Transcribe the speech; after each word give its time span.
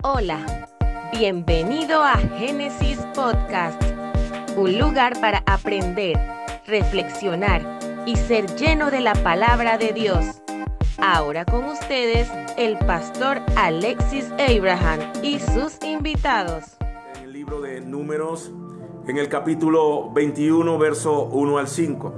Hola, 0.00 0.66
bienvenido 1.12 2.02
a 2.02 2.16
Génesis 2.16 2.98
Podcast, 3.14 3.80
un 4.56 4.78
lugar 4.78 5.20
para 5.20 5.42
aprender, 5.46 6.18
reflexionar 6.66 7.78
y 8.06 8.16
ser 8.16 8.46
lleno 8.56 8.90
de 8.90 9.00
la 9.00 9.12
palabra 9.12 9.76
de 9.76 9.92
Dios. 9.92 10.42
Ahora 10.98 11.44
con 11.44 11.64
ustedes 11.66 12.28
el 12.56 12.78
pastor 12.78 13.42
Alexis 13.54 14.32
Abraham 14.32 15.00
y 15.22 15.38
sus 15.38 15.78
invitados. 15.84 16.76
En 17.16 17.24
el 17.24 17.32
libro 17.32 17.60
de 17.60 17.80
Números, 17.80 18.50
en 19.06 19.18
el 19.18 19.28
capítulo 19.28 20.10
21, 20.12 20.78
verso 20.78 21.24
1 21.26 21.58
al 21.58 21.68
5, 21.68 22.14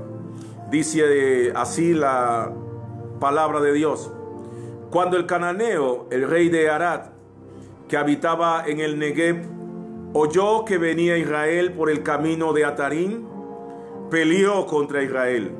dice 0.70 1.52
así 1.54 1.92
la 1.92 2.52
palabra 3.20 3.60
de 3.60 3.72
Dios. 3.72 4.12
Cuando 4.90 5.16
el 5.16 5.26
cananeo, 5.26 6.06
el 6.10 6.30
rey 6.30 6.48
de 6.48 6.70
Arad, 6.70 7.13
que 7.94 7.98
habitaba 7.98 8.64
en 8.66 8.80
el 8.80 8.98
Negev, 8.98 9.46
oyó 10.14 10.64
que 10.64 10.78
venía 10.78 11.16
Israel 11.16 11.74
por 11.74 11.88
el 11.88 12.02
camino 12.02 12.52
de 12.52 12.64
Atarín, 12.64 13.24
peleó 14.10 14.66
contra 14.66 15.00
Israel 15.00 15.52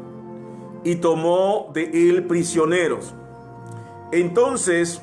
y 0.83 0.97
tomó 0.97 1.71
de 1.73 1.85
él 2.11 2.25
prisioneros. 2.27 3.15
Entonces 4.11 5.01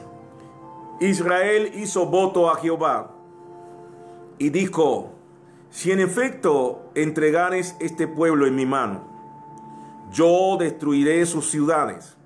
Israel 0.99 1.71
hizo 1.73 2.05
voto 2.07 2.49
a 2.49 2.57
Jehová 2.57 3.15
y 4.37 4.49
dijo, 4.49 5.11
si 5.69 5.93
en 5.93 6.01
efecto 6.01 6.91
entregares 6.95 7.77
este 7.79 8.09
pueblo 8.09 8.45
en 8.45 8.55
mi 8.55 8.65
mano, 8.65 9.07
yo 10.11 10.57
destruiré 10.59 11.25
sus 11.25 11.49
ciudades. 11.49 12.17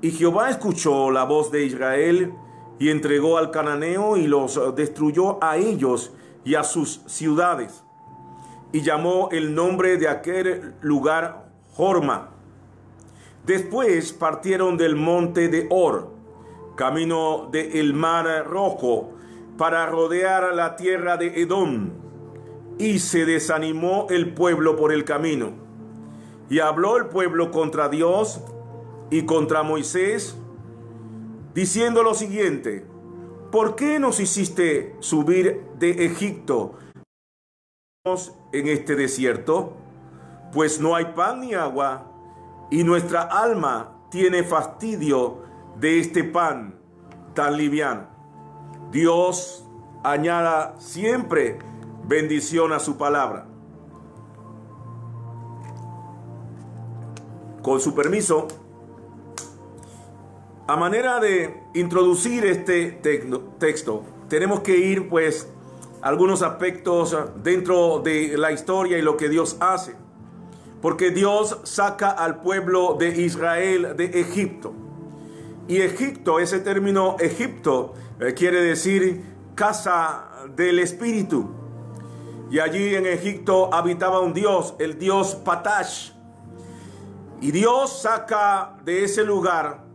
Y 0.00 0.12
Jehová 0.12 0.48
escuchó 0.48 1.10
la 1.10 1.24
voz 1.24 1.52
de 1.52 1.66
Israel 1.66 2.32
y 2.80 2.88
entregó 2.88 3.36
al 3.36 3.50
cananeo 3.50 4.16
y 4.16 4.26
los 4.26 4.58
destruyó 4.74 5.38
a 5.44 5.58
ellos 5.58 6.12
y 6.44 6.54
a 6.54 6.64
sus 6.64 7.02
ciudades. 7.06 7.84
Y 8.72 8.80
llamó 8.80 9.28
el 9.32 9.54
nombre 9.54 9.98
de 9.98 10.08
aquel 10.08 10.74
lugar 10.80 11.50
Jorma. 11.74 12.30
Después 13.44 14.14
partieron 14.14 14.78
del 14.78 14.96
monte 14.96 15.48
de 15.48 15.66
Or, 15.68 16.08
camino 16.74 17.50
del 17.52 17.76
el 17.76 17.92
mar 17.92 18.46
rojo, 18.46 19.10
para 19.58 19.84
rodear 19.84 20.54
la 20.54 20.76
tierra 20.76 21.18
de 21.18 21.42
Edom. 21.42 21.90
Y 22.78 23.00
se 23.00 23.26
desanimó 23.26 24.06
el 24.08 24.32
pueblo 24.32 24.76
por 24.76 24.90
el 24.90 25.04
camino. 25.04 25.50
Y 26.48 26.60
habló 26.60 26.96
el 26.96 27.08
pueblo 27.08 27.50
contra 27.50 27.90
Dios 27.90 28.40
y 29.10 29.26
contra 29.26 29.62
Moisés 29.62 30.34
diciendo 31.54 32.02
lo 32.02 32.14
siguiente, 32.14 32.86
¿por 33.50 33.76
qué 33.76 33.98
nos 33.98 34.20
hiciste 34.20 34.96
subir 35.00 35.64
de 35.78 36.06
Egipto 36.06 36.74
en 38.52 38.66
este 38.68 38.96
desierto? 38.96 39.76
Pues 40.52 40.80
no 40.80 40.94
hay 40.94 41.06
pan 41.14 41.40
ni 41.40 41.54
agua, 41.54 42.06
y 42.70 42.84
nuestra 42.84 43.22
alma 43.22 44.06
tiene 44.10 44.42
fastidio 44.44 45.42
de 45.78 46.00
este 46.00 46.24
pan 46.24 46.78
tan 47.34 47.56
liviano. 47.56 48.08
Dios 48.90 49.68
añada 50.02 50.74
siempre 50.78 51.58
bendición 52.04 52.72
a 52.72 52.78
su 52.78 52.96
palabra. 52.96 53.46
Con 57.62 57.80
su 57.80 57.94
permiso, 57.94 58.48
a 60.70 60.76
manera 60.76 61.18
de 61.18 61.64
introducir 61.74 62.46
este 62.46 62.92
texto, 63.58 64.04
tenemos 64.28 64.60
que 64.60 64.76
ir 64.76 65.08
pues 65.08 65.48
algunos 66.00 66.42
aspectos 66.42 67.16
dentro 67.42 67.98
de 67.98 68.38
la 68.38 68.52
historia 68.52 68.96
y 68.96 69.02
lo 69.02 69.16
que 69.16 69.28
Dios 69.28 69.56
hace. 69.58 69.96
Porque 70.80 71.10
Dios 71.10 71.58
saca 71.64 72.10
al 72.10 72.40
pueblo 72.40 72.94
de 72.96 73.20
Israel 73.20 73.96
de 73.96 74.20
Egipto. 74.20 74.72
Y 75.66 75.78
Egipto, 75.78 76.38
ese 76.38 76.60
término 76.60 77.16
Egipto, 77.18 77.94
eh, 78.20 78.32
quiere 78.34 78.62
decir 78.62 79.24
casa 79.56 80.46
del 80.54 80.78
espíritu. 80.78 81.50
Y 82.48 82.60
allí 82.60 82.94
en 82.94 83.06
Egipto 83.06 83.74
habitaba 83.74 84.20
un 84.20 84.34
Dios, 84.34 84.76
el 84.78 85.00
Dios 85.00 85.34
Patash. 85.34 86.12
Y 87.40 87.50
Dios 87.50 88.02
saca 88.02 88.76
de 88.84 89.02
ese 89.02 89.24
lugar 89.24 89.89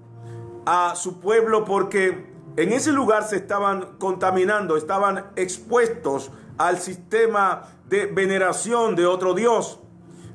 a 0.66 0.96
su 0.96 1.20
pueblo 1.20 1.66
porque 1.66 2.34
en 2.58 2.72
ese 2.72 2.92
lugar 2.92 3.24
se 3.24 3.36
estaban 3.36 3.98
contaminando, 3.98 4.78
estaban 4.78 5.26
expuestos 5.36 6.32
al 6.58 6.80
sistema 6.80 7.64
de 7.90 8.06
veneración 8.06 8.96
de 8.96 9.06
otro 9.06 9.34
Dios. 9.34 9.80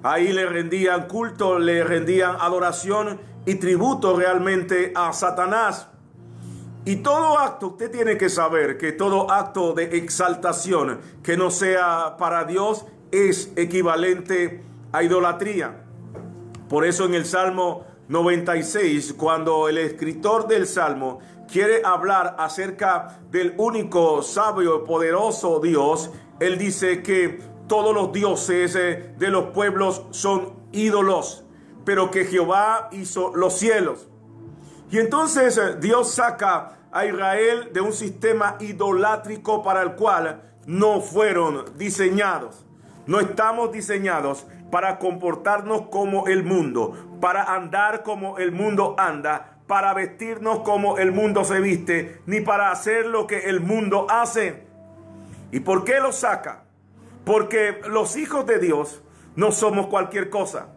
Ahí 0.02 0.32
le 0.32 0.46
rendían 0.46 1.08
culto, 1.08 1.58
le 1.58 1.82
rendían 1.84 2.36
adoración 2.40 3.20
y 3.46 3.54
tributo 3.56 4.16
realmente 4.16 4.92
a 4.94 5.12
Satanás. 5.12 5.88
Y 6.84 6.96
todo 6.96 7.38
acto, 7.38 7.68
usted 7.68 7.90
tiene 7.90 8.16
que 8.16 8.28
saber 8.28 8.78
que 8.78 8.92
todo 8.92 9.30
acto 9.30 9.74
de 9.74 9.98
exaltación 9.98 11.00
que 11.22 11.36
no 11.36 11.50
sea 11.50 12.16
para 12.18 12.44
Dios 12.44 12.86
es 13.10 13.52
equivalente 13.56 14.62
a 14.92 15.02
idolatría. 15.02 15.84
Por 16.68 16.86
eso 16.86 17.04
en 17.04 17.14
el 17.14 17.26
Salmo 17.26 17.84
96, 18.10 19.12
cuando 19.12 19.68
el 19.68 19.78
escritor 19.78 20.48
del 20.48 20.66
Salmo 20.66 21.20
quiere 21.46 21.80
hablar 21.84 22.34
acerca 22.40 23.20
del 23.30 23.54
único 23.56 24.20
sabio 24.22 24.82
y 24.82 24.86
poderoso 24.86 25.60
Dios, 25.60 26.10
él 26.40 26.58
dice 26.58 27.04
que 27.04 27.38
todos 27.68 27.94
los 27.94 28.12
dioses 28.12 28.74
eh, 28.74 29.14
de 29.16 29.28
los 29.28 29.50
pueblos 29.50 30.02
son 30.10 30.54
ídolos, 30.72 31.44
pero 31.84 32.10
que 32.10 32.24
Jehová 32.24 32.88
hizo 32.90 33.32
los 33.36 33.56
cielos. 33.56 34.08
Y 34.90 34.98
entonces 34.98 35.56
eh, 35.56 35.76
Dios 35.80 36.10
saca 36.10 36.78
a 36.90 37.06
Israel 37.06 37.70
de 37.72 37.80
un 37.80 37.92
sistema 37.92 38.56
idolátrico 38.58 39.62
para 39.62 39.82
el 39.82 39.92
cual 39.92 40.42
no 40.66 41.00
fueron 41.00 41.64
diseñados. 41.78 42.64
No 43.06 43.20
estamos 43.20 43.70
diseñados 43.70 44.46
para 44.70 44.98
comportarnos 44.98 45.82
como 45.90 46.26
el 46.26 46.44
mundo, 46.44 47.18
para 47.20 47.54
andar 47.54 48.02
como 48.02 48.38
el 48.38 48.52
mundo 48.52 48.94
anda, 48.98 49.58
para 49.66 49.94
vestirnos 49.94 50.60
como 50.60 50.98
el 50.98 51.12
mundo 51.12 51.44
se 51.44 51.60
viste, 51.60 52.20
ni 52.26 52.40
para 52.40 52.70
hacer 52.70 53.06
lo 53.06 53.26
que 53.26 53.48
el 53.48 53.60
mundo 53.60 54.06
hace. 54.10 54.64
¿Y 55.52 55.60
por 55.60 55.84
qué 55.84 56.00
lo 56.00 56.12
saca? 56.12 56.64
Porque 57.24 57.80
los 57.88 58.16
hijos 58.16 58.46
de 58.46 58.58
Dios 58.58 59.02
no 59.36 59.52
somos 59.52 59.86
cualquier 59.86 60.30
cosa. 60.30 60.68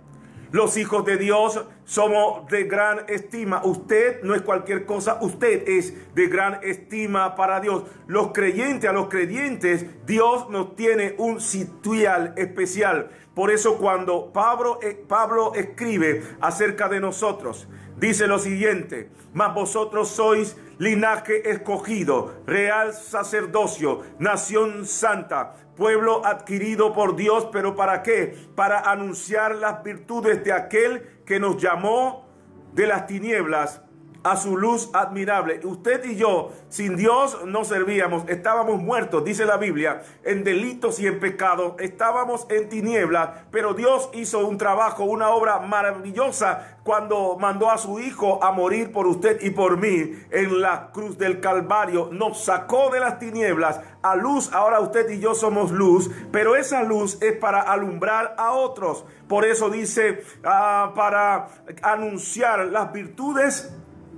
Los 0.54 0.78
hijos 0.78 1.04
de 1.04 1.18
Dios 1.18 1.66
somos 1.84 2.48
de 2.48 2.66
gran 2.66 3.06
estima. 3.08 3.62
Usted 3.66 4.22
no 4.22 4.36
es 4.36 4.44
cualquier 4.44 4.86
cosa, 4.86 5.18
usted 5.20 5.68
es 5.68 6.14
de 6.14 6.28
gran 6.28 6.60
estima 6.62 7.36
para 7.36 7.60
Dios. 7.60 7.86
Los 8.06 8.34
creyentes, 8.34 8.88
a 8.88 8.94
los 8.94 9.08
creyentes, 9.08 10.06
Dios 10.06 10.52
nos 10.52 10.76
tiene 10.76 11.16
un 11.18 11.42
sitial 11.42 12.36
especial. 12.38 13.10
Por 13.34 13.50
eso 13.50 13.78
cuando 13.78 14.32
Pablo, 14.32 14.80
eh, 14.82 15.04
Pablo 15.08 15.54
escribe 15.56 16.24
acerca 16.40 16.88
de 16.88 17.00
nosotros, 17.00 17.68
dice 17.98 18.28
lo 18.28 18.38
siguiente, 18.38 19.10
mas 19.34 19.56
vosotros 19.56 20.10
sois 20.10 20.56
linaje 20.78 21.50
escogido, 21.50 22.44
real 22.46 22.94
sacerdocio, 22.94 24.02
nación 24.20 24.86
santa, 24.86 25.56
pueblo 25.76 26.24
adquirido 26.26 26.94
por 26.94 27.16
Dios, 27.16 27.48
pero 27.52 27.76
¿para 27.76 28.04
qué? 28.04 28.38
Para 28.56 28.80
anunciar 28.92 29.56
las 29.56 29.84
virtudes 29.84 30.44
de 30.44 30.54
aquel 30.54 31.22
que 31.26 31.40
nos 31.40 31.58
llamó 31.58 32.28
de 32.74 32.86
las 32.86 33.08
tinieblas 33.08 33.82
a 34.24 34.38
su 34.38 34.58
luz 34.58 34.90
admirable. 34.94 35.60
Usted 35.64 36.04
y 36.06 36.16
yo, 36.16 36.52
sin 36.70 36.96
Dios, 36.96 37.40
no 37.46 37.64
servíamos, 37.64 38.24
estábamos 38.28 38.82
muertos, 38.82 39.24
dice 39.24 39.46
la 39.46 39.58
Biblia, 39.58 40.02
en 40.24 40.44
delitos 40.44 41.00
y 41.00 41.08
en 41.08 41.20
pecados, 41.20 41.74
estábamos 41.80 42.48
en 42.50 42.70
tinieblas, 42.70 43.30
pero 43.52 43.74
Dios 43.74 44.10
hizo 44.14 44.48
un 44.48 44.58
trabajo, 44.58 45.04
una 45.04 45.30
obra 45.30 45.60
maravillosa 45.60 46.80
cuando 46.84 47.38
mandó 47.40 47.70
a 47.70 47.78
su 47.78 48.00
Hijo 48.00 48.44
a 48.44 48.52
morir 48.52 48.92
por 48.92 49.08
usted 49.08 49.42
y 49.42 49.52
por 49.52 49.78
mí 49.78 50.12
en 50.32 50.62
la 50.62 50.92
cruz 50.92 51.18
del 51.18 51.40
Calvario. 51.40 52.10
Nos 52.12 52.44
sacó 52.44 52.90
de 52.90 53.00
las 53.00 53.20
tinieblas 53.20 53.80
a 54.02 54.16
luz, 54.16 54.52
ahora 54.54 54.80
usted 54.80 55.10
y 55.10 55.20
yo 55.20 55.34
somos 55.34 55.72
luz, 55.72 56.10
pero 56.32 56.56
esa 56.56 56.84
luz 56.84 57.22
es 57.22 57.38
para 57.38 57.62
alumbrar 57.62 58.36
a 58.38 58.52
otros. 58.52 59.06
Por 59.28 59.46
eso 59.46 59.70
dice, 59.70 60.24
ah, 60.44 60.92
para 60.96 61.48
anunciar 61.82 62.66
las 62.66 62.92
virtudes 62.92 63.74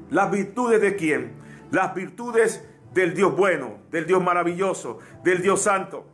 ¿Las 0.10 0.32
virtudes 0.32 0.82
de 0.82 0.96
quién? 0.96 1.34
Las 1.72 1.94
virtudes 1.96 2.68
del 2.94 3.14
Dios 3.14 3.36
bueno, 3.36 3.80
del 3.92 4.06
Dios 4.06 4.24
maravilloso, 4.24 5.00
del 5.24 5.42
Dios 5.42 5.62
santo. 5.62 6.08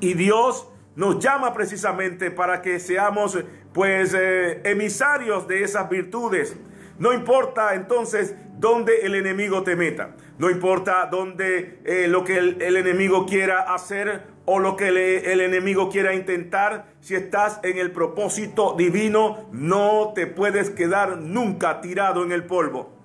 Y 0.00 0.14
Dios 0.14 0.68
nos 0.96 1.18
llama 1.18 1.52
precisamente 1.52 2.30
para 2.30 2.62
que 2.62 2.80
seamos 2.80 3.38
pues 3.72 4.14
eh, 4.18 4.62
emisarios 4.64 5.46
de 5.46 5.62
esas 5.62 5.88
virtudes. 5.88 6.56
No 6.98 7.12
importa 7.12 7.74
entonces 7.74 8.34
dónde 8.58 9.00
el 9.02 9.14
enemigo 9.14 9.62
te 9.62 9.76
meta. 9.76 10.16
No 10.38 10.50
importa 10.50 11.06
dónde 11.10 11.80
eh, 11.84 12.08
lo 12.08 12.24
que 12.24 12.38
el, 12.38 12.62
el, 12.62 12.76
enemigo 12.76 13.26
quiera 13.26 13.74
hacer 13.74 14.24
o 14.46 14.60
lo 14.60 14.76
que 14.76 14.88
el 14.88 15.40
enemigo 15.40 15.90
quiera 15.90 16.14
intentar, 16.14 16.86
si 17.00 17.14
estás 17.14 17.60
en 17.62 17.78
el 17.78 17.90
propósito 17.90 18.74
divino, 18.78 19.48
no 19.52 20.12
te 20.14 20.26
puedes 20.26 20.70
quedar 20.70 21.18
nunca 21.18 21.80
tirado 21.80 22.24
en 22.24 22.32
el 22.32 22.44
polvo. 22.44 22.96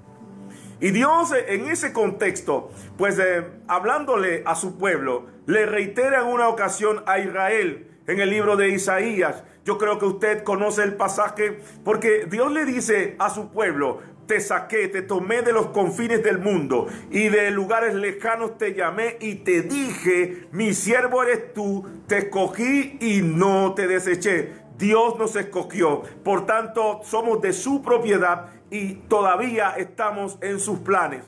Y 0.79 0.91
Dios 0.91 1.31
en 1.47 1.69
ese 1.69 1.93
contexto, 1.93 2.71
pues 2.97 3.19
eh, 3.19 3.45
hablándole 3.67 4.41
a 4.45 4.55
su 4.55 4.77
pueblo, 4.77 5.27
le 5.45 5.65
reitera 5.65 6.21
en 6.21 6.27
una 6.27 6.47
ocasión 6.47 7.03
a 7.05 7.19
Israel 7.19 7.87
en 8.07 8.19
el 8.19 8.29
libro 8.29 8.55
de 8.55 8.69
Isaías. 8.69 9.43
Yo 9.63 9.77
creo 9.77 9.99
que 9.99 10.05
usted 10.05 10.43
conoce 10.43 10.81
el 10.81 10.95
pasaje 10.95 11.59
porque 11.83 12.25
Dios 12.27 12.51
le 12.51 12.65
dice 12.65 13.15
a 13.19 13.29
su 13.29 13.51
pueblo, 13.51 13.99
te 14.31 14.39
saqué, 14.39 14.87
te 14.87 15.01
tomé 15.01 15.41
de 15.41 15.51
los 15.51 15.67
confines 15.71 16.23
del 16.23 16.39
mundo 16.39 16.87
y 17.09 17.27
de 17.27 17.51
lugares 17.51 17.93
lejanos 17.93 18.57
te 18.57 18.73
llamé 18.73 19.17
y 19.19 19.35
te 19.35 19.61
dije, 19.61 20.47
mi 20.53 20.73
siervo 20.73 21.21
eres 21.21 21.53
tú, 21.53 21.85
te 22.07 22.19
escogí 22.19 22.97
y 23.01 23.21
no 23.23 23.73
te 23.73 23.87
deseché. 23.87 24.53
Dios 24.77 25.19
nos 25.19 25.35
escogió, 25.35 26.03
por 26.23 26.45
tanto 26.45 27.01
somos 27.03 27.41
de 27.41 27.51
su 27.51 27.81
propiedad 27.81 28.51
y 28.69 28.93
todavía 29.09 29.71
estamos 29.71 30.37
en 30.41 30.61
sus 30.61 30.79
planes. 30.79 31.25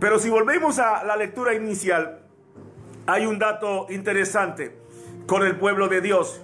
Pero 0.00 0.18
si 0.18 0.30
volvemos 0.30 0.78
a 0.78 1.04
la 1.04 1.16
lectura 1.16 1.52
inicial, 1.52 2.22
hay 3.06 3.26
un 3.26 3.38
dato 3.38 3.88
interesante 3.90 4.74
con 5.26 5.44
el 5.44 5.54
pueblo 5.56 5.88
de 5.88 6.00
Dios. 6.00 6.40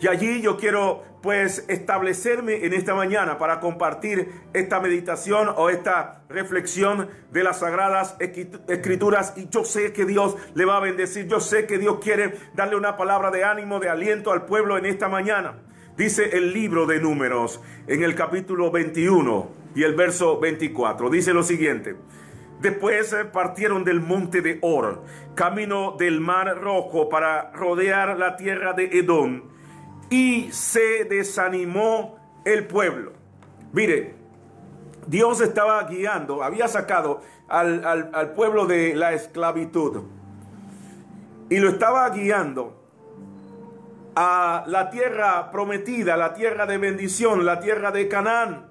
Y 0.00 0.06
allí 0.06 0.40
yo 0.40 0.56
quiero 0.56 1.02
pues 1.22 1.64
establecerme 1.68 2.64
en 2.64 2.72
esta 2.72 2.94
mañana 2.94 3.38
para 3.38 3.60
compartir 3.60 4.30
esta 4.52 4.80
meditación 4.80 5.48
o 5.56 5.68
esta 5.68 6.22
reflexión 6.28 7.08
de 7.32 7.44
las 7.44 7.60
sagradas 7.60 8.16
escrituras 8.20 9.34
y 9.36 9.48
yo 9.48 9.64
sé 9.64 9.92
que 9.92 10.04
Dios 10.04 10.36
le 10.54 10.64
va 10.64 10.76
a 10.76 10.80
bendecir, 10.80 11.26
yo 11.26 11.40
sé 11.40 11.66
que 11.66 11.78
Dios 11.78 11.98
quiere 12.00 12.34
darle 12.54 12.76
una 12.76 12.96
palabra 12.96 13.30
de 13.30 13.44
ánimo, 13.44 13.80
de 13.80 13.88
aliento 13.88 14.32
al 14.32 14.44
pueblo 14.44 14.78
en 14.78 14.86
esta 14.86 15.08
mañana. 15.08 15.54
Dice 15.96 16.36
el 16.36 16.52
libro 16.52 16.86
de 16.86 17.00
números 17.00 17.60
en 17.88 18.04
el 18.04 18.14
capítulo 18.14 18.70
21 18.70 19.50
y 19.74 19.82
el 19.82 19.96
verso 19.96 20.38
24. 20.38 21.10
Dice 21.10 21.34
lo 21.34 21.42
siguiente. 21.42 21.96
Después 22.60 23.12
eh, 23.12 23.24
partieron 23.24 23.84
del 23.84 24.00
monte 24.00 24.40
de 24.40 24.58
Or, 24.62 25.02
camino 25.34 25.96
del 25.98 26.20
mar 26.20 26.60
rojo 26.60 27.08
para 27.08 27.52
rodear 27.52 28.18
la 28.18 28.36
tierra 28.36 28.72
de 28.72 28.98
Edom, 28.98 29.42
y 30.10 30.50
se 30.52 31.04
desanimó 31.04 32.18
el 32.44 32.66
pueblo. 32.66 33.12
Mire, 33.72 34.14
Dios 35.06 35.40
estaba 35.40 35.82
guiando, 35.84 36.42
había 36.42 36.68
sacado 36.68 37.22
al, 37.48 37.84
al 38.12 38.32
pueblo 38.34 38.66
de 38.66 38.94
la 38.94 39.12
esclavitud 39.12 40.02
y 41.50 41.58
lo 41.58 41.70
estaba 41.70 42.08
guiando 42.10 42.78
a 44.14 44.64
la 44.66 44.90
tierra 44.90 45.50
prometida, 45.50 46.16
la 46.16 46.34
tierra 46.34 46.66
de 46.66 46.78
bendición, 46.78 47.46
la 47.46 47.60
tierra 47.60 47.90
de 47.90 48.08
Canaán. 48.08 48.68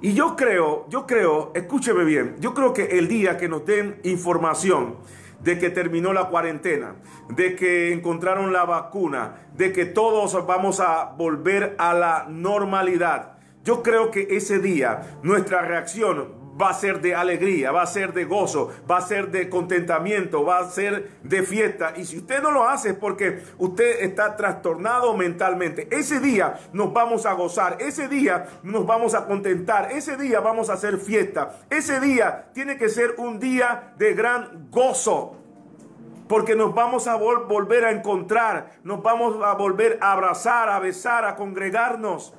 Y 0.00 0.14
yo 0.14 0.34
creo, 0.34 0.86
yo 0.88 1.06
creo, 1.06 1.52
escúcheme 1.54 2.02
bien, 2.04 2.36
yo 2.40 2.54
creo 2.54 2.72
que 2.72 2.98
el 2.98 3.06
día 3.06 3.36
que 3.36 3.48
nos 3.48 3.64
den 3.64 4.00
información 4.02 4.96
de 5.42 5.58
que 5.58 5.70
terminó 5.70 6.12
la 6.12 6.28
cuarentena, 6.28 6.96
de 7.28 7.56
que 7.56 7.92
encontraron 7.92 8.52
la 8.52 8.64
vacuna, 8.64 9.48
de 9.54 9.72
que 9.72 9.84
todos 9.84 10.46
vamos 10.46 10.80
a 10.80 11.12
volver 11.16 11.74
a 11.78 11.94
la 11.94 12.26
normalidad, 12.28 13.38
yo 13.64 13.82
creo 13.82 14.10
que 14.10 14.28
ese 14.30 14.58
día 14.58 15.18
nuestra 15.22 15.62
reacción 15.62 16.41
va 16.62 16.70
a 16.70 16.74
ser 16.74 17.00
de 17.00 17.14
alegría, 17.14 17.72
va 17.72 17.82
a 17.82 17.86
ser 17.86 18.12
de 18.12 18.24
gozo, 18.24 18.70
va 18.88 18.98
a 18.98 19.00
ser 19.00 19.30
de 19.30 19.48
contentamiento, 19.48 20.44
va 20.44 20.60
a 20.60 20.70
ser 20.70 21.10
de 21.22 21.42
fiesta. 21.42 21.94
Y 21.96 22.04
si 22.04 22.18
usted 22.18 22.40
no 22.40 22.52
lo 22.52 22.68
hace 22.68 22.90
es 22.90 22.94
porque 22.94 23.42
usted 23.58 24.02
está 24.02 24.36
trastornado 24.36 25.16
mentalmente. 25.16 25.88
Ese 25.90 26.20
día 26.20 26.60
nos 26.72 26.92
vamos 26.92 27.26
a 27.26 27.32
gozar, 27.32 27.78
ese 27.80 28.06
día 28.08 28.46
nos 28.62 28.86
vamos 28.86 29.14
a 29.14 29.26
contentar, 29.26 29.90
ese 29.90 30.16
día 30.16 30.40
vamos 30.40 30.70
a 30.70 30.74
hacer 30.74 30.98
fiesta. 30.98 31.58
Ese 31.68 31.98
día 31.98 32.50
tiene 32.54 32.76
que 32.76 32.88
ser 32.88 33.16
un 33.18 33.40
día 33.40 33.94
de 33.98 34.14
gran 34.14 34.68
gozo. 34.70 35.38
Porque 36.28 36.54
nos 36.54 36.74
vamos 36.74 37.08
a 37.08 37.16
volver 37.16 37.84
a 37.84 37.90
encontrar, 37.90 38.78
nos 38.84 39.02
vamos 39.02 39.44
a 39.44 39.52
volver 39.54 39.98
a 40.00 40.12
abrazar, 40.12 40.68
a 40.70 40.78
besar, 40.78 41.24
a 41.24 41.34
congregarnos. 41.34 42.32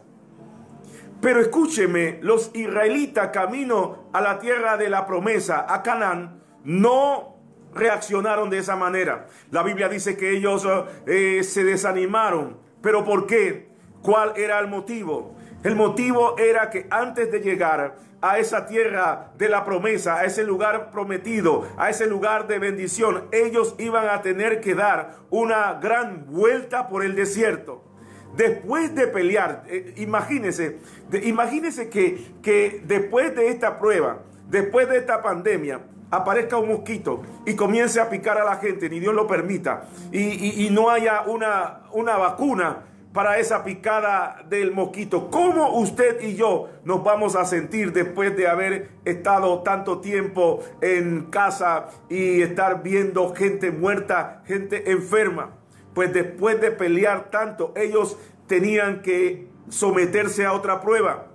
Pero 1.24 1.40
escúcheme, 1.40 2.20
los 2.22 2.52
israelitas 2.54 3.30
camino 3.30 4.10
a 4.12 4.20
la 4.20 4.40
tierra 4.40 4.76
de 4.76 4.90
la 4.90 5.08
promesa, 5.08 5.66
a 5.74 5.82
Canaán, 5.82 6.44
no 6.66 7.38
reaccionaron 7.74 8.50
de 8.50 8.58
esa 8.58 8.76
manera. 8.76 9.28
La 9.50 9.64
Biblia 9.64 9.88
dice 9.88 10.18
que 10.18 10.32
ellos 10.32 10.68
eh, 11.08 11.42
se 11.46 11.64
desanimaron. 11.64 12.58
¿Pero 12.82 13.06
por 13.06 13.26
qué? 13.26 13.70
¿Cuál 14.02 14.34
era 14.36 14.60
el 14.60 14.68
motivo? 14.68 15.38
El 15.64 15.78
motivo 15.78 16.38
era 16.38 16.70
que 16.70 16.88
antes 16.90 17.32
de 17.32 17.40
llegar 17.40 17.96
a 18.22 18.38
esa 18.38 18.66
tierra 18.66 19.32
de 19.38 19.48
la 19.48 19.64
promesa, 19.64 20.18
a 20.18 20.26
ese 20.26 20.44
lugar 20.44 20.92
prometido, 20.92 21.66
a 21.78 21.90
ese 21.90 22.06
lugar 22.06 22.48
de 22.48 22.60
bendición, 22.60 23.30
ellos 23.32 23.76
iban 23.78 24.10
a 24.10 24.22
tener 24.22 24.60
que 24.60 24.76
dar 24.76 25.20
una 25.30 25.76
gran 25.76 26.26
vuelta 26.26 26.90
por 26.90 27.02
el 27.06 27.16
desierto 27.16 27.93
después 28.36 28.94
de 28.96 29.08
pelear, 29.08 29.64
eh, 29.68 29.94
imagínense, 29.98 30.80
imagínense 31.24 31.90
que, 31.90 32.34
que 32.42 32.82
después 32.86 33.36
de 33.36 33.50
esta 33.50 33.80
prueba, 33.80 34.20
después 34.50 34.90
de 34.90 34.98
esta 34.98 35.22
pandemia, 35.22 35.82
aparezca 36.14 36.58
un 36.58 36.70
mosquito 36.70 37.24
y 37.46 37.56
comience 37.56 38.00
a 38.00 38.10
picar 38.10 38.38
a 38.38 38.44
la 38.44 38.58
gente, 38.58 38.90
ni 38.90 39.00
Dios 39.00 39.16
lo 39.16 39.26
permita, 39.26 39.86
y, 40.12 40.70
no 40.72 40.90
haya 40.90 41.24
una, 41.24 41.82
una 41.92 42.18
vacuna 42.18 42.84
para 43.14 43.38
esa 43.38 43.64
picada 43.64 44.44
del 44.50 44.72
mosquito. 44.72 45.30
¿Cómo 45.30 45.80
usted 45.80 46.22
y 46.22 46.36
yo 46.36 46.70
nos 46.84 47.04
vamos 47.04 47.36
a 47.36 47.46
sentir 47.46 47.94
después 47.94 48.36
de 48.36 48.48
haber 48.48 48.90
estado 49.06 49.62
tanto 49.62 50.00
tiempo 50.02 50.64
en 50.82 51.26
casa 51.30 51.90
y 52.10 52.42
estar 52.42 52.82
viendo 52.84 53.34
gente 53.34 53.72
muerta, 53.72 54.44
gente 54.46 54.92
enferma? 54.92 55.63
Pues 55.94 56.14
después 56.14 56.60
de 56.60 56.72
pelear 56.72 57.30
tanto, 57.30 57.74
ellos 57.76 58.18
tenían 58.48 59.02
que 59.02 59.48
someterse 59.70 60.46
a 60.46 60.54
otra 60.54 60.82
prueba. 60.82 61.28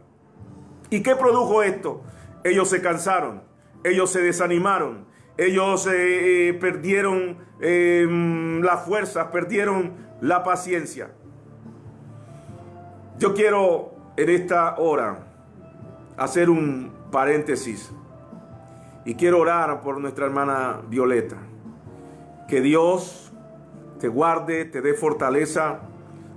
¿Y 0.91 1.03
qué 1.03 1.17
produjo 1.17 1.63
esto? 1.63 2.03
Ellos 2.45 2.69
se 2.69 2.81
cansaron, 2.81 3.43
ellos 3.85 4.11
se 4.11 4.21
desanimaron, 4.23 5.07
ellos 5.37 5.87
eh, 5.87 6.49
eh, 6.49 6.55
perdieron 6.55 7.39
em, 7.61 8.61
la 8.63 8.79
fuerza, 8.79 9.31
perdieron 9.31 9.93
la 10.21 10.43
paciencia. 10.43 11.11
Yo 13.19 13.35
quiero 13.35 13.93
en 14.17 14.31
esta 14.31 14.77
hora 14.79 15.27
hacer 16.17 16.51
un 16.51 16.93
paréntesis 17.11 17.91
y 19.05 19.15
quiero 19.15 19.41
orar 19.41 19.81
por 19.81 20.01
nuestra 20.01 20.27
hermana 20.27 20.81
Violeta. 20.89 21.37
Que 22.49 22.61
Dios 22.61 23.28
te 23.99 24.09
guarde, 24.09 24.65
te 24.65 24.81
dé 24.81 24.95
fortaleza, 24.95 25.81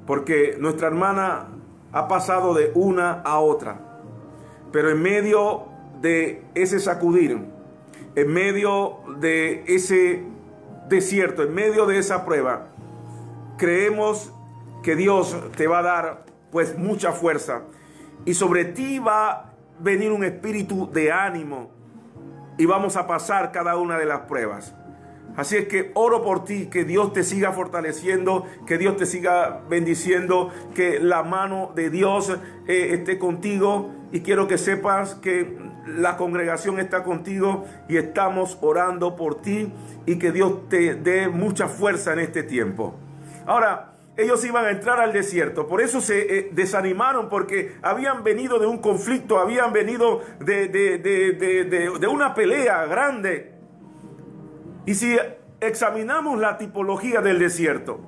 porque 0.05 0.55
nuestra 0.59 0.87
hermana 0.87 1.47
ha 1.91 2.07
pasado 2.07 2.53
de 2.53 2.71
una 2.75 3.21
a 3.21 3.39
otra. 3.39 3.79
Pero 4.71 4.89
en 4.89 5.01
medio 5.01 5.65
de 6.01 6.43
ese 6.55 6.79
sacudir, 6.79 7.45
en 8.15 8.33
medio 8.33 8.99
de 9.19 9.63
ese 9.67 10.23
desierto, 10.87 11.43
en 11.43 11.53
medio 11.53 11.85
de 11.85 11.99
esa 11.99 12.25
prueba, 12.25 12.67
creemos 13.57 14.33
que 14.83 14.95
Dios 14.95 15.37
te 15.55 15.67
va 15.67 15.79
a 15.79 15.83
dar 15.83 16.25
pues 16.51 16.77
mucha 16.77 17.11
fuerza 17.11 17.61
y 18.25 18.33
sobre 18.33 18.65
ti 18.65 18.99
va 18.99 19.29
a 19.29 19.53
venir 19.79 20.11
un 20.11 20.23
espíritu 20.23 20.89
de 20.91 21.11
ánimo 21.11 21.69
y 22.57 22.65
vamos 22.65 22.97
a 22.97 23.07
pasar 23.07 23.51
cada 23.51 23.77
una 23.77 23.97
de 23.97 24.05
las 24.05 24.21
pruebas. 24.21 24.75
Así 25.35 25.57
es 25.57 25.67
que 25.67 25.91
oro 25.93 26.23
por 26.23 26.43
ti, 26.43 26.67
que 26.67 26.83
Dios 26.83 27.13
te 27.13 27.23
siga 27.23 27.51
fortaleciendo, 27.51 28.45
que 28.67 28.77
Dios 28.77 28.97
te 28.97 29.05
siga 29.05 29.61
bendiciendo, 29.69 30.49
que 30.75 30.99
la 30.99 31.23
mano 31.23 31.71
de 31.75 31.89
Dios 31.89 32.29
eh, 32.67 32.89
esté 32.93 33.17
contigo 33.17 33.91
y 34.11 34.21
quiero 34.21 34.47
que 34.47 34.57
sepas 34.57 35.15
que 35.15 35.57
la 35.85 36.17
congregación 36.17 36.79
está 36.79 37.03
contigo 37.03 37.65
y 37.87 37.97
estamos 37.97 38.57
orando 38.61 39.15
por 39.15 39.41
ti 39.41 39.71
y 40.05 40.17
que 40.17 40.31
Dios 40.31 40.69
te 40.69 40.95
dé 40.95 41.27
mucha 41.27 41.67
fuerza 41.67 42.13
en 42.13 42.19
este 42.19 42.43
tiempo. 42.43 42.95
Ahora, 43.45 43.91
ellos 44.17 44.43
iban 44.45 44.65
a 44.65 44.71
entrar 44.71 44.99
al 44.99 45.13
desierto. 45.13 45.67
Por 45.67 45.81
eso 45.81 46.01
se 46.01 46.37
eh, 46.37 46.49
desanimaron 46.51 47.29
porque 47.29 47.75
habían 47.81 48.23
venido 48.23 48.59
de 48.59 48.67
un 48.67 48.79
conflicto, 48.79 49.39
habían 49.39 49.71
venido 49.73 50.21
de, 50.39 50.67
de, 50.67 52.07
una 52.07 52.33
pelea 52.33 52.85
grande. 52.85 53.50
Y 54.85 54.95
si 54.95 55.17
examinamos 55.59 56.39
la 56.39 56.57
tipología 56.57 57.21
del 57.21 57.39
desierto, 57.39 57.99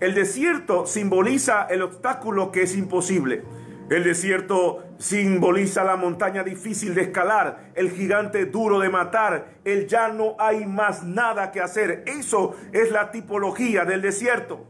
el 0.00 0.14
desierto 0.14 0.86
simboliza 0.86 1.66
el 1.68 1.82
obstáculo 1.82 2.50
que 2.50 2.62
es 2.62 2.76
imposible. 2.76 3.44
El 3.90 4.04
desierto 4.04 4.84
simboliza 4.98 5.84
la 5.84 5.96
montaña 5.96 6.44
difícil 6.44 6.94
de 6.94 7.02
escalar, 7.02 7.72
el 7.74 7.90
gigante 7.90 8.46
duro 8.46 8.78
de 8.78 8.88
matar, 8.88 9.58
el 9.64 9.88
ya 9.88 10.08
no 10.08 10.36
hay 10.38 10.64
más 10.64 11.02
nada 11.04 11.50
que 11.50 11.60
hacer. 11.60 12.04
Eso 12.06 12.54
es 12.72 12.92
la 12.92 13.10
tipología 13.10 13.84
del 13.84 14.00
desierto. 14.00 14.64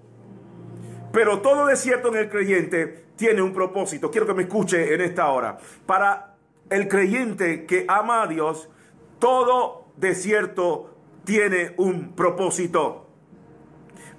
Pero 1.12 1.40
todo 1.40 1.66
desierto 1.66 2.09
en 2.09 2.16
el 2.16 2.28
creyente 2.30 3.04
tiene 3.16 3.42
un 3.42 3.52
propósito. 3.52 4.11
Quiero 4.11 4.26
que 4.26 4.35
me 4.35 4.44
escuche 4.44 4.94
en 4.94 5.00
esta 5.00 5.28
hora. 5.28 5.59
Para 5.85 6.37
el 6.70 6.88
creyente 6.88 7.66
que 7.66 7.85
ama 7.88 8.23
a 8.23 8.26
Dios, 8.26 8.70
todo 9.18 9.92
desierto 9.97 10.89
tiene 11.30 11.75
un 11.76 12.16
propósito. 12.16 13.06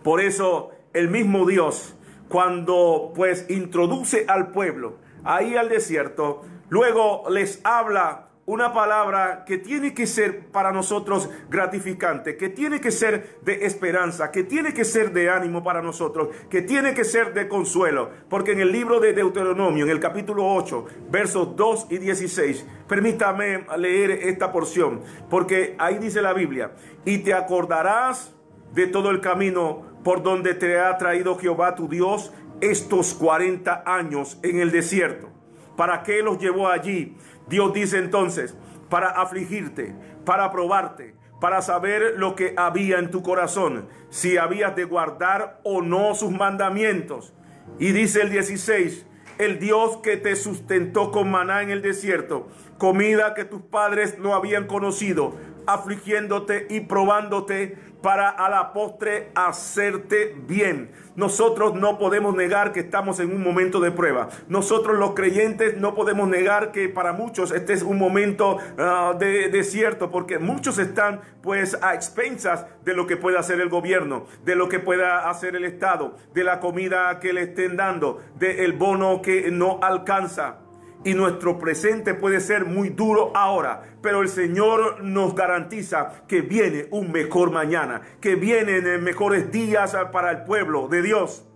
Por 0.02 0.22
eso 0.22 0.72
el 0.94 1.10
mismo 1.10 1.46
Dios 1.46 1.94
cuando 2.30 3.12
pues 3.14 3.48
introduce 3.50 4.24
al 4.30 4.52
pueblo 4.52 4.96
ahí 5.26 5.58
al 5.58 5.68
desierto, 5.68 6.44
luego 6.70 7.26
les 7.30 7.60
habla 7.66 8.30
una 8.46 8.74
palabra 8.74 9.46
que 9.46 9.58
tiene 9.60 9.94
que 9.94 10.08
ser 10.08 10.48
para 10.48 10.72
nosotros 10.72 11.30
gratificante, 11.50 12.38
que 12.38 12.50
tiene 12.50 12.82
que 12.82 12.92
ser 12.92 13.40
de 13.44 13.66
esperanza, 13.66 14.32
que 14.32 14.44
tiene 14.44 14.74
que 14.74 14.84
ser 14.84 15.14
de 15.14 15.30
ánimo 15.30 15.64
para 15.64 15.82
nosotros, 15.82 16.30
que 16.50 16.62
tiene 16.62 16.94
que 16.94 17.04
ser 17.04 17.34
de 17.34 17.48
consuelo. 17.48 18.10
Porque 18.30 18.54
en 18.54 18.62
el 18.62 18.72
libro 18.72 19.00
de 19.00 19.14
Deuteronomio, 19.14 19.86
en 19.86 19.92
el 19.92 20.00
capítulo 20.00 20.46
8, 20.54 20.86
versos 21.10 21.56
2 21.56 21.88
y 21.92 21.98
16, 22.00 22.66
permítame 22.88 23.66
leer 23.78 24.12
esta 24.12 24.52
porción, 24.52 25.02
porque 25.30 25.76
ahí 25.78 26.00
dice 26.00 26.22
la 26.22 26.34
Biblia, 26.34 26.72
y 27.06 27.20
te 27.20 27.34
acordarás 27.34 28.34
de 28.74 28.88
todo 28.88 29.12
el 29.12 29.22
camino 29.22 29.84
por 30.04 30.24
donde 30.24 30.56
te 30.56 30.80
ha 30.80 30.98
traído 30.98 31.38
Jehová 31.38 31.76
tu 31.76 31.88
Dios 31.88 32.34
estos 32.60 33.14
40 33.14 33.84
años 33.86 34.40
en 34.42 34.60
el 34.60 34.72
desierto. 34.72 35.30
¿Para 35.76 36.04
qué 36.04 36.22
los 36.22 36.38
llevó 36.38 36.68
allí? 36.68 37.16
Dios 37.52 37.74
dice 37.74 37.98
entonces, 37.98 38.56
para 38.90 39.10
afligirte, 39.10 39.94
para 40.26 40.52
probarte, 40.52 41.16
para 41.42 41.62
saber 41.62 42.14
lo 42.16 42.34
que 42.34 42.54
había 42.56 42.98
en 42.98 43.12
tu 43.12 43.22
corazón, 43.24 43.90
si 44.10 44.38
habías 44.38 44.74
de 44.78 44.86
guardar 44.86 45.60
o 45.64 45.82
no 45.82 46.16
sus 46.16 46.32
mandamientos. 46.32 47.34
Y 47.78 47.92
dice 47.92 48.22
el 48.22 48.30
16, 48.30 49.06
el 49.38 49.60
Dios 49.60 49.98
que 49.98 50.16
te 50.16 50.38
sustentó 50.38 51.12
con 51.12 51.30
maná 51.30 51.62
en 51.62 51.72
el 51.72 51.82
desierto, 51.82 52.48
comida 52.78 53.34
que 53.34 53.44
tus 53.44 53.62
padres 53.64 54.18
no 54.18 54.34
habían 54.34 54.66
conocido, 54.66 55.36
afligiéndote 55.74 56.68
y 56.70 56.82
probándote 56.82 57.78
para 58.02 58.30
a 58.30 58.50
la 58.50 58.74
postre 58.74 59.32
hacerte 59.36 60.36
bien. 60.48 60.92
Nosotros 61.16 61.76
no 61.76 62.00
podemos 62.00 62.36
negar 62.36 62.72
que 62.72 62.80
estamos 62.80 63.20
en 63.20 63.34
un 63.34 63.44
momento 63.44 63.80
de 63.80 63.92
prueba. 63.92 64.30
Nosotros 64.48 64.98
los 64.98 65.12
creyentes 65.12 65.78
no 65.78 65.94
podemos 65.94 66.28
negar 66.28 66.72
que 66.72 66.90
para 66.90 67.14
muchos 67.14 67.52
este 67.52 67.74
es 67.74 67.84
un 67.84 67.98
momento 67.98 68.58
ah, 68.78 69.14
de 69.18 69.50
desierto 69.50 70.10
porque 70.10 70.40
muchos 70.40 70.80
están 70.80 71.22
pues 71.42 71.78
a 71.82 71.94
expensas 71.94 72.66
de 72.84 72.94
lo 72.94 73.08
que 73.08 73.18
pueda 73.18 73.40
hacer 73.40 73.60
el 73.60 73.70
gobierno, 73.70 74.26
de 74.46 74.56
lo 74.56 74.70
que 74.70 74.80
pueda 74.80 75.30
hacer 75.30 75.56
el 75.56 75.66
Estado, 75.66 76.16
de 76.34 76.44
la 76.44 76.60
comida 76.60 77.20
que 77.20 77.34
le 77.34 77.44
estén 77.44 77.78
dando, 77.78 78.22
del 78.36 78.74
bono 78.74 79.22
que 79.22 79.52
no 79.52 79.80
alcanza 79.82 80.61
y 81.04 81.14
nuestro 81.14 81.58
presente 81.58 82.14
puede 82.14 82.40
ser 82.40 82.66
muy 82.66 82.90
duro 82.90 83.32
ahora, 83.36 83.84
pero 84.02 84.22
el 84.22 84.30
Señor 84.30 85.04
nos 85.04 85.34
garantiza 85.34 86.24
que 86.28 86.42
viene 86.42 86.88
un 86.92 87.12
mejor 87.12 87.52
mañana, 87.52 88.02
que 88.20 88.36
vienen 88.36 89.04
mejores 89.04 89.52
días 89.52 89.96
para 90.12 90.32
el 90.32 90.44
pueblo 90.44 90.88
de 90.88 91.02
Dios. 91.02 91.48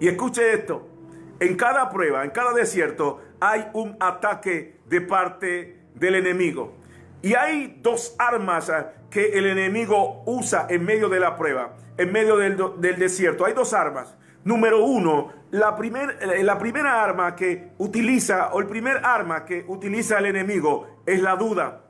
Y 0.00 0.08
escuche 0.08 0.52
esto, 0.52 0.88
en 1.40 1.56
cada 1.56 1.90
prueba, 1.90 2.24
en 2.24 2.30
cada 2.30 2.52
desierto, 2.52 3.20
hay 3.40 3.68
un 3.74 3.96
ataque 4.00 4.80
de 4.86 5.00
parte 5.02 5.82
del 5.94 6.14
enemigo. 6.14 6.74
Y 7.22 7.34
hay 7.34 7.78
dos 7.82 8.14
armas 8.18 8.72
que 9.10 9.38
el 9.38 9.46
enemigo 9.46 10.22
usa 10.26 10.66
en 10.70 10.84
medio 10.84 11.08
de 11.08 11.20
la 11.20 11.36
prueba, 11.36 11.74
en 11.98 12.12
medio 12.12 12.36
del, 12.36 12.56
del 12.78 12.98
desierto. 12.98 13.44
Hay 13.44 13.52
dos 13.52 13.72
armas. 13.72 14.16
Número 14.46 14.84
uno, 14.84 15.32
eh, 15.50 16.44
la 16.44 16.56
primera 16.56 17.02
arma 17.02 17.34
que 17.34 17.72
utiliza, 17.78 18.52
o 18.52 18.60
el 18.60 18.68
primer 18.68 19.04
arma 19.04 19.44
que 19.44 19.64
utiliza 19.66 20.20
el 20.20 20.26
enemigo 20.26 21.02
es 21.04 21.20
la 21.20 21.34
duda. 21.34 21.86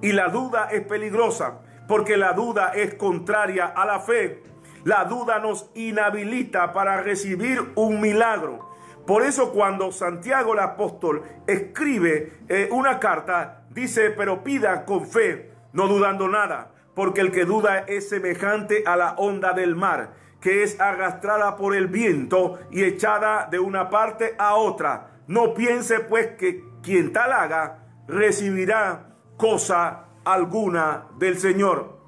Y 0.00 0.12
la 0.12 0.28
duda 0.28 0.68
es 0.70 0.86
peligrosa, 0.86 1.62
porque 1.88 2.16
la 2.16 2.32
duda 2.32 2.70
es 2.76 2.94
contraria 2.94 3.66
a 3.66 3.84
la 3.84 3.98
fe. 3.98 4.44
La 4.84 5.06
duda 5.06 5.40
nos 5.40 5.68
inhabilita 5.74 6.72
para 6.72 7.02
recibir 7.02 7.72
un 7.74 8.00
milagro. 8.00 8.70
Por 9.04 9.24
eso 9.24 9.52
cuando 9.52 9.90
Santiago 9.90 10.52
el 10.52 10.60
apóstol 10.60 11.24
escribe 11.48 12.34
eh, 12.48 12.68
una 12.70 13.00
carta, 13.00 13.64
dice, 13.70 14.10
pero 14.10 14.44
pida 14.44 14.84
con 14.84 15.08
fe, 15.08 15.50
no 15.72 15.88
dudando 15.88 16.28
nada, 16.28 16.70
porque 16.94 17.20
el 17.20 17.32
que 17.32 17.44
duda 17.44 17.80
es 17.80 18.08
semejante 18.08 18.84
a 18.86 18.94
la 18.94 19.14
onda 19.14 19.54
del 19.54 19.74
mar 19.74 20.24
que 20.46 20.62
es 20.62 20.78
arrastrada 20.80 21.56
por 21.56 21.74
el 21.74 21.88
viento 21.88 22.60
y 22.70 22.84
echada 22.84 23.48
de 23.50 23.58
una 23.58 23.90
parte 23.90 24.36
a 24.38 24.54
otra. 24.54 25.10
No 25.26 25.54
piense 25.54 25.98
pues 25.98 26.36
que 26.36 26.62
quien 26.84 27.12
tal 27.12 27.32
haga 27.32 27.80
recibirá 28.06 29.08
cosa 29.36 30.04
alguna 30.24 31.08
del 31.18 31.36
Señor. 31.36 31.98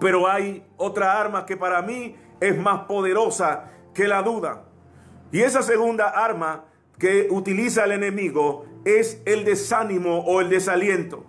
Pero 0.00 0.28
hay 0.28 0.66
otra 0.78 1.20
arma 1.20 1.46
que 1.46 1.56
para 1.56 1.80
mí 1.82 2.16
es 2.40 2.58
más 2.58 2.86
poderosa 2.86 3.70
que 3.94 4.08
la 4.08 4.22
duda. 4.22 4.64
Y 5.30 5.42
esa 5.42 5.62
segunda 5.62 6.08
arma 6.08 6.64
que 6.98 7.28
utiliza 7.30 7.84
el 7.84 7.92
enemigo 7.92 8.66
es 8.84 9.22
el 9.26 9.44
desánimo 9.44 10.24
o 10.26 10.40
el 10.40 10.48
desaliento. 10.48 11.24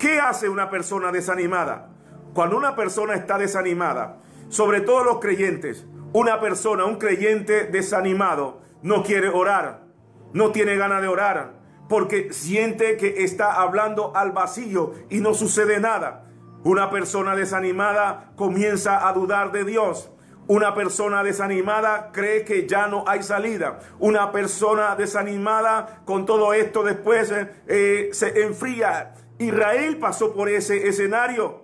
¿Qué 0.00 0.18
hace 0.18 0.48
una 0.48 0.68
persona 0.68 1.12
desanimada? 1.12 1.90
Cuando 2.34 2.56
una 2.56 2.74
persona 2.74 3.14
está 3.14 3.38
desanimada, 3.38 4.18
sobre 4.48 4.80
todo 4.80 5.04
los 5.04 5.20
creyentes. 5.20 5.86
Una 6.12 6.40
persona, 6.40 6.84
un 6.84 6.96
creyente 6.96 7.64
desanimado, 7.64 8.60
no 8.82 9.02
quiere 9.02 9.28
orar, 9.28 9.84
no 10.32 10.52
tiene 10.52 10.76
ganas 10.76 11.02
de 11.02 11.08
orar, 11.08 11.54
porque 11.88 12.32
siente 12.32 12.96
que 12.96 13.24
está 13.24 13.60
hablando 13.60 14.14
al 14.16 14.32
vacío 14.32 14.92
y 15.10 15.20
no 15.20 15.34
sucede 15.34 15.80
nada. 15.80 16.26
Una 16.64 16.90
persona 16.90 17.36
desanimada 17.36 18.32
comienza 18.36 19.06
a 19.06 19.12
dudar 19.12 19.52
de 19.52 19.64
Dios. 19.64 20.10
Una 20.46 20.74
persona 20.74 21.22
desanimada 21.22 22.10
cree 22.12 22.44
que 22.44 22.66
ya 22.66 22.86
no 22.86 23.04
hay 23.06 23.22
salida. 23.22 23.80
Una 23.98 24.32
persona 24.32 24.94
desanimada 24.96 26.02
con 26.04 26.26
todo 26.26 26.52
esto 26.52 26.82
después 26.82 27.30
eh, 27.32 27.50
eh, 27.66 28.08
se 28.12 28.42
enfría. 28.42 29.14
Israel 29.38 29.98
pasó 29.98 30.34
por 30.34 30.48
ese 30.48 30.88
escenario. 30.88 31.63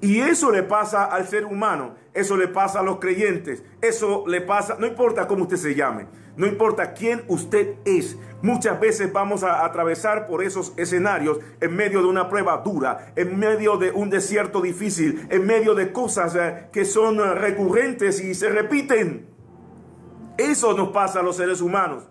Y 0.00 0.20
eso 0.20 0.52
le 0.52 0.62
pasa 0.62 1.04
al 1.04 1.26
ser 1.26 1.44
humano, 1.44 1.94
eso 2.14 2.36
le 2.36 2.46
pasa 2.46 2.80
a 2.80 2.82
los 2.84 2.98
creyentes, 3.00 3.64
eso 3.80 4.24
le 4.28 4.40
pasa, 4.40 4.76
no 4.78 4.86
importa 4.86 5.26
cómo 5.26 5.42
usted 5.42 5.56
se 5.56 5.74
llame, 5.74 6.06
no 6.36 6.46
importa 6.46 6.92
quién 6.92 7.24
usted 7.26 7.74
es. 7.84 8.16
Muchas 8.40 8.78
veces 8.78 9.12
vamos 9.12 9.42
a 9.42 9.64
atravesar 9.64 10.28
por 10.28 10.44
esos 10.44 10.72
escenarios 10.76 11.40
en 11.60 11.74
medio 11.74 12.00
de 12.00 12.06
una 12.06 12.28
prueba 12.28 12.58
dura, 12.58 13.12
en 13.16 13.36
medio 13.36 13.76
de 13.76 13.90
un 13.90 14.08
desierto 14.08 14.60
difícil, 14.60 15.26
en 15.30 15.44
medio 15.44 15.74
de 15.74 15.92
cosas 15.92 16.36
eh, 16.36 16.68
que 16.72 16.84
son 16.84 17.18
eh, 17.18 17.34
recurrentes 17.34 18.20
y 18.20 18.36
se 18.36 18.50
repiten. 18.50 19.26
Eso 20.36 20.74
nos 20.74 20.90
pasa 20.90 21.18
a 21.18 21.22
los 21.24 21.34
seres 21.34 21.60
humanos 21.60 22.04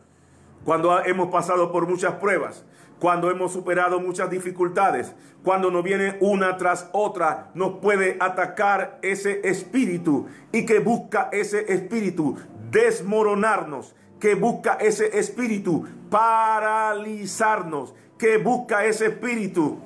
cuando 0.66 1.02
hemos 1.06 1.30
pasado 1.30 1.72
por 1.72 1.88
muchas 1.88 2.16
pruebas 2.16 2.66
cuando 3.00 3.30
hemos 3.30 3.52
superado 3.54 4.00
muchas 4.00 4.30
dificultades, 4.30 5.14
cuando 5.44 5.70
nos 5.70 5.84
viene 5.84 6.18
una 6.20 6.58
tras 6.58 6.90
otra, 6.94 7.52
nos 7.54 7.80
puede 7.80 8.18
atacar 8.20 9.00
ese 9.02 9.48
espíritu 9.48 10.28
y 10.52 10.66
que 10.66 10.80
busca 10.80 11.30
ese 11.32 11.72
espíritu 11.72 12.38
desmoronarnos, 12.72 13.96
que 14.20 14.36
busca 14.36 14.74
ese 14.74 15.18
espíritu 15.18 15.86
paralizarnos, 16.10 17.94
que 18.18 18.38
busca 18.38 18.86
ese 18.86 19.08
espíritu. 19.08 19.78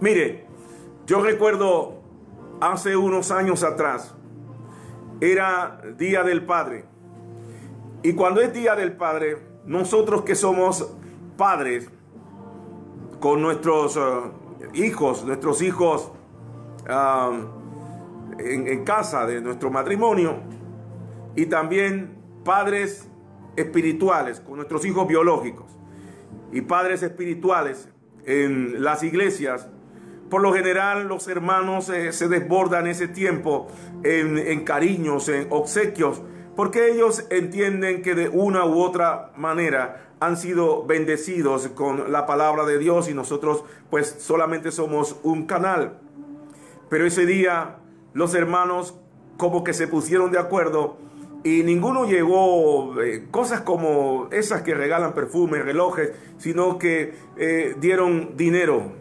Mire, 0.00 0.46
yo 1.06 1.22
recuerdo 1.22 2.02
hace 2.60 2.96
unos 2.96 3.30
años 3.30 3.62
atrás, 3.62 4.14
era 5.20 5.80
Día 5.96 6.24
del 6.24 6.44
Padre. 6.44 6.84
Y 8.02 8.14
cuando 8.14 8.40
es 8.40 8.52
Día 8.52 8.74
del 8.74 8.96
Padre, 8.96 9.38
nosotros 9.64 10.22
que 10.22 10.34
somos 10.34 10.96
padres 11.36 11.88
con 13.20 13.40
nuestros 13.40 13.96
eh, 13.96 14.00
hijos, 14.74 15.24
nuestros 15.24 15.62
hijos 15.62 16.12
en, 18.38 18.84
casa 18.84 19.26
de 19.26 19.40
nuestro 19.40 19.70
matrimonio 19.70 20.38
y 21.36 21.46
también 21.46 22.18
padres 22.44 23.08
espirituales 23.56 24.40
con 24.40 24.56
nuestros 24.56 24.84
hijos 24.84 25.06
biológicos 25.06 25.70
y 26.50 26.62
padres 26.62 27.02
espirituales 27.02 27.88
en 28.26 28.82
las 28.82 29.02
iglesias. 29.02 29.68
Por 30.28 30.42
lo 30.42 30.52
general 30.52 31.08
los 31.08 31.28
hermanos 31.28 31.88
eh, 31.90 32.12
se 32.12 32.28
desbordan 32.28 32.86
ese 32.86 33.06
tiempo 33.06 33.68
en, 34.02 34.38
en 34.38 34.64
cariños, 34.64 35.28
en 35.28 35.46
obsequios, 35.50 36.22
porque 36.56 36.90
ellos 36.90 37.26
entienden 37.30 38.02
que 38.02 38.14
de 38.14 38.28
una 38.28 38.64
u 38.64 38.80
otra 38.80 39.32
manera 39.36 40.11
han 40.22 40.36
sido 40.36 40.84
bendecidos 40.84 41.66
con 41.74 42.12
la 42.12 42.26
palabra 42.26 42.64
de 42.64 42.78
Dios 42.78 43.08
y 43.08 43.14
nosotros 43.14 43.64
pues 43.90 44.14
solamente 44.20 44.70
somos 44.70 45.16
un 45.24 45.46
canal. 45.46 45.98
Pero 46.88 47.04
ese 47.04 47.26
día 47.26 47.78
los 48.14 48.32
hermanos 48.36 48.94
como 49.36 49.64
que 49.64 49.72
se 49.72 49.88
pusieron 49.88 50.30
de 50.30 50.38
acuerdo 50.38 50.96
y 51.42 51.64
ninguno 51.64 52.04
llevó 52.04 53.02
eh, 53.02 53.26
cosas 53.32 53.62
como 53.62 54.28
esas 54.30 54.62
que 54.62 54.74
regalan 54.74 55.12
perfumes, 55.12 55.64
relojes, 55.64 56.12
sino 56.38 56.78
que 56.78 57.14
eh, 57.36 57.74
dieron 57.80 58.36
dinero. 58.36 58.92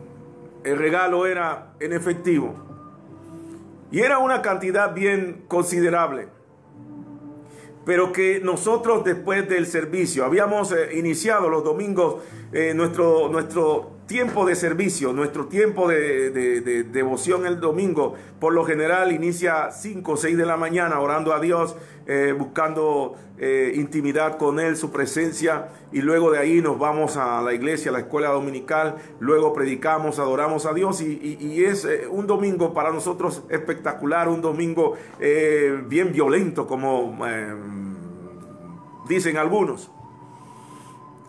El 0.63 0.79
regalo 0.79 1.27
era 1.27 1.73
en 1.79 1.93
efectivo. 1.93 2.55
Y 3.91 3.99
era 3.99 4.17
una 4.17 4.41
cantidad 4.41 4.95
bien 4.95 5.45
considerable 5.47 6.29
pero 7.85 8.11
que 8.11 8.39
nosotros 8.43 9.03
después 9.03 9.47
del 9.49 9.65
servicio, 9.65 10.25
habíamos 10.25 10.71
eh, 10.71 10.97
iniciado 10.97 11.49
los 11.49 11.63
domingos 11.63 12.23
eh, 12.51 12.73
nuestro, 12.75 13.29
nuestro 13.29 13.90
tiempo 14.11 14.45
de 14.45 14.55
servicio, 14.55 15.13
nuestro 15.13 15.45
tiempo 15.45 15.87
de, 15.87 16.83
devoción 16.91 17.45
el 17.45 17.61
domingo, 17.61 18.15
por 18.41 18.53
lo 18.53 18.65
general 18.65 19.13
inicia 19.13 19.71
5 19.71 20.11
o 20.11 20.17
6 20.17 20.35
de 20.37 20.45
la 20.45 20.57
mañana 20.57 20.99
orando 20.99 21.33
a 21.33 21.39
Dios, 21.39 21.77
eh, 22.07 22.35
buscando 22.37 23.15
intimidad 23.73 24.37
con 24.37 24.59
Él, 24.59 24.75
su 24.75 24.91
presencia, 24.91 25.69
y 25.91 26.01
luego 26.01 26.29
de 26.29 26.37
ahí 26.39 26.61
nos 26.61 26.77
vamos 26.77 27.17
a 27.17 27.41
la 27.41 27.53
iglesia, 27.53 27.89
a 27.89 27.93
la 27.93 27.99
escuela 28.01 28.29
dominical, 28.29 28.97
luego 29.19 29.53
predicamos, 29.53 30.19
adoramos 30.19 30.65
a 30.65 30.73
Dios, 30.73 31.01
y, 31.01 31.37
y 31.39 31.63
es 31.63 31.87
un 32.11 32.27
domingo 32.27 32.73
para 32.73 32.91
nosotros 32.91 33.41
espectacular, 33.49 34.27
un 34.27 34.41
domingo 34.41 34.95
bien 35.87 36.11
violento, 36.11 36.67
como 36.67 37.17
dicen 39.07 39.37
algunos. 39.37 39.89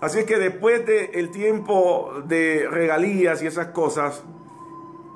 Así 0.02 0.18
es 0.18 0.24
que 0.24 0.36
después 0.36 0.84
del 0.84 1.30
tiempo 1.30 2.12
de 2.26 2.66
regalías 2.68 3.40
y 3.40 3.46
esas 3.46 3.68
cosas, 3.68 4.24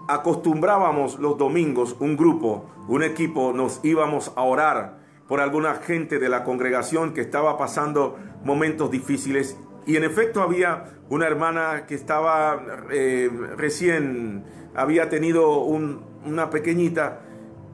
acostumbrábamos 0.07 1.19
los 1.19 1.37
domingos, 1.37 1.97
un 1.99 2.17
grupo, 2.17 2.71
un 2.87 3.03
equipo, 3.03 3.53
nos 3.53 3.81
íbamos 3.83 4.33
a 4.37 4.43
orar 4.43 5.01
por 5.27 5.41
alguna 5.41 5.75
gente 5.75 6.21
de 6.21 6.29
la 6.29 6.45
congregación 6.45 7.15
que 7.15 7.21
estaba 7.21 7.59
pasando 7.59 8.17
momentos 8.45 8.93
difíciles. 8.93 9.59
Y 9.87 9.97
en 9.97 10.05
efecto 10.05 10.41
había 10.41 10.85
una 11.09 11.27
hermana 11.27 11.87
que 11.89 11.97
estaba 11.97 12.63
eh, 12.93 13.29
recién, 13.57 14.45
había 14.77 15.09
tenido 15.09 15.63
una 15.63 16.49
pequeñita 16.49 17.23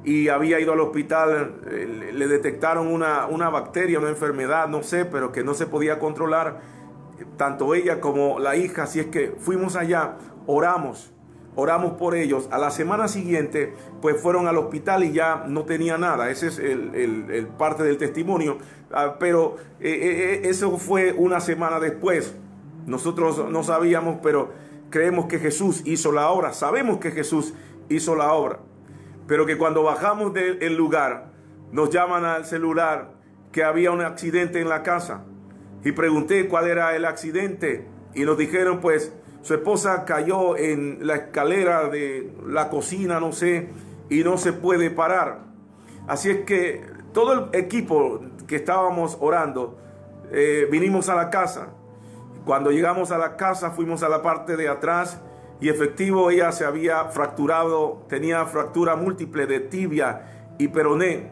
y 0.03 0.29
había 0.29 0.59
ido 0.61 0.73
al 0.73 0.81
hospital, 0.81 1.61
eh, 1.71 2.11
le 2.15 2.27
detectaron 2.27 2.87
una, 2.87 3.27
una 3.27 3.51
bacteria, 3.51 3.99
una 3.99 4.09
enfermedad, 4.09 4.67
no 4.67 4.83
sé, 4.83 5.05
pero 5.05 5.31
que 5.31 5.45
no 5.45 5.53
se 5.53 5.67
podía 5.67 5.99
controlar 5.99 6.81
tanto 7.37 7.75
ella 7.75 8.01
como 8.01 8.39
la 8.39 8.57
hija, 8.57 8.85
así 8.85 9.01
es 9.01 9.07
que 9.07 9.35
fuimos 9.39 9.77
allá, 9.77 10.17
oramos, 10.47 11.13
oramos 11.55 11.95
por 11.95 12.15
ellos. 12.15 12.49
A 12.51 12.59
la 12.59 12.71
semana 12.71 13.09
siguiente, 13.09 13.75
pues 14.01 14.21
fueron 14.21 14.49
al 14.49 14.59
hospital 14.59 15.05
y 15.05 15.13
ya 15.13 15.45
no 15.47 15.65
tenía 15.65 15.99
nada. 15.99 16.31
Ese 16.31 16.49
es 16.49 16.59
el, 16.59 17.49
parte 17.59 17.83
del 17.83 17.99
testimonio. 17.99 18.59
Ah, 18.93 19.17
pero 19.19 19.57
eh, 19.81 19.91
eh, 19.91 20.35
eh, 20.35 20.41
eso 20.45 20.77
fue 20.79 21.13
una 21.13 21.41
semana 21.41 21.81
después. 21.81 22.35
Nosotros 22.87 23.51
no 23.51 23.63
sabíamos, 23.63 24.19
pero 24.23 24.53
creemos 24.91 25.27
que 25.27 25.39
Jesús 25.39 25.83
hizo 25.85 26.13
la 26.13 26.31
obra. 26.31 26.53
Sabemos 26.53 26.99
que 26.99 27.11
Jesús 27.11 27.55
hizo 27.89 28.15
la 28.17 28.33
obra. 28.33 28.61
Pero 29.27 29.47
que 29.47 29.57
cuando 29.57 29.83
bajamos 29.83 30.35
del 30.35 30.77
lugar, 30.77 31.31
nos 31.71 31.91
llaman 31.91 32.25
al 32.25 32.45
celular 32.45 33.13
que 33.53 33.63
había 33.63 33.93
un 33.93 34.01
accidente 34.01 34.61
en 34.61 34.69
la 34.69 34.83
casa 34.83 35.25
y 35.85 35.93
pregunté 35.93 36.49
cuál 36.49 36.69
era 36.69 36.95
el 36.97 37.05
accidente 37.05 37.87
y 38.15 38.25
nos 38.25 38.39
dijeron 38.39 38.81
pues 38.81 39.13
su 39.43 39.55
esposa 39.55 40.05
cayó 40.05 40.57
en 40.57 41.07
la 41.07 41.17
escalera 41.17 41.89
de 41.89 42.33
la 42.47 42.71
cocina, 42.71 43.19
no 43.19 43.33
sé, 43.33 43.71
y 44.09 44.23
no 44.23 44.39
se 44.39 44.53
puede 44.53 44.91
parar. 44.91 45.41
Así 46.07 46.31
es 46.31 46.45
que 46.45 46.85
todo 47.13 47.33
el 47.33 47.61
equipo 47.61 48.21
que 48.47 48.57
estábamos 48.57 49.19
orando, 49.21 49.79
eh, 50.31 50.69
vinimos 50.71 51.09
a 51.09 51.17
la 51.17 51.31
casa. 51.31 51.71
Cuando 52.45 52.71
llegamos 52.71 53.11
a 53.11 53.19
la 53.19 53.37
casa 53.37 53.71
fuimos 53.71 54.03
a 54.03 54.09
la 54.09 54.23
parte 54.23 54.57
de 54.57 54.69
atrás 54.69 55.21
y 55.61 55.69
efectivo 55.69 56.31
ella 56.31 56.53
se 56.53 56.65
había 56.65 57.07
fracturado, 57.07 58.05
tenía 58.09 58.45
fractura 58.47 58.97
múltiple 58.97 59.47
de 59.47 59.61
tibia 59.61 60.55
y 60.59 60.69
peroné. 60.69 61.31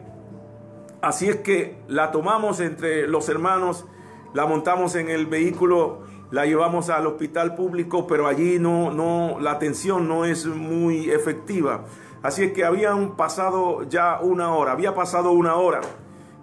Así 1.01 1.29
es 1.29 1.37
que 1.37 1.77
la 1.87 2.11
tomamos 2.11 2.59
entre 2.59 3.07
los 3.07 3.27
hermanos 3.29 3.85
la 4.33 4.45
montamos 4.45 4.95
en 4.95 5.09
el 5.09 5.25
vehículo, 5.25 5.99
la 6.31 6.45
llevamos 6.45 6.89
al 6.89 7.07
hospital 7.07 7.55
público, 7.55 8.07
pero 8.07 8.27
allí 8.27 8.59
no, 8.59 8.91
no, 8.91 9.39
la 9.39 9.51
atención 9.51 10.07
no 10.07 10.25
es 10.25 10.45
muy 10.45 11.09
efectiva. 11.09 11.85
Así 12.23 12.43
es 12.43 12.53
que 12.53 12.63
habían 12.63 13.15
pasado 13.17 13.83
ya 13.89 14.19
una 14.21 14.53
hora, 14.53 14.71
había 14.71 14.93
pasado 14.93 15.31
una 15.31 15.55
hora. 15.55 15.81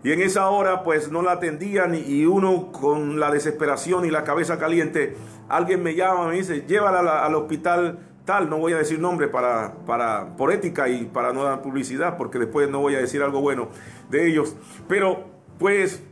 Y 0.05 0.13
en 0.13 0.21
esa 0.21 0.49
hora 0.51 0.85
pues 0.85 1.11
no 1.11 1.23
la 1.23 1.33
atendían 1.33 1.95
y 1.95 2.25
uno 2.25 2.71
con 2.71 3.19
la 3.19 3.31
desesperación 3.31 4.05
y 4.05 4.11
la 4.11 4.25
cabeza 4.25 4.59
caliente, 4.59 5.17
alguien 5.49 5.83
me 5.83 5.95
llama, 5.95 6.29
me 6.29 6.37
dice, 6.37 6.65
llévala 6.67 7.25
al 7.25 7.35
hospital 7.35 7.99
tal, 8.25 8.51
no 8.51 8.59
voy 8.59 8.75
a 8.75 8.77
decir 8.77 9.01
nombre 9.01 9.27
para, 9.27 9.73
para, 9.87 10.37
por 10.37 10.53
ética 10.53 10.89
y 10.89 11.07
para 11.07 11.33
no 11.33 11.45
dar 11.45 11.63
publicidad, 11.63 12.19
porque 12.19 12.39
después 12.39 12.69
no 12.69 12.81
voy 12.81 12.95
a 12.95 12.99
decir 12.99 13.23
algo 13.23 13.41
bueno 13.41 13.69
de 14.11 14.29
ellos. 14.29 14.55
Pero 14.87 15.25
pues 15.59 16.03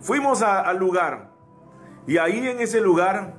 Fuimos 0.00 0.42
al 0.42 0.78
lugar 0.78 1.30
y 2.06 2.18
ahí 2.18 2.46
en 2.46 2.60
ese 2.60 2.80
lugar 2.80 3.34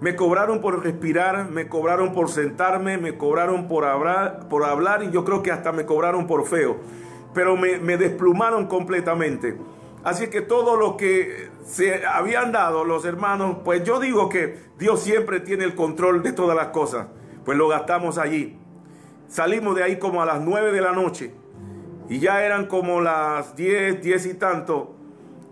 me 0.00 0.16
cobraron 0.16 0.60
por 0.60 0.82
respirar, 0.82 1.50
me 1.50 1.68
cobraron 1.68 2.12
por 2.12 2.30
sentarme, 2.30 2.98
me 2.98 3.16
cobraron 3.16 3.68
por 3.68 3.84
hablar, 3.84 4.48
por 4.48 4.64
hablar 4.64 5.02
y 5.02 5.10
yo 5.10 5.24
creo 5.24 5.42
que 5.42 5.50
hasta 5.50 5.72
me 5.72 5.86
cobraron 5.86 6.26
por 6.26 6.46
feo. 6.46 6.78
Pero 7.32 7.56
me, 7.56 7.78
me 7.78 7.96
desplumaron 7.96 8.66
completamente. 8.66 9.56
Así 10.02 10.28
que 10.28 10.40
todo 10.40 10.76
lo 10.76 10.96
que 10.96 11.50
se 11.64 12.04
habían 12.06 12.50
dado 12.50 12.84
los 12.84 13.04
hermanos, 13.04 13.58
pues 13.64 13.84
yo 13.84 14.00
digo 14.00 14.28
que 14.28 14.58
Dios 14.78 15.02
siempre 15.02 15.40
tiene 15.40 15.64
el 15.64 15.74
control 15.74 16.22
de 16.22 16.32
todas 16.32 16.56
las 16.56 16.68
cosas. 16.68 17.06
Pues 17.44 17.56
lo 17.56 17.68
gastamos 17.68 18.18
allí. 18.18 18.58
Salimos 19.28 19.76
de 19.76 19.84
ahí 19.84 19.98
como 19.98 20.22
a 20.22 20.26
las 20.26 20.40
nueve 20.40 20.72
de 20.72 20.80
la 20.80 20.92
noche. 20.92 21.32
Y 22.08 22.18
ya 22.18 22.42
eran 22.42 22.66
como 22.66 23.00
las 23.00 23.54
diez, 23.54 24.02
diez 24.02 24.26
y 24.26 24.34
tanto. 24.34 24.96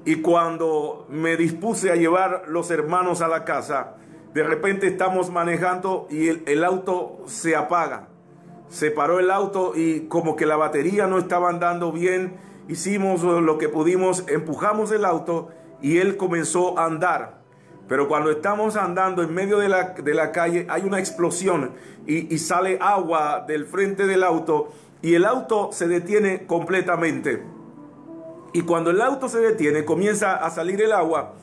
Y 0.08 0.22
cuando 0.22 1.04
me 1.10 1.36
dispuse 1.36 1.90
a 1.90 1.94
llevar 1.94 2.44
los 2.48 2.70
hermanos 2.70 3.20
a 3.20 3.28
la 3.28 3.44
casa, 3.44 3.96
de 4.32 4.42
repente 4.42 4.86
estamos 4.86 5.30
manejando 5.30 6.06
y 6.08 6.28
el, 6.28 6.64
auto 6.64 7.18
se 7.26 7.54
apaga. 7.54 8.08
Se 8.70 8.90
paró 8.90 9.20
el 9.20 9.30
auto 9.30 9.74
y 9.76 10.06
como 10.08 10.34
que 10.34 10.46
la 10.46 10.56
batería 10.56 11.06
no 11.08 11.18
estaba 11.18 11.50
andando 11.50 11.92
bien, 11.92 12.38
hicimos 12.68 13.22
lo 13.22 13.58
que 13.58 13.68
pudimos, 13.68 14.24
empujamos 14.28 14.92
el 14.92 15.04
auto 15.04 15.50
y 15.82 15.98
él 15.98 16.16
comenzó 16.16 16.78
a 16.78 16.86
andar. 16.86 17.42
Pero 17.86 18.08
cuando 18.08 18.30
estamos 18.30 18.76
andando 18.76 19.22
en 19.22 19.34
medio 19.34 19.58
de 19.58 19.68
la, 19.68 19.90
de 19.90 20.14
la 20.14 20.32
calle 20.32 20.66
hay 20.70 20.84
una 20.84 21.00
explosión 21.00 21.72
y, 22.06 22.34
y 22.34 22.38
sale 22.38 22.78
agua 22.80 23.44
del 23.46 23.66
frente 23.66 24.06
del 24.06 24.24
auto 24.24 24.72
y 25.02 25.16
el 25.16 25.26
auto 25.26 25.68
se 25.70 25.86
detiene 25.86 26.46
completamente. 26.46 27.57
Y 28.52 28.62
cuando 28.62 28.90
el 28.90 29.00
auto 29.00 29.28
se 29.28 29.38
detiene, 29.38 29.84
comienza 29.84 30.36
a 30.36 30.50
salir 30.50 30.80
el 30.80 30.92
agua. 30.92 31.34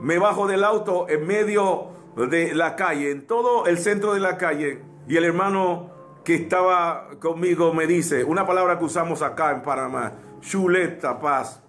Me 0.00 0.18
bajo 0.18 0.46
del 0.46 0.64
auto 0.64 1.08
en 1.08 1.26
medio 1.26 1.88
de 2.16 2.54
la 2.54 2.76
calle, 2.76 3.10
en 3.10 3.26
todo 3.26 3.66
el 3.66 3.78
centro 3.78 4.14
de 4.14 4.20
la 4.20 4.36
calle. 4.36 4.82
Y 5.06 5.16
el 5.16 5.24
hermano 5.24 5.90
que 6.24 6.34
estaba 6.34 7.08
conmigo 7.20 7.72
me 7.74 7.86
dice, 7.86 8.24
una 8.24 8.46
palabra 8.46 8.78
que 8.78 8.84
usamos 8.84 9.22
acá 9.22 9.52
en 9.52 9.62
Panamá, 9.62 10.12
chuleta, 10.40 11.20
paz. 11.20 11.62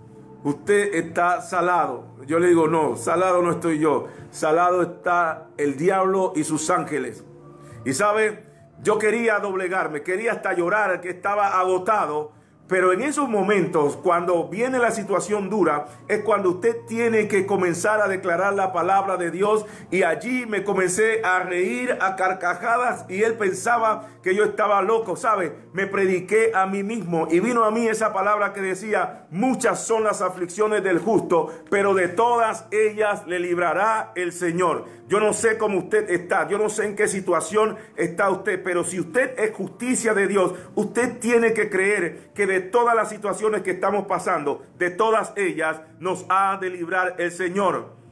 Usted 0.43 0.95
está 0.95 1.41
salado. 1.41 2.06
Yo 2.26 2.39
le 2.39 2.47
digo, 2.47 2.67
no, 2.67 2.95
salado 2.97 3.41
no 3.41 3.52
estoy 3.52 3.80
yo. 3.80 4.08
Salado 4.32 4.82
está 4.82 5.47
el 5.58 5.78
diablo 5.78 6.34
y 6.36 6.43
sus 6.43 6.69
ángeles. 6.69 7.23
Y 7.86 7.93
sabe, 7.93 8.45
yo 8.82 8.97
quería 8.97 9.39
doblegarme, 9.39 10.04
quería 10.04 10.34
hasta 10.34 10.54
llorar, 10.54 10.99
que 11.02 11.10
estaba 11.10 11.60
agotado 11.60 12.34
pero 12.67 12.93
en 12.93 13.02
esos 13.02 13.28
momentos, 13.28 13.97
cuando 13.97 14.47
viene 14.47 14.80
la 14.80 14.91
situación 14.91 15.49
dura, 15.49 15.88
es 16.08 16.23
cuando 16.23 16.52
usted 16.52 16.78
tiene 16.88 17.28
que 17.28 17.45
comenzar 17.45 18.02
a 18.02 18.08
declarar 18.08 18.54
la 18.54 18.71
palabra 18.71 19.17
de 19.17 19.32
Dios. 19.32 19.65
Y 19.91 20.04
allí 20.04 20.45
me 20.45 20.63
comencé 20.63 21.21
a 21.23 21.39
reír 21.39 21.97
a 21.99 22.15
carcajadas 22.15 23.06
y 23.10 23.21
él 23.23 23.34
pensaba 23.34 24.08
que 24.23 24.34
yo 24.34 24.45
estaba 24.45 24.82
loco, 24.82 25.17
¿sabe? 25.17 25.54
Me 25.73 25.88
prediqué 25.88 26.52
a 26.56 26.65
mí 26.65 26.84
mismo 26.84 27.28
y 27.30 27.41
vino 27.41 27.65
a 27.65 27.71
mí 27.71 27.88
esa 27.88 28.13
palabra 28.13 28.54
que 28.54 28.62
decía, 28.62 29.28
muchas 29.30 29.86
son 29.86 30.06
las 30.06 30.21
aflicciones 30.21 30.84
del 30.84 30.99
justo, 30.99 31.54
pero 31.69 31.93
de 31.93 32.08
todas 32.08 32.65
ellas 32.71 33.28
le 33.28 33.39
librará 33.39 34.13
el 34.15 34.32
Señor. 34.32 34.86
Yo 35.10 35.19
no 35.19 35.34
sé 35.34 35.58
cómo 35.58 35.80
usted 35.80 36.10
está, 36.10 36.47
yo 36.47 36.58
no 36.58 36.69
sé 36.69 36.86
en 36.86 36.95
qué 36.95 37.10
situación 37.10 37.76
está 37.97 38.30
usted, 38.30 38.63
pero 38.63 38.86
si 38.86 39.02
usted 39.02 39.38
es 39.38 39.54
justicia 39.54 40.13
de 40.13 40.28
Dios, 40.28 40.54
usted 40.76 41.19
tiene 41.19 41.54
que 41.54 41.69
creer 41.69 42.32
que 42.34 42.47
todas 42.62 42.96
las 42.96 43.10
situaciones 43.10 43.62
que 43.62 43.72
estamos 43.72 44.06
pasando, 44.08 44.66
de 44.78 44.89
todas 44.89 45.34
ellas 45.36 45.82
nos 46.00 46.26
ha 46.30 46.58
de 46.58 46.70
librar 46.70 47.16
el 47.18 47.32
Señor. 47.32 48.04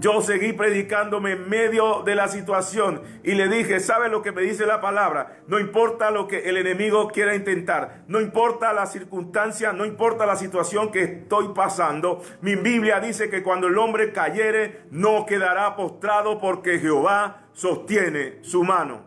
Yo 0.00 0.20
seguí 0.22 0.52
predicándome 0.52 1.32
en 1.32 1.48
medio 1.48 2.02
de 2.02 2.16
la 2.16 2.26
situación 2.26 3.02
y 3.22 3.32
le 3.32 3.48
dije, 3.48 3.78
¿sabe 3.78 4.08
lo 4.08 4.22
que 4.22 4.32
me 4.32 4.42
dice 4.42 4.66
la 4.66 4.80
palabra? 4.80 5.38
No 5.46 5.60
importa 5.60 6.10
lo 6.10 6.26
que 6.26 6.48
el 6.48 6.56
enemigo 6.56 7.08
quiera 7.08 7.36
intentar, 7.36 8.02
no 8.08 8.20
importa 8.20 8.72
la 8.72 8.86
circunstancia, 8.86 9.72
no 9.72 9.84
importa 9.84 10.26
la 10.26 10.34
situación 10.34 10.90
que 10.90 11.04
estoy 11.04 11.48
pasando. 11.54 12.22
Mi 12.40 12.56
Biblia 12.56 12.98
dice 12.98 13.30
que 13.30 13.44
cuando 13.44 13.68
el 13.68 13.78
hombre 13.78 14.12
cayere, 14.12 14.82
no 14.90 15.26
quedará 15.26 15.76
postrado 15.76 16.40
porque 16.40 16.80
Jehová 16.80 17.44
sostiene 17.52 18.38
su 18.42 18.64
mano. 18.64 19.02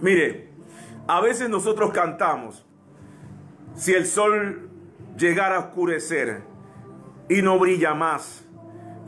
Mire, 0.00 0.50
a 1.08 1.20
veces 1.20 1.48
nosotros 1.48 1.90
cantamos, 1.90 2.64
si 3.74 3.94
el 3.94 4.06
sol 4.06 4.70
llegara 5.16 5.56
a 5.56 5.60
oscurecer 5.60 6.42
y 7.28 7.42
no 7.42 7.58
brilla 7.58 7.94
más, 7.94 8.44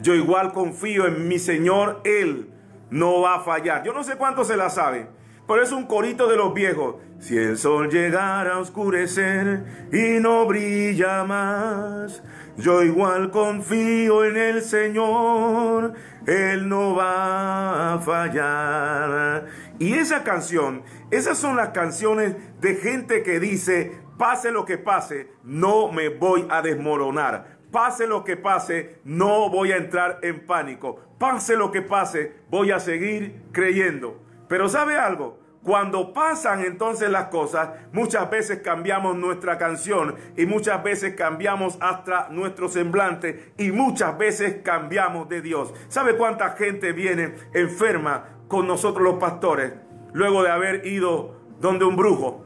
yo 0.00 0.14
igual 0.14 0.52
confío 0.52 1.06
en 1.06 1.28
mi 1.28 1.38
Señor, 1.38 2.00
Él 2.04 2.50
no 2.90 3.20
va 3.20 3.36
a 3.36 3.40
fallar. 3.40 3.82
Yo 3.84 3.92
no 3.92 4.04
sé 4.04 4.16
cuánto 4.16 4.44
se 4.44 4.56
la 4.56 4.70
sabe, 4.70 5.08
pero 5.46 5.62
es 5.62 5.72
un 5.72 5.86
corito 5.86 6.28
de 6.28 6.36
los 6.36 6.54
viejos. 6.54 6.96
Si 7.18 7.36
el 7.36 7.56
sol 7.56 7.90
llegara 7.90 8.54
a 8.54 8.58
oscurecer 8.58 9.88
y 9.92 10.20
no 10.20 10.46
brilla 10.46 11.24
más, 11.24 12.22
yo 12.56 12.82
igual 12.82 13.30
confío 13.30 14.24
en 14.24 14.36
el 14.36 14.62
Señor, 14.62 15.94
Él 16.26 16.68
no 16.68 16.94
va 16.94 17.94
a 17.94 17.98
fallar. 17.98 19.46
Y 19.78 19.94
esa 19.94 20.22
canción, 20.22 20.82
esas 21.10 21.38
son 21.38 21.56
las 21.56 21.70
canciones 21.70 22.36
de 22.60 22.74
gente 22.76 23.22
que 23.22 23.40
dice, 23.40 24.03
pase 24.16 24.50
lo 24.50 24.64
que 24.64 24.78
pase, 24.78 25.32
no 25.42 25.90
me 25.90 26.08
voy 26.08 26.46
a 26.50 26.62
desmoronar 26.62 27.54
Pase 27.74 28.06
lo 28.06 28.22
que 28.22 28.36
pase, 28.36 29.00
no 29.02 29.50
voy 29.50 29.72
a 29.72 29.76
entrar 29.76 30.20
en 30.22 30.46
pánico. 30.46 31.00
Pase 31.18 31.56
lo 31.56 31.72
que 31.72 31.82
pase, 31.82 32.32
voy 32.48 32.70
a 32.70 32.78
seguir 32.78 33.46
creyendo. 33.50 34.22
Pero 34.46 34.68
¿sabe 34.68 34.96
algo? 34.96 35.40
Cuando 35.64 36.12
pasan 36.12 36.64
entonces 36.64 37.10
las 37.10 37.30
cosas, 37.30 37.70
muchas 37.92 38.30
veces 38.30 38.60
cambiamos 38.60 39.16
nuestra 39.16 39.58
canción 39.58 40.14
y 40.36 40.46
muchas 40.46 40.84
veces 40.84 41.16
cambiamos 41.16 41.76
hasta 41.80 42.28
nuestro 42.30 42.68
semblante 42.68 43.52
y 43.58 43.72
muchas 43.72 44.16
veces 44.18 44.58
cambiamos 44.62 45.28
de 45.28 45.42
Dios. 45.42 45.74
¿Sabe 45.88 46.16
cuánta 46.16 46.50
gente 46.50 46.92
viene 46.92 47.34
enferma 47.54 48.36
con 48.46 48.68
nosotros 48.68 49.02
los 49.02 49.14
pastores 49.18 49.72
luego 50.12 50.44
de 50.44 50.50
haber 50.52 50.86
ido 50.86 51.40
donde 51.58 51.86
un 51.86 51.96
brujo? 51.96 52.43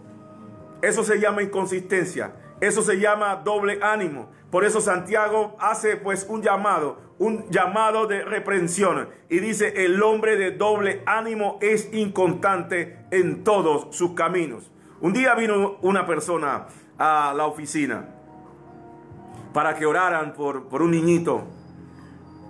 Eso 0.82 1.02
se 1.02 1.18
llama 1.18 1.42
inconsistencia. 1.42 2.32
Eso 2.60 2.82
se 2.82 2.98
llama 2.98 3.36
doble 3.36 3.78
ánimo. 3.82 4.30
Por 4.50 4.64
eso 4.64 4.80
Santiago 4.80 5.56
hace 5.60 5.96
pues 5.96 6.26
un 6.28 6.42
llamado, 6.42 6.98
un 7.18 7.48
llamado 7.50 8.06
de 8.06 8.24
reprensión. 8.24 9.08
Y 9.28 9.40
dice, 9.40 9.84
el 9.84 10.02
hombre 10.02 10.36
de 10.36 10.52
doble 10.52 11.02
ánimo 11.06 11.58
es 11.60 11.92
inconstante 11.92 13.06
en 13.10 13.44
todos 13.44 13.94
sus 13.94 14.12
caminos. 14.14 14.70
Un 15.00 15.12
día 15.12 15.34
vino 15.34 15.76
una 15.82 16.06
persona 16.06 16.66
a 16.98 17.32
la 17.36 17.46
oficina 17.46 18.08
para 19.52 19.74
que 19.74 19.86
oraran 19.86 20.32
por, 20.32 20.68
por 20.68 20.82
un 20.82 20.90
niñito. 20.90 21.44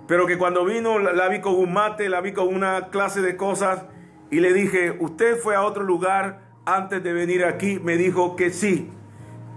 Pero 0.07 0.25
que 0.25 0.39
cuando 0.39 0.65
vino 0.65 0.97
la 0.97 1.27
vi 1.27 1.39
con 1.41 1.55
un 1.55 1.71
mate, 1.71 2.09
la 2.09 2.21
vi 2.21 2.33
con 2.33 2.47
una 2.47 2.87
clase 2.89 3.21
de 3.21 3.37
cosas 3.37 3.85
y 4.31 4.39
le 4.39 4.53
dije, 4.53 4.97
¿usted 4.99 5.37
fue 5.37 5.55
a 5.55 5.63
otro 5.63 5.83
lugar 5.83 6.48
antes 6.65 7.03
de 7.03 7.13
venir 7.13 7.45
aquí? 7.45 7.79
Me 7.79 7.97
dijo 7.97 8.35
que 8.35 8.51
sí. 8.51 8.89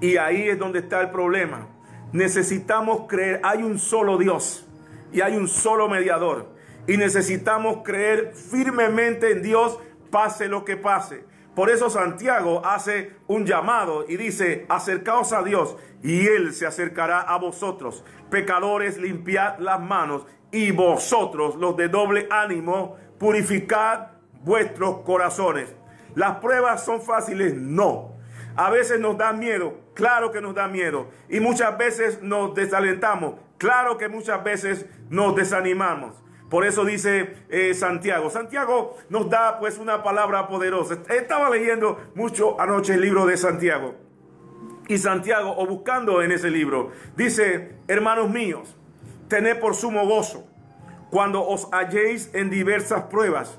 Y 0.01 0.17
ahí 0.17 0.49
es 0.49 0.59
donde 0.59 0.81
está 0.81 1.01
el 1.01 1.11
problema. 1.11 1.69
Necesitamos 2.12 3.07
creer, 3.09 3.41
hay 3.43 3.62
un 3.62 3.79
solo 3.79 4.19
Dios 4.19 4.67
y 5.12 5.21
hay 5.21 5.37
un 5.37 5.49
solo 5.49 5.88
mediador. 5.88 6.49
Y 6.87 6.97
necesitamos 6.97 7.79
creer 7.85 8.33
firmemente 8.35 9.31
en 9.31 9.43
Dios, 9.43 9.79
pase 10.11 10.49
lo 10.49 10.65
que 10.65 10.77
pase. 10.77 11.25
Por 11.55 11.71
eso 11.71 11.91
Santiago 11.91 12.65
hace 12.65 13.12
un 13.27 13.45
llamado 13.45 14.07
y 14.09 14.17
dice, 14.17 14.67
acercaos 14.69 15.33
a 15.33 15.43
Dios 15.43 15.77
y 16.03 16.27
Él 16.27 16.55
se 16.55 16.67
acercará 16.67 17.21
a 17.21 17.37
vosotros. 17.38 18.05
Pecadores, 18.31 18.99
limpiad 18.99 19.59
las 19.59 19.81
manos 19.81 20.27
y 20.51 20.71
vosotros, 20.71 21.57
los 21.57 21.77
de 21.77 21.88
doble 21.88 22.27
ánimo, 22.31 22.97
purificad 23.19 24.09
vuestros 24.43 25.01
corazones. 25.01 25.75
¿Las 26.14 26.37
pruebas 26.37 26.85
son 26.85 27.01
fáciles? 27.01 27.55
No. 27.55 28.12
A 28.57 28.70
veces 28.70 29.01
nos 29.01 29.16
da 29.16 29.33
miedo, 29.33 29.81
claro 29.94 30.31
que 30.31 30.40
nos 30.40 30.55
da 30.55 30.68
miedo. 30.68 31.09
Y 31.29 31.40
muchas 31.40 31.77
veces 31.79 32.22
nos 32.22 32.55
desalentamos, 32.55 33.37
claro 33.59 33.96
que 33.96 34.09
muchas 34.09 34.44
veces 34.44 34.87
nos 35.09 35.35
desanimamos. 35.35 36.22
Por 36.51 36.66
eso 36.66 36.85
dice 36.85 37.35
eh, 37.48 37.72
Santiago. 37.72 38.29
Santiago 38.29 38.98
nos 39.09 39.31
da 39.31 39.59
pues 39.59 39.79
una 39.79 40.03
palabra 40.03 40.48
poderosa. 40.48 40.98
Estaba 41.09 41.48
leyendo 41.48 42.11
mucho 42.14 42.61
anoche 42.61 42.92
el 42.92 43.01
libro 43.01 43.25
de 43.25 43.38
Santiago. 43.38 43.94
Y 44.87 44.98
Santiago, 44.98 45.55
o 45.57 45.66
buscando 45.66 46.20
en 46.20 46.31
ese 46.31 46.51
libro, 46.51 46.90
dice, 47.16 47.77
hermanos 47.88 48.29
míos, 48.29 48.77
tened 49.29 49.61
por 49.61 49.75
sumo 49.75 50.07
gozo 50.07 50.46
cuando 51.11 51.46
os 51.46 51.68
halléis 51.72 52.31
en 52.35 52.51
diversas 52.51 53.05
pruebas, 53.05 53.59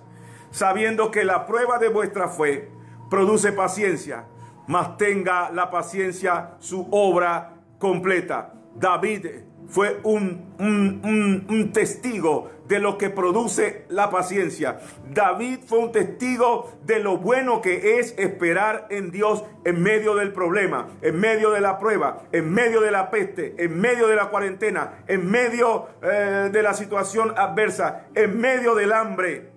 sabiendo 0.54 1.12
que 1.12 1.26
la 1.26 1.46
prueba 1.46 1.78
de 1.78 1.90
vuestra 1.90 2.30
fe 2.30 2.72
produce 3.10 3.52
paciencia 3.52 4.28
mas 4.68 4.98
tenga 4.98 5.50
la 5.52 5.70
paciencia 5.70 6.52
su 6.60 6.88
obra 6.92 7.54
completa. 7.80 8.54
David 8.76 9.28
fue 9.68 10.00
un, 10.04 10.54
un, 10.60 11.72
testigo 11.72 12.52
de 12.68 12.80
lo 12.80 12.98
que 12.98 13.10
produce 13.10 13.86
la 13.90 14.10
paciencia. 14.10 14.80
David 15.10 15.60
fue 15.66 15.80
un 15.80 15.92
testigo 15.92 16.72
de 16.84 17.00
lo 17.00 17.18
bueno 17.18 17.62
que 17.62 18.00
es 18.00 18.14
esperar 18.18 18.88
en 18.90 19.12
Dios 19.12 19.44
en 19.64 19.82
medio 19.82 20.16
del 20.16 20.34
problema, 20.34 20.88
en 21.02 21.20
medio 21.20 21.52
de 21.52 21.62
la 21.62 21.78
prueba, 21.78 22.24
en 22.32 22.52
medio 22.52 22.82
de 22.82 22.92
la 22.92 23.10
peste, 23.10 23.56
en 23.58 23.80
medio 23.80 24.08
de 24.08 24.16
la 24.16 24.30
cuarentena, 24.30 25.04
en 25.08 25.30
medio 25.30 25.88
eh, 26.02 26.50
de 26.52 26.64
la 26.64 26.74
situación 26.74 27.34
adversa, 27.38 28.08
en 28.16 28.40
medio 28.40 28.76
del 28.76 28.92
hambre. 28.92 29.53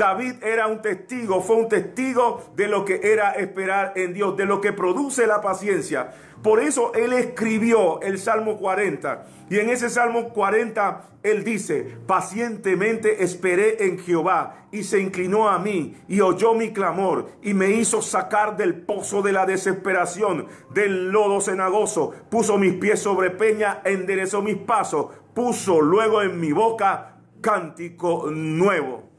David 0.00 0.42
era 0.42 0.66
un 0.66 0.80
testigo, 0.80 1.42
fue 1.42 1.56
un 1.56 1.68
testigo 1.68 2.42
de 2.56 2.68
lo 2.68 2.86
que 2.86 3.00
era 3.02 3.32
esperar 3.32 3.92
en 3.96 4.14
Dios, 4.14 4.34
de 4.34 4.46
lo 4.46 4.58
que 4.62 4.72
produce 4.72 5.26
la 5.26 5.42
paciencia. 5.42 6.14
Por 6.42 6.58
eso 6.58 6.94
él 6.94 7.12
escribió 7.12 8.00
el 8.00 8.18
Salmo 8.18 8.56
40. 8.56 9.26
Y 9.50 9.58
en 9.58 9.68
ese 9.68 9.90
Salmo 9.90 10.30
40 10.30 11.02
él 11.22 11.44
dice, 11.44 11.98
pacientemente 12.06 13.22
esperé 13.22 13.84
en 13.84 13.98
Jehová 13.98 14.68
y 14.72 14.84
se 14.84 15.00
inclinó 15.00 15.50
a 15.50 15.58
mí 15.58 15.98
y 16.08 16.22
oyó 16.22 16.54
mi 16.54 16.72
clamor 16.72 17.32
y 17.42 17.52
me 17.52 17.68
hizo 17.72 18.00
sacar 18.00 18.56
del 18.56 18.80
pozo 18.80 19.20
de 19.20 19.32
la 19.32 19.44
desesperación, 19.44 20.46
del 20.72 21.10
lodo 21.10 21.42
cenagoso, 21.42 22.14
puso 22.30 22.56
mis 22.56 22.72
pies 22.72 23.00
sobre 23.00 23.28
peña, 23.28 23.82
enderezó 23.84 24.40
mis 24.40 24.56
pasos, 24.56 25.08
puso 25.34 25.82
luego 25.82 26.22
en 26.22 26.40
mi 26.40 26.52
boca 26.52 27.18
cántico 27.42 28.30
nuevo. 28.30 29.09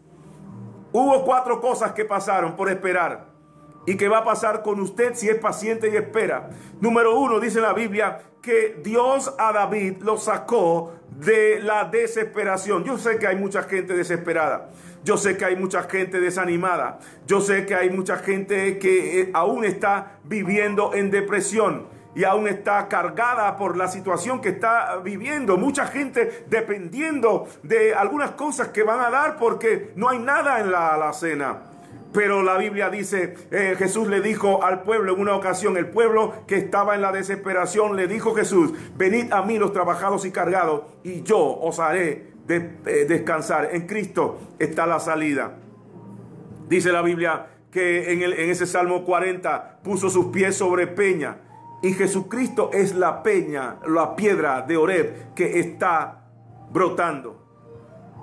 Hubo 0.91 1.23
cuatro 1.23 1.61
cosas 1.61 1.93
que 1.93 2.05
pasaron 2.05 2.55
por 2.55 2.69
esperar 2.69 3.25
y 3.85 3.95
que 3.95 4.07
va 4.07 4.19
a 4.19 4.23
pasar 4.23 4.61
con 4.61 4.79
usted 4.79 5.15
si 5.15 5.29
es 5.29 5.37
paciente 5.37 5.89
y 5.89 5.95
espera. 5.95 6.49
Número 6.79 7.17
uno, 7.17 7.39
dice 7.39 7.61
la 7.61 7.73
Biblia, 7.73 8.19
que 8.41 8.79
Dios 8.83 9.33
a 9.37 9.53
David 9.53 10.01
lo 10.01 10.17
sacó 10.17 10.93
de 11.09 11.59
la 11.61 11.85
desesperación. 11.85 12.83
Yo 12.83 12.97
sé 12.97 13.17
que 13.17 13.27
hay 13.27 13.35
mucha 13.35 13.63
gente 13.63 13.95
desesperada. 13.95 14.69
Yo 15.03 15.17
sé 15.17 15.37
que 15.37 15.45
hay 15.45 15.55
mucha 15.55 15.83
gente 15.83 16.19
desanimada. 16.19 16.99
Yo 17.25 17.41
sé 17.41 17.65
que 17.65 17.73
hay 17.73 17.89
mucha 17.89 18.17
gente 18.17 18.77
que 18.77 19.21
eh, 19.21 19.31
aún 19.33 19.65
está 19.65 20.19
viviendo 20.23 20.93
en 20.93 21.09
depresión 21.09 21.87
y 22.15 22.23
aún 22.23 22.47
está 22.47 22.87
cargada 22.87 23.55
por 23.55 23.77
la 23.77 23.87
situación 23.87 24.41
que 24.41 24.49
está 24.49 24.97
viviendo. 24.97 25.57
Mucha 25.57 25.85
gente 25.85 26.45
dependiendo 26.47 27.47
de 27.63 27.93
algunas 27.93 28.31
cosas 28.31 28.69
que 28.69 28.83
van 28.83 28.99
a 28.99 29.09
dar 29.09 29.37
porque 29.37 29.93
no 29.95 30.09
hay 30.09 30.19
nada 30.19 30.59
en 30.59 30.71
la 30.71 30.93
alacena. 30.93 31.63
Pero 32.13 32.43
la 32.43 32.57
Biblia 32.57 32.89
dice, 32.89 33.35
eh, 33.51 33.75
Jesús 33.77 34.09
le 34.09 34.19
dijo 34.19 34.63
al 34.63 34.81
pueblo 34.83 35.13
en 35.13 35.21
una 35.21 35.33
ocasión, 35.33 35.77
el 35.77 35.87
pueblo 35.87 36.33
que 36.45 36.57
estaba 36.57 36.93
en 36.95 37.01
la 37.01 37.13
desesperación, 37.13 37.95
le 37.95 38.07
dijo 38.07 38.35
Jesús, 38.35 38.73
venid 38.97 39.31
a 39.31 39.43
mí 39.43 39.57
los 39.57 39.71
trabajados 39.71 40.25
y 40.25 40.31
cargados 40.31 40.81
y 41.03 41.23
yo 41.23 41.39
os 41.39 41.79
haré 41.79 42.33
eh, 42.49 43.05
descansar. 43.07 43.69
En 43.71 43.87
Cristo 43.87 44.39
está 44.59 44.85
la 44.85 44.99
salida. 44.99 45.55
Dice 46.67 46.91
la 46.91 47.01
Biblia 47.01 47.47
que 47.71 48.11
en 48.11 48.49
ese 48.49 48.65
Salmo 48.65 49.05
40 49.05 49.79
puso 49.81 50.09
sus 50.09 50.25
pies 50.25 50.57
sobre 50.57 50.87
peña 50.87 51.37
y 51.81 51.93
Jesucristo 51.93 52.69
es 52.73 52.95
la 52.95 53.23
peña, 53.23 53.79
la 53.87 54.15
piedra 54.15 54.61
de 54.61 54.77
Oreb 54.77 55.33
que 55.33 55.59
está 55.59 56.25
brotando. 56.71 57.37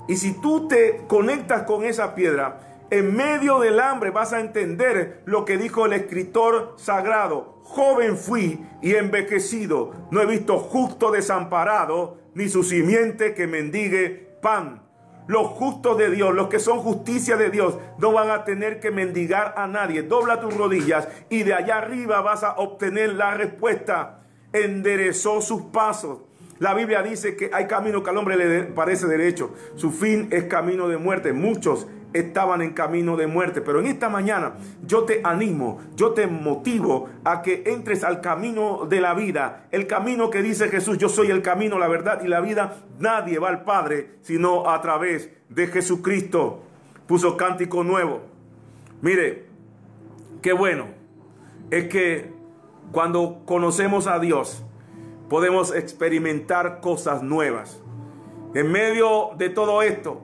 Y 0.09 0.17
si 0.17 0.41
tú 0.41 0.69
te 0.69 1.05
conectas 1.07 1.65
con 1.65 1.85
esa 1.85 2.15
piedra, 2.15 2.69
En 2.91 3.15
medio 3.15 3.59
del 3.59 3.81
hambre 3.81 4.11
vas 4.11 4.33
a 4.33 4.41
entender 4.41 5.21
lo 5.27 5.45
que 5.45 5.59
dijo 5.59 5.85
el 5.85 5.93
escritor 5.93 6.75
sagrado. 6.79 7.61
Joven 7.65 8.17
fui 8.17 8.67
y 8.81 8.95
envejecido. 8.95 9.93
No 10.11 10.23
he 10.23 10.27
visto 10.27 10.59
justo 10.59 11.11
desamparado, 11.11 12.17
ni 12.35 12.49
su 12.49 12.65
simiente 12.65 13.35
que 13.35 13.47
mendigue 13.47 14.39
pan. 14.41 14.88
Los 15.29 15.49
justos 15.49 15.99
de 15.99 16.11
Dios, 16.11 16.35
los 16.35 16.49
que 16.49 16.59
son 16.59 16.79
justicia 16.79 17.37
de 17.37 17.51
Dios, 17.51 17.77
no 17.99 18.13
van 18.13 18.31
a 18.31 18.45
tener 18.45 18.81
que 18.81 18.91
mendigar 18.91 19.55
a 19.59 19.67
nadie. 19.67 20.03
Dobla 20.03 20.41
tus 20.41 20.57
rodillas 20.57 21.07
y 21.29 21.43
de 21.43 21.53
allá 21.53 21.77
arriba 21.77 22.23
vas 22.23 22.43
a 22.43 22.55
obtener 22.57 23.13
la 23.13 23.35
respuesta. 23.35 24.23
Enderezó 24.55 25.43
sus 25.43 25.65
pasos. 25.65 26.21
La 26.61 26.73
Biblia 26.73 27.03
dice 27.03 27.37
que 27.37 27.51
hay 27.53 27.67
camino 27.67 28.03
que 28.03 28.09
al 28.09 28.17
hombre 28.17 28.37
le 28.37 28.63
parece 28.65 29.07
derecho. 29.07 29.55
Su 29.77 29.91
fin 29.91 30.29
es 30.31 30.45
camino 30.45 30.89
de 30.89 30.97
muerte. 30.97 31.35
Muchos 31.35 31.87
estaban 32.21 32.63
en 32.63 32.73
camino 32.73 33.17
de 33.17 33.27
muerte. 33.27 33.61
Pero 33.61 33.81
en 33.81 33.87
esta 33.87 34.09
mañana 34.09 34.55
yo 34.87 35.05
te 35.05 35.21
animo, 35.25 35.81
yo 35.97 36.13
te 36.13 36.27
motivo 36.27 37.09
a 37.25 37.43
que 37.43 37.65
entres 37.67 38.05
al 38.05 38.21
camino 38.21 38.87
de 38.87 39.01
la 39.01 39.15
vida. 39.15 39.67
El 39.71 39.87
camino 39.87 40.31
que 40.31 40.43
dice 40.43 40.69
Jesús, 40.69 40.99
yo 40.99 41.09
soy 41.09 41.31
el 41.31 41.43
camino, 41.43 41.79
la 41.79 41.89
verdad 41.89 42.23
y 42.25 42.29
la 42.29 42.41
vida. 42.41 42.77
Nadie 42.99 43.39
va 43.39 43.49
al 43.49 43.65
Padre 43.65 44.19
sino 44.23 44.69
a 44.69 44.81
través 44.81 45.31
de 45.49 45.67
Jesucristo. 45.67 46.63
Puso 47.07 47.37
cántico 47.37 47.85
nuevo. 47.85 48.23
Mire, 49.01 49.47
qué 50.43 50.53
bueno 50.53 50.99
es 51.71 51.89
que 51.89 52.33
cuando 52.93 53.43
conocemos 53.45 54.07
a 54.07 54.19
Dios 54.19 54.65
podemos 55.29 55.75
experimentar 55.75 56.81
cosas 56.81 57.23
nuevas. 57.23 57.83
En 58.55 58.73
medio 58.73 59.31
de 59.37 59.51
todo 59.51 59.83
esto, 59.83 60.23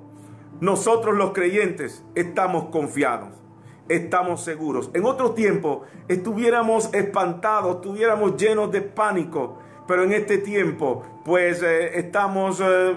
nosotros 0.65 1.15
los 1.15 1.33
creyentes 1.33 2.03
estamos 2.15 2.71
confiados, 2.71 3.29
estamos 3.91 4.43
seguros. 4.43 4.91
En 4.95 5.05
otro 5.05 5.33
tiempo 5.33 5.83
estuviéramos 6.09 6.89
espantados, 6.95 7.77
estuviéramos 7.77 8.39
llenos 8.39 8.73
de 8.73 8.81
pánico, 8.81 9.59
pero 9.87 10.05
en 10.05 10.13
este 10.15 10.39
tiempo 10.39 11.03
pues 11.23 11.63
eh, 11.63 11.99
estamos 11.99 12.63
eh, 12.65 12.97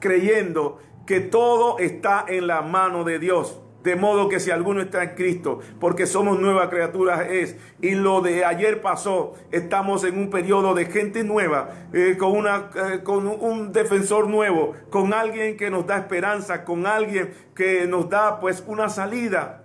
creyendo 0.00 0.80
que 1.06 1.20
todo 1.20 1.78
está 1.78 2.26
en 2.28 2.46
la 2.46 2.60
mano 2.60 3.04
de 3.04 3.18
Dios. 3.18 3.58
De 3.88 3.96
modo 3.96 4.28
que 4.28 4.38
si 4.38 4.50
alguno 4.50 4.82
está 4.82 5.02
en 5.02 5.14
Cristo, 5.14 5.60
porque 5.80 6.04
somos 6.04 6.38
nuevas 6.38 6.68
criaturas 6.68 7.26
es, 7.30 7.56
y 7.80 7.92
lo 7.92 8.20
de 8.20 8.44
ayer 8.44 8.82
pasó, 8.82 9.32
estamos 9.50 10.04
en 10.04 10.18
un 10.18 10.28
periodo 10.28 10.74
de 10.74 10.84
gente 10.84 11.24
nueva, 11.24 11.70
eh, 11.94 12.16
con, 12.18 12.32
una, 12.32 12.68
eh, 12.74 13.02
con 13.02 13.26
un 13.26 13.72
defensor 13.72 14.28
nuevo, 14.28 14.74
con 14.90 15.14
alguien 15.14 15.56
que 15.56 15.70
nos 15.70 15.86
da 15.86 15.96
esperanza, 15.96 16.66
con 16.66 16.86
alguien 16.86 17.32
que 17.54 17.86
nos 17.86 18.10
da 18.10 18.40
pues 18.40 18.62
una 18.66 18.90
salida. 18.90 19.64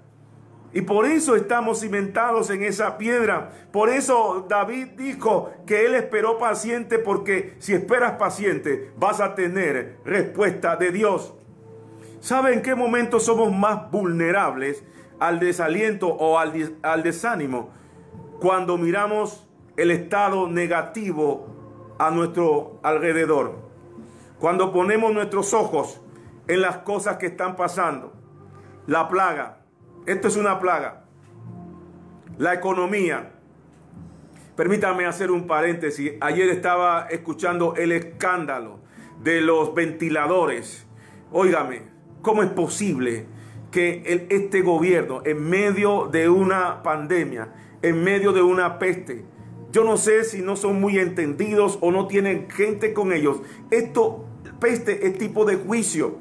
Y 0.72 0.84
por 0.84 1.06
eso 1.06 1.36
estamos 1.36 1.82
cimentados 1.82 2.50
en 2.50 2.64
esa 2.64 2.98
piedra. 2.98 3.52
Por 3.74 3.90
eso 3.90 4.46
David 4.48 4.92
dijo 4.96 5.52
que 5.68 5.86
él 5.86 5.96
esperó 5.96 6.38
paciente 6.38 6.98
porque 6.98 7.56
si 7.60 7.74
esperas 7.74 8.14
paciente 8.14 8.94
vas 8.96 9.20
a 9.20 9.36
tener 9.36 9.98
respuesta 10.06 10.78
de 10.78 10.92
Dios. 10.92 11.34
¿Sabe 12.24 12.54
en 12.54 12.62
qué 12.62 12.74
momento 12.74 13.20
somos 13.20 13.52
más 13.52 13.92
vulnerables 13.92 14.82
al 15.20 15.42
desaliento 15.42 16.08
o 16.08 16.40
al, 16.40 16.78
al 16.82 17.04
desánimo? 17.04 17.72
Cuando 18.40 18.78
miramos 18.78 19.46
el 19.76 19.92
estado 19.92 20.48
negativo 20.48 21.94
a 22.00 22.12
nuestro 22.12 22.80
alrededor. 22.82 23.60
Cuando 24.40 24.72
ponemos 24.72 25.14
nuestros 25.14 25.54
ojos 25.54 26.00
en 26.48 26.62
las 26.62 26.78
cosas 26.78 27.18
que 27.18 27.26
están 27.26 27.58
pasando. 27.58 28.14
La 28.88 29.10
plaga. 29.10 29.58
Esto 30.06 30.30
es 30.30 30.38
una 30.38 30.62
plaga. 30.62 31.04
La 32.38 32.54
economía. 32.54 33.34
Permítame 34.56 35.08
hacer 35.08 35.30
un 35.30 35.46
paréntesis. 35.46 36.14
Ayer 36.22 36.48
estaba 36.48 37.08
escuchando 37.10 37.76
el 37.76 37.92
escándalo 37.92 38.80
de 39.22 39.42
los 39.42 39.76
ventiladores. 39.76 40.88
Óigame, 41.30 41.93
¿Cómo 42.24 42.42
es 42.42 42.50
posible 42.52 43.26
que 43.70 44.28
este 44.30 44.62
gobierno, 44.62 45.22
en 45.26 45.44
medio 45.50 46.08
de 46.10 46.30
una 46.30 46.82
pandemia, 46.82 47.50
en 47.82 48.02
medio 48.02 48.32
de 48.32 48.42
una 48.42 48.80
peste, 48.80 49.26
yo 49.74 49.84
no 49.84 49.98
sé 49.98 50.24
si 50.24 50.42
no 50.42 50.56
son 50.56 50.80
muy 50.80 51.00
entendidos 51.00 51.78
o 51.82 51.92
no 51.92 52.08
tienen 52.08 52.50
gente 52.50 52.94
con 52.94 53.12
ellos, 53.12 53.42
esto, 53.72 54.24
peste 54.62 55.06
es 55.06 55.18
tipo 55.18 55.44
de 55.44 55.58
juicio. 55.58 56.16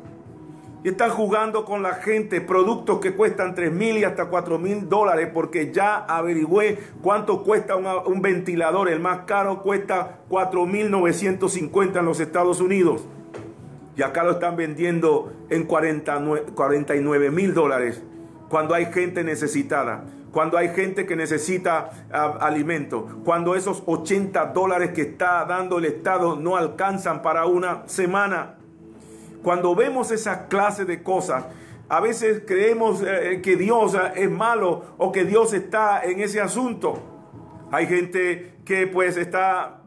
Y 0.83 0.89
están 0.89 1.11
jugando 1.11 1.65
con 1.65 1.85
la 1.85 1.95
gente 1.95 2.41
productos 2.41 2.99
que 2.99 3.15
cuestan 3.15 3.55
3 3.55 3.71
mil 3.71 3.97
y 3.99 4.03
hasta 4.03 4.27
4 4.27 4.59
mil 4.59 4.89
dólares 4.89 5.29
porque 5.33 5.71
ya 5.73 5.99
averigüé 5.99 6.81
cuánto 7.01 7.45
cuesta 7.45 7.77
un 7.77 8.23
ventilador. 8.23 8.89
El 8.89 8.99
más 8.99 9.21
caro 9.21 9.63
cuesta 9.63 10.19
4 10.29 10.67
mil 10.67 10.91
950 10.91 12.01
en 12.01 12.05
los 12.05 12.19
Estados 12.19 12.61
Unidos. 12.61 13.07
Y 13.97 14.03
acá 14.03 14.25
lo 14.25 14.33
están 14.33 14.57
vendiendo 14.57 15.33
en 15.51 15.65
49 15.65 17.31
mil 17.31 17.55
dólares 17.55 18.03
cuando 18.53 18.75
hay 18.75 18.87
gente 18.93 19.25
necesitada, 19.25 20.05
cuando 20.31 20.59
hay 20.59 20.69
gente 20.69 21.07
que 21.07 21.17
necesita 21.17 21.91
ah, 22.13 22.37
alimento, 22.41 23.21
cuando 23.25 23.55
esos 23.55 23.83
80 23.87 24.47
dólares 24.47 24.91
que 24.93 25.01
está 25.01 25.45
dando 25.47 25.79
el 25.79 25.87
Estado 25.87 26.37
no 26.37 26.57
alcanzan 26.57 27.23
para 27.23 27.47
una 27.47 27.89
semana. 27.89 28.57
Cuando 29.43 29.75
vemos 29.75 30.11
esa 30.11 30.49
clase 30.49 30.85
de 30.85 31.03
cosas, 31.03 31.45
a 31.89 32.01
veces 32.01 32.43
creemos 32.47 33.03
eh, 33.03 33.41
que 33.43 33.57
Dios 33.57 33.95
ah, 33.95 34.13
es 34.15 34.31
malo 34.31 34.85
o 34.99 35.13
que 35.13 35.25
Dios 35.25 35.55
está 35.55 36.05
en 36.05 36.21
ese 36.21 36.41
asunto. 36.41 36.99
Hay 37.71 37.87
gente 37.87 38.57
que 38.65 38.87
pues 38.87 39.17
está 39.17 39.79
eh, 39.79 39.82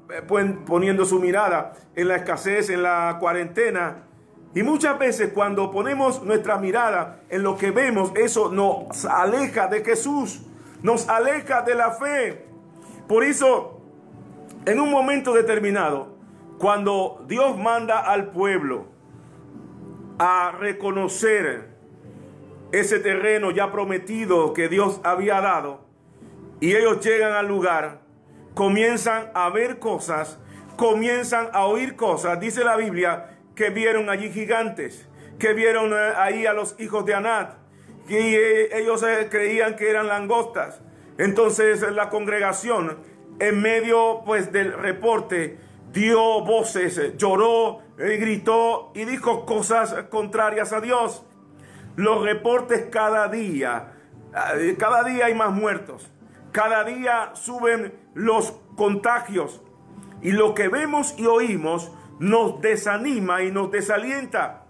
poniendo 0.66 1.06
su 1.06 1.20
mirada 1.20 1.74
en 1.96 2.08
la 2.08 2.18
escasez, 2.18 2.70
en 2.70 2.84
la 2.84 3.18
cuarentena. 3.20 4.04
Y 4.54 4.64
muchas 4.64 4.98
veces 4.98 5.32
cuando 5.34 5.72
ponemos 5.72 6.24
nuestra 6.24 6.58
mirada 6.58 7.22
en 7.30 7.44
lo 7.44 7.58
que 7.58 7.72
vemos, 7.72 8.12
eso 8.16 8.52
nos 8.52 9.06
aleja 9.06 9.68
de 9.68 9.84
Jesús, 9.84 10.42
nos 10.82 11.10
aleja 11.10 11.62
de 11.62 11.76
la 11.76 11.92
fe. 11.92 12.46
Por 13.08 13.24
eso, 13.24 13.82
en 14.66 14.80
un 14.80 14.90
momento 14.90 15.34
determinado, 15.34 16.16
cuando 16.58 17.24
Dios 17.28 17.58
manda 17.58 18.00
al 18.00 18.32
pueblo 18.32 18.86
a 20.18 20.54
reconocer 20.58 21.76
ese 22.72 23.00
terreno 23.00 23.52
ya 23.52 23.72
prometido 23.72 24.54
que 24.54 24.70
Dios 24.70 25.02
había 25.04 25.42
dado, 25.42 25.86
y 26.62 26.76
ellos 26.76 27.04
llegan 27.06 27.34
al 27.34 27.48
lugar, 27.48 28.05
comienzan 28.56 29.30
a 29.36 29.50
ver 29.50 29.78
cosas, 29.80 30.40
comienzan 30.78 31.50
a 31.54 31.66
oír 31.66 31.96
cosas. 31.96 32.40
Dice 32.40 32.64
la 32.64 32.78
Biblia 32.78 33.38
que 33.54 33.70
vieron 33.70 34.10
allí 34.10 34.32
gigantes, 34.32 35.08
que 35.38 35.54
vieron 35.54 35.94
eh, 35.94 36.14
ahí 36.18 36.46
a 36.48 36.54
los 36.54 36.76
hijos 36.80 37.06
de 37.06 37.14
Anat, 37.14 37.58
que 38.08 38.64
eh, 38.64 38.80
ellos 38.80 39.04
eh, 39.04 39.28
creían 39.30 39.76
que 39.76 39.90
eran 39.90 40.08
langostas. 40.08 40.82
Entonces 41.18 41.82
la 41.92 42.10
congregación, 42.10 42.98
en 43.40 43.62
medio 43.62 44.24
pues 44.26 44.52
del 44.52 44.74
reporte, 44.74 45.60
dio 45.92 46.42
voces, 46.44 47.18
lloró, 47.18 47.82
gritó 47.98 48.92
y 48.96 49.06
dijo 49.06 49.46
cosas 49.46 49.94
contrarias 50.10 50.74
a 50.74 50.82
Dios. 50.82 51.26
Los 51.98 52.24
reportes 52.24 52.88
cada 52.92 53.30
día, 53.30 53.94
cada 54.78 55.04
día 55.04 55.28
hay 55.28 55.34
más 55.34 55.52
muertos. 55.52 56.12
Cada 56.56 56.86
día 56.86 57.32
suben 57.34 57.94
los 58.14 58.54
contagios 58.78 59.62
y 60.22 60.32
lo 60.32 60.54
que 60.54 60.70
vemos 60.70 61.14
y 61.18 61.26
oímos 61.26 61.92
nos 62.20 62.62
desanima 62.62 63.44
y 63.44 63.52
nos 63.52 63.72
desalienta. 63.72 64.64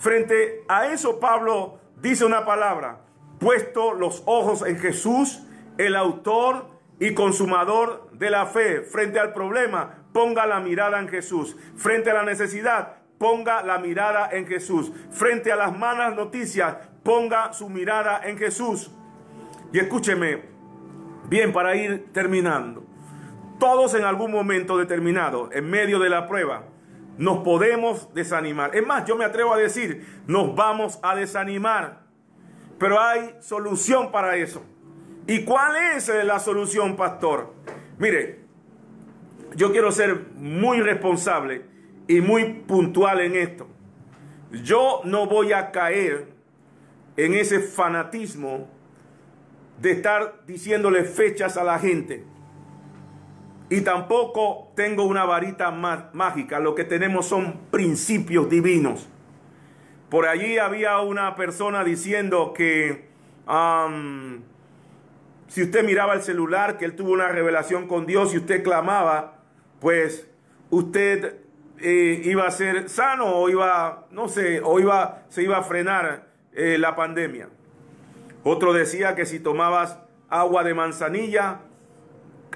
Frente 0.00 0.64
a 0.66 0.88
eso 0.88 1.20
Pablo 1.20 1.78
dice 2.02 2.24
una 2.24 2.44
palabra, 2.44 3.02
puesto 3.38 3.92
los 3.92 4.24
ojos 4.26 4.66
en 4.66 4.80
Jesús, 4.80 5.44
el 5.76 5.94
autor 5.94 6.70
y 6.98 7.14
consumador 7.14 8.10
de 8.14 8.30
la 8.30 8.46
fe. 8.46 8.80
Frente 8.80 9.20
al 9.20 9.32
problema, 9.32 10.06
ponga 10.12 10.44
la 10.44 10.58
mirada 10.58 10.98
en 10.98 11.06
Jesús. 11.06 11.56
Frente 11.76 12.10
a 12.10 12.14
la 12.14 12.24
necesidad, 12.24 12.96
ponga 13.16 13.62
la 13.62 13.78
mirada 13.78 14.28
en 14.32 14.44
Jesús. 14.44 14.90
Frente 15.12 15.52
a 15.52 15.56
las 15.56 15.78
malas 15.78 16.16
noticias, 16.16 16.74
ponga 17.04 17.52
su 17.52 17.68
mirada 17.68 18.22
en 18.24 18.36
Jesús. 18.38 18.90
Y 19.72 19.78
escúcheme, 19.78 20.57
Bien, 21.28 21.52
para 21.52 21.76
ir 21.76 22.06
terminando. 22.12 22.84
Todos 23.58 23.94
en 23.94 24.04
algún 24.04 24.30
momento 24.30 24.78
determinado, 24.78 25.50
en 25.52 25.68
medio 25.68 25.98
de 25.98 26.08
la 26.08 26.26
prueba, 26.26 26.64
nos 27.18 27.38
podemos 27.38 28.12
desanimar. 28.14 28.74
Es 28.74 28.86
más, 28.86 29.04
yo 29.04 29.16
me 29.16 29.24
atrevo 29.24 29.52
a 29.52 29.58
decir, 29.58 30.22
nos 30.26 30.54
vamos 30.54 30.98
a 31.02 31.14
desanimar. 31.14 32.02
Pero 32.78 33.00
hay 33.00 33.34
solución 33.40 34.10
para 34.12 34.36
eso. 34.36 34.64
¿Y 35.26 35.44
cuál 35.44 35.76
es 35.94 36.08
la 36.24 36.38
solución, 36.38 36.96
pastor? 36.96 37.52
Mire, 37.98 38.40
yo 39.54 39.72
quiero 39.72 39.92
ser 39.92 40.28
muy 40.36 40.80
responsable 40.80 41.66
y 42.06 42.20
muy 42.20 42.54
puntual 42.66 43.20
en 43.20 43.34
esto. 43.34 43.66
Yo 44.64 45.02
no 45.04 45.26
voy 45.26 45.52
a 45.52 45.72
caer 45.72 46.28
en 47.16 47.34
ese 47.34 47.58
fanatismo 47.58 48.77
de 49.80 49.92
estar 49.92 50.42
diciéndole 50.46 51.04
fechas 51.04 51.56
a 51.56 51.64
la 51.64 51.78
gente. 51.78 52.24
Y 53.70 53.82
tampoco 53.82 54.72
tengo 54.74 55.04
una 55.04 55.24
varita 55.24 55.70
mágica, 55.70 56.58
lo 56.58 56.74
que 56.74 56.84
tenemos 56.84 57.26
son 57.26 57.60
principios 57.70 58.48
divinos. 58.48 59.08
Por 60.08 60.26
allí 60.26 60.56
había 60.56 61.00
una 61.00 61.36
persona 61.36 61.84
diciendo 61.84 62.54
que 62.54 63.08
si 65.48 65.62
usted 65.62 65.84
miraba 65.84 66.14
el 66.14 66.22
celular, 66.22 66.78
que 66.78 66.86
él 66.86 66.96
tuvo 66.96 67.12
una 67.12 67.28
revelación 67.28 67.86
con 67.86 68.06
Dios 68.06 68.32
y 68.32 68.38
usted 68.38 68.62
clamaba, 68.62 69.38
pues 69.80 70.26
usted 70.70 71.36
eh, 71.78 72.22
iba 72.24 72.46
a 72.46 72.50
ser 72.50 72.88
sano 72.88 73.26
o 73.26 73.48
iba, 73.50 74.06
no 74.10 74.28
sé, 74.28 74.60
o 74.64 74.80
iba, 74.80 75.24
se 75.28 75.42
iba 75.42 75.58
a 75.58 75.62
frenar 75.62 76.26
eh, 76.52 76.78
la 76.78 76.96
pandemia. 76.96 77.48
Otro 78.44 78.72
decía 78.72 79.14
que 79.14 79.26
si 79.26 79.40
tomabas 79.40 79.98
agua 80.28 80.64
de 80.64 80.74
manzanilla, 80.74 81.60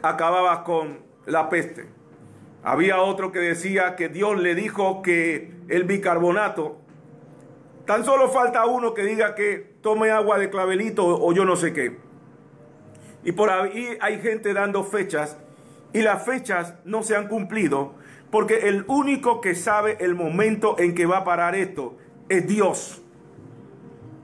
acababas 0.03 0.61
con 0.61 1.01
la 1.27 1.49
peste. 1.49 1.87
Había 2.63 3.01
otro 3.01 3.33
que 3.33 3.41
decía 3.41 3.97
que 3.97 4.09
Dios 4.09 4.41
le 4.41 4.55
dijo 4.55 5.03
que 5.03 5.53
el 5.69 5.85
bicarbonato, 5.85 6.79
tan 7.87 8.05
solo 8.05 8.29
falta 8.29 8.67
uno 8.67 8.95
que 8.95 9.03
diga 9.03 9.35
que 9.35 9.75
tome 9.81 10.11
agua 10.11 10.39
de 10.39 10.51
clavelito 10.51 11.05
o 11.05 11.33
yo 11.33 11.45
no 11.45 11.57
sé 11.57 11.73
qué. 11.73 11.99
Y 13.25 13.33
por 13.33 13.51
ahí 13.51 13.97
hay 14.01 14.21
gente 14.21 14.53
dando 14.53 14.85
fechas 14.85 15.37
y 15.93 16.03
las 16.03 16.25
fechas 16.25 16.75
no 16.85 17.03
se 17.03 17.17
han 17.17 17.29
cumplido 17.29 17.95
porque 18.31 18.69
el 18.69 18.85
único 18.89 19.41
que 19.41 19.55
sabe 19.55 19.99
el 20.01 20.15
momento 20.15 20.77
en 20.79 20.95
que 20.95 21.05
va 21.05 21.19
a 21.19 21.25
parar 21.25 21.55
esto 21.55 21.97
es 22.29 22.47
Dios. 22.47 23.02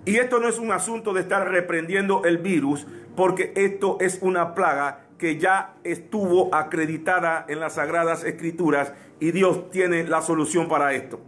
Y 0.09 0.17
esto 0.17 0.41
no 0.41 0.49
es 0.49 0.59
un 0.59 0.73
asunto 0.73 1.13
de 1.13 1.21
estar 1.21 1.51
reprendiendo 1.51 2.25
el 2.25 2.39
virus, 2.39 2.87
porque 3.15 3.53
esto 3.57 3.99
es 4.01 4.21
una 4.23 4.55
plaga 4.55 5.01
que 5.19 5.37
ya 5.37 5.75
estuvo 5.85 6.55
acreditada 6.55 7.45
en 7.47 7.61
las 7.61 7.75
sagradas 7.75 8.25
escrituras 8.25 8.95
y 9.21 9.33
Dios 9.33 9.71
tiene 9.71 10.05
la 10.05 10.23
solución 10.23 10.67
para 10.67 10.95
esto. 10.95 11.21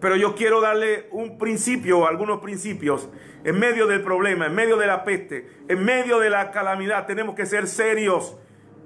Pero 0.00 0.14
yo 0.14 0.36
quiero 0.36 0.60
darle 0.60 1.08
un 1.10 1.38
principio, 1.38 2.06
algunos 2.06 2.38
principios, 2.38 3.08
en 3.42 3.58
medio 3.58 3.88
del 3.88 4.04
problema, 4.04 4.46
en 4.46 4.54
medio 4.54 4.76
de 4.76 4.86
la 4.86 5.02
peste, 5.02 5.48
en 5.66 5.84
medio 5.84 6.20
de 6.20 6.30
la 6.30 6.52
calamidad. 6.52 7.04
Tenemos 7.04 7.34
que 7.34 7.46
ser 7.46 7.66
serios. 7.66 8.36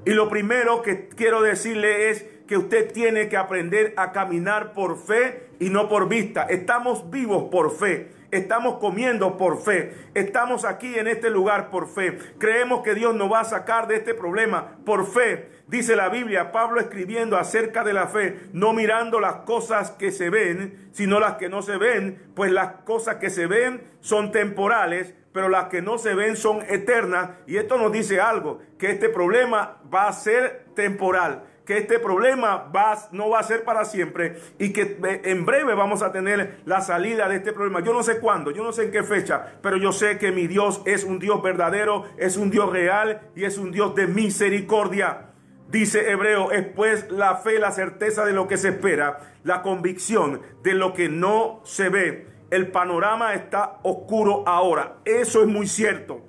Y 0.07 0.13
lo 0.13 0.31
primero 0.31 0.81
que 0.81 1.11
quiero 1.11 1.43
decirle 1.43 2.09
es 2.09 2.25
que 2.49 2.57
usted 2.57 2.91
tiene 2.91 3.29
que 3.29 3.37
aprender 3.37 3.93
a 3.99 4.13
caminar 4.13 4.73
por 4.73 4.97
fe 4.97 5.51
y 5.61 5.69
no 5.69 5.91
por 5.91 6.09
vista. 6.09 6.45
Estamos 6.45 7.11
vivos 7.11 7.51
por 7.51 7.77
fe. 7.77 8.22
Estamos 8.33 8.79
comiendo 8.79 9.37
por 9.37 9.63
fe. 9.63 9.93
Estamos 10.15 10.65
aquí 10.65 10.99
en 10.99 11.07
este 11.07 11.29
lugar 11.29 11.69
por 11.69 11.87
fe. 11.87 12.19
Creemos 12.39 12.83
que 12.83 12.95
Dios 12.95 13.15
nos 13.15 13.31
va 13.31 13.41
a 13.41 13.45
sacar 13.45 13.87
de 13.87 13.97
este 13.97 14.15
problema 14.15 14.79
por 14.87 15.07
fe. 15.07 15.51
Dice 15.69 15.97
la 15.97 16.09
Biblia, 16.09 16.51
Pablo 16.51 16.81
escribiendo 16.81 17.37
acerca 17.37 17.85
de 17.85 17.93
la 17.93 18.07
fe, 18.07 18.41
no 18.55 18.73
mirando 18.73 19.21
las 19.21 19.35
cosas 19.45 19.91
que 19.91 20.11
se 20.11 20.31
ven, 20.31 20.89
sino 20.93 21.21
las 21.21 21.35
que 21.35 21.51
no 21.51 21.61
se 21.61 21.77
ven, 21.77 22.33
pues 22.35 22.51
las 22.51 22.69
cosas 22.87 23.17
que 23.17 23.29
se 23.29 23.47
ven 23.47 23.83
son 24.01 24.33
temporales, 24.33 25.15
pero 25.35 25.51
las 25.51 25.67
que 25.67 25.83
no 25.83 25.99
se 25.99 26.15
ven 26.15 26.35
son 26.35 26.63
eternas. 26.71 27.33
Y 27.47 27.59
esto 27.59 27.77
nos 27.77 27.93
dice 27.93 28.19
algo, 28.19 28.61
que 28.79 28.93
este 28.93 29.11
problema 29.11 29.83
va 29.93 30.09
a 30.09 30.13
ser 30.15 30.65
temporal 30.75 31.52
que 31.65 31.79
este 31.79 31.99
problema 31.99 32.71
no 33.13 33.31
va 33.31 33.39
a 33.39 33.43
ser 33.43 33.65
para 33.65 33.85
siempre 33.85 34.39
y 34.59 34.73
que 34.73 34.99
eh, 35.05 35.23
en 35.25 35.45
breve 35.45 35.75
vamos 35.75 36.03
a 36.03 36.13
tener 36.13 36.61
la 36.65 36.81
salida 36.81 37.29
de 37.29 37.37
este 37.37 37.53
problema. 37.53 37.81
Yo 37.81 37.93
no 37.93 38.03
sé 38.03 38.19
cuándo, 38.19 38.51
yo 38.51 38.65
no 38.65 38.73
sé 38.73 38.85
en 38.85 38.91
qué 38.91 39.03
fecha, 39.03 39.59
pero 39.63 39.77
yo 39.77 39.93
sé 39.93 40.19
que 40.19 40.33
mi 40.33 40.47
Dios 40.47 40.83
es 40.87 41.05
un 41.05 41.19
Dios 41.19 41.43
verdadero, 41.43 42.05
es 42.17 42.37
un 42.37 42.51
Dios 42.51 42.71
real 42.71 43.21
y 43.37 43.45
es 43.45 43.59
un 43.59 43.71
Dios 43.71 43.95
de 43.95 44.07
misericordia. 44.07 45.29
Dice 45.69 46.11
Hebreo, 46.11 46.53
es 46.53 46.67
pues 46.67 47.11
la 47.11 47.37
fe, 47.37 47.59
la 47.59 47.71
certeza 47.71 48.27
de 48.27 48.33
lo 48.33 48.47
que 48.47 48.59
se 48.59 48.71
espera, 48.71 49.21
la 49.43 49.63
convicción 49.63 50.43
de 50.63 50.75
lo 50.75 50.93
que 50.93 51.09
no 51.09 51.61
se 51.65 51.89
ve. 51.89 52.27
El 52.51 52.71
panorama 52.71 53.33
está 53.33 53.79
oscuro 53.83 54.45
ahora. 54.47 54.97
Eso 55.07 55.41
es 55.41 55.49
muy 55.49 55.67
cierto. 55.67 56.21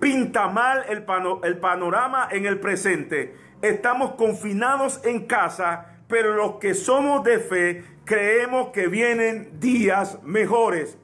Pinta 0.00 0.48
mal 0.48 0.84
el, 0.88 1.04
el 1.42 1.58
panorama 1.58 2.28
en 2.30 2.46
el 2.46 2.60
presente 2.60 3.34
estamos 3.62 4.12
confinados 4.12 5.00
en 5.04 5.26
casa, 5.26 5.98
pero 6.08 6.34
los 6.34 6.54
que 6.54 6.74
somos 6.74 7.24
de 7.24 7.38
fe 7.38 7.84
creemos 8.04 8.68
que 8.68 8.88
vienen 8.88 9.60
días 9.60 10.18
mejores. 10.22 10.96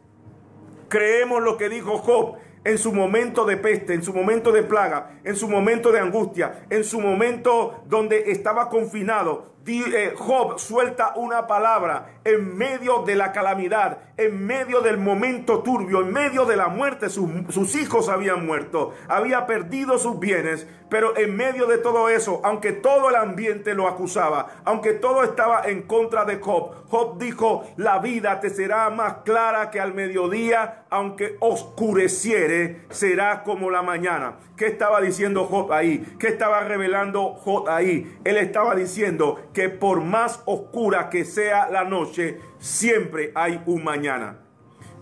Creemos 0.88 1.43
lo 1.43 1.57
que 1.57 1.69
dijo 1.69 1.99
Job 1.99 2.37
en 2.64 2.79
su 2.79 2.93
momento 2.93 3.45
de 3.45 3.57
peste, 3.57 3.95
en 3.95 4.03
su 4.03 4.14
momento 4.14 4.51
de 4.53 4.62
plaga, 4.62 5.19
en 5.25 5.37
su 5.37 5.49
momento 5.49 5.93
de 5.93 6.01
angustia, 6.01 6.64
en 6.71 6.85
su 6.85 7.01
momento 7.01 7.85
donde 7.87 8.31
estaba 8.31 8.71
confinado. 8.71 9.54
Eh, 9.66 10.14
Job 10.16 10.59
suelta 10.59 11.14
una 11.16 11.46
palabra 11.46 12.18
en 12.24 12.57
medio 12.57 13.03
de 13.03 13.14
la 13.14 13.33
calamidad, 13.33 13.98
en 14.16 14.46
medio 14.46 14.81
del 14.81 14.98
momento 14.98 15.62
turbio, 15.62 16.03
en 16.03 16.12
medio 16.12 16.44
de 16.44 16.57
la 16.57 16.68
muerte. 16.68 17.09
Sus, 17.09 17.74
hijos 17.74 18.09
habían 18.09 18.44
muerto, 18.44 18.92
había 19.09 19.46
perdido 19.46 19.98
sus 19.98 20.18
bienes, 20.18 20.66
pero 20.90 21.16
en 21.16 21.35
medio 21.35 21.66
de 21.66 21.79
todo 21.79 22.09
eso, 22.09 22.40
aunque 22.44 22.72
todo 22.72 23.09
el 23.09 23.16
ambiente 23.16 23.74
lo 23.74 23.88
acusaba, 23.88 24.48
aunque 24.64 24.92
todo 24.92 25.22
estaba 25.22 25.62
en 25.64 25.83
contra 25.83 26.24
de 26.24 26.37
Job, 26.37 26.85
Job 26.88 27.18
dijo, 27.18 27.64
la 27.77 27.98
vida 27.98 28.40
te 28.40 28.50
será 28.50 28.90
más 28.90 29.18
clara 29.24 29.70
que 29.70 29.81
al 29.81 29.94
mediodía, 29.94 30.85
aunque 30.90 31.37
oscureciere, 31.40 32.83
será 32.90 33.42
como 33.42 33.70
la 33.70 33.83
mañana. 33.83 34.37
¿Qué 34.57 34.66
estaba 34.66 35.00
diciendo 35.00 35.46
Job 35.46 35.72
ahí? 35.72 36.16
¿Qué 36.20 36.29
estaba 36.29 36.61
revelando 36.61 37.35
Job 37.35 37.68
ahí? 37.68 38.16
Él 38.22 38.37
estaba 38.37 38.77
diciendo 38.77 39.40
que 39.55 39.69
por 39.71 40.03
más 40.03 40.43
oscura 40.45 41.09
que 41.09 41.25
sea 41.25 41.71
la 41.71 41.85
noche, 41.85 42.40
siempre 42.59 43.31
hay 43.35 43.62
un 43.64 43.85
mañana. 43.85 44.40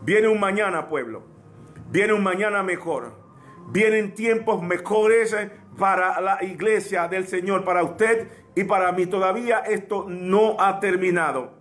Viene 0.02 0.28
un 0.28 0.38
mañana, 0.38 0.88
pueblo. 0.88 1.22
Viene 1.90 2.12
un 2.12 2.22
mañana 2.22 2.62
mejor. 2.62 3.14
Vienen 3.68 4.14
tiempos 4.14 4.62
mejores 4.62 5.32
eh, 5.32 5.50
para 5.78 6.20
la 6.20 6.44
iglesia 6.44 7.08
del 7.08 7.26
Señor, 7.26 7.64
para 7.64 7.82
usted 7.82 8.28
y 8.54 8.64
para 8.64 8.92
mí. 8.92 9.06
Todavía 9.06 9.60
esto 9.60 10.04
no 10.06 10.60
ha 10.60 10.78
terminado. 10.80 11.52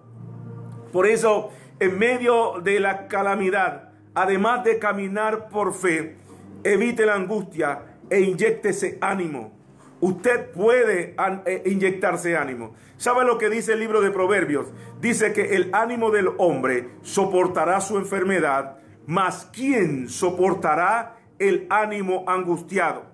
Por 0.92 1.08
eso, 1.08 1.52
en 1.80 1.98
medio 1.98 2.60
de 2.62 2.82
la 2.82 3.08
calamidad, 3.08 3.94
además 4.14 4.66
de 4.66 4.80
caminar 4.80 5.48
por 5.48 5.74
fe, 5.74 6.18
evite 6.66 7.06
la 7.06 7.16
angustia 7.16 7.84
e 8.10 8.20
inyectese 8.20 8.98
ánimo 9.00 9.61
usted 10.02 10.52
puede 10.52 11.16
eh, 11.46 11.64
inyectarse 11.66 12.36
ánimo. 12.36 12.74
¿Sabe 12.98 13.24
lo 13.24 13.38
que 13.38 13.50
dice 13.50 13.74
el 13.74 13.80
libro 13.80 14.02
de 14.02 14.12
Proverbios? 14.12 14.68
Dice 15.00 15.32
que 15.32 15.56
el 15.56 15.70
ánimo 15.74 16.12
del 16.12 16.30
hombre 16.38 16.90
soportará 17.02 17.80
su 17.80 17.98
enfermedad, 17.98 18.78
mas 19.08 19.50
¿quién 19.54 20.10
soportará 20.10 21.16
el 21.40 21.66
ánimo 21.70 22.26
angustiado? 22.28 23.06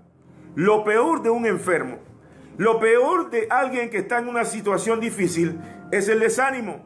Lo 0.56 0.84
peor 0.84 1.22
de 1.22 1.30
un 1.30 1.46
enfermo, 1.46 2.00
lo 2.58 2.80
peor 2.80 3.30
de 3.30 3.48
alguien 3.50 3.90
que 3.90 4.00
está 4.00 4.18
en 4.18 4.28
una 4.28 4.44
situación 4.44 5.00
difícil 5.00 5.60
es 5.92 6.10
el 6.10 6.20
desánimo. 6.20 6.86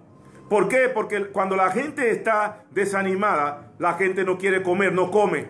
¿Por 0.49 0.67
qué? 0.67 0.89
Porque 0.93 1.27
cuando 1.27 1.55
la 1.55 1.71
gente 1.71 2.11
está 2.11 2.65
desanimada, 2.71 3.71
la 3.79 3.93
gente 3.93 4.25
no 4.25 4.37
quiere 4.37 4.63
comer, 4.63 4.91
no 4.91 5.09
come, 5.09 5.47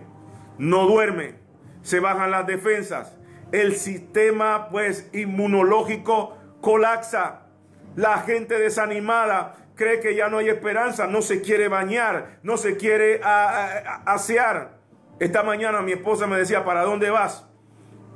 no 0.59 0.85
duerme, 0.85 1.35
se 1.81 1.99
bajan 1.99 2.29
las 2.29 2.45
defensas, 2.45 3.17
el 3.51 3.75
sistema 3.75 4.69
pues 4.69 5.09
inmunológico 5.13 6.37
colapsa. 6.61 7.47
La 7.95 8.19
gente 8.19 8.57
desanimada 8.57 9.55
cree 9.75 9.99
que 9.99 10.15
ya 10.15 10.29
no 10.29 10.37
hay 10.37 10.49
esperanza, 10.49 11.07
no 11.07 11.21
se 11.21 11.41
quiere 11.41 11.67
bañar, 11.67 12.39
no 12.43 12.57
se 12.57 12.77
quiere 12.77 13.19
asear. 13.23 14.77
Esta 15.19 15.43
mañana 15.43 15.81
mi 15.81 15.91
esposa 15.91 16.27
me 16.27 16.37
decía, 16.37 16.63
¿para 16.63 16.83
dónde 16.83 17.09
vas? 17.09 17.47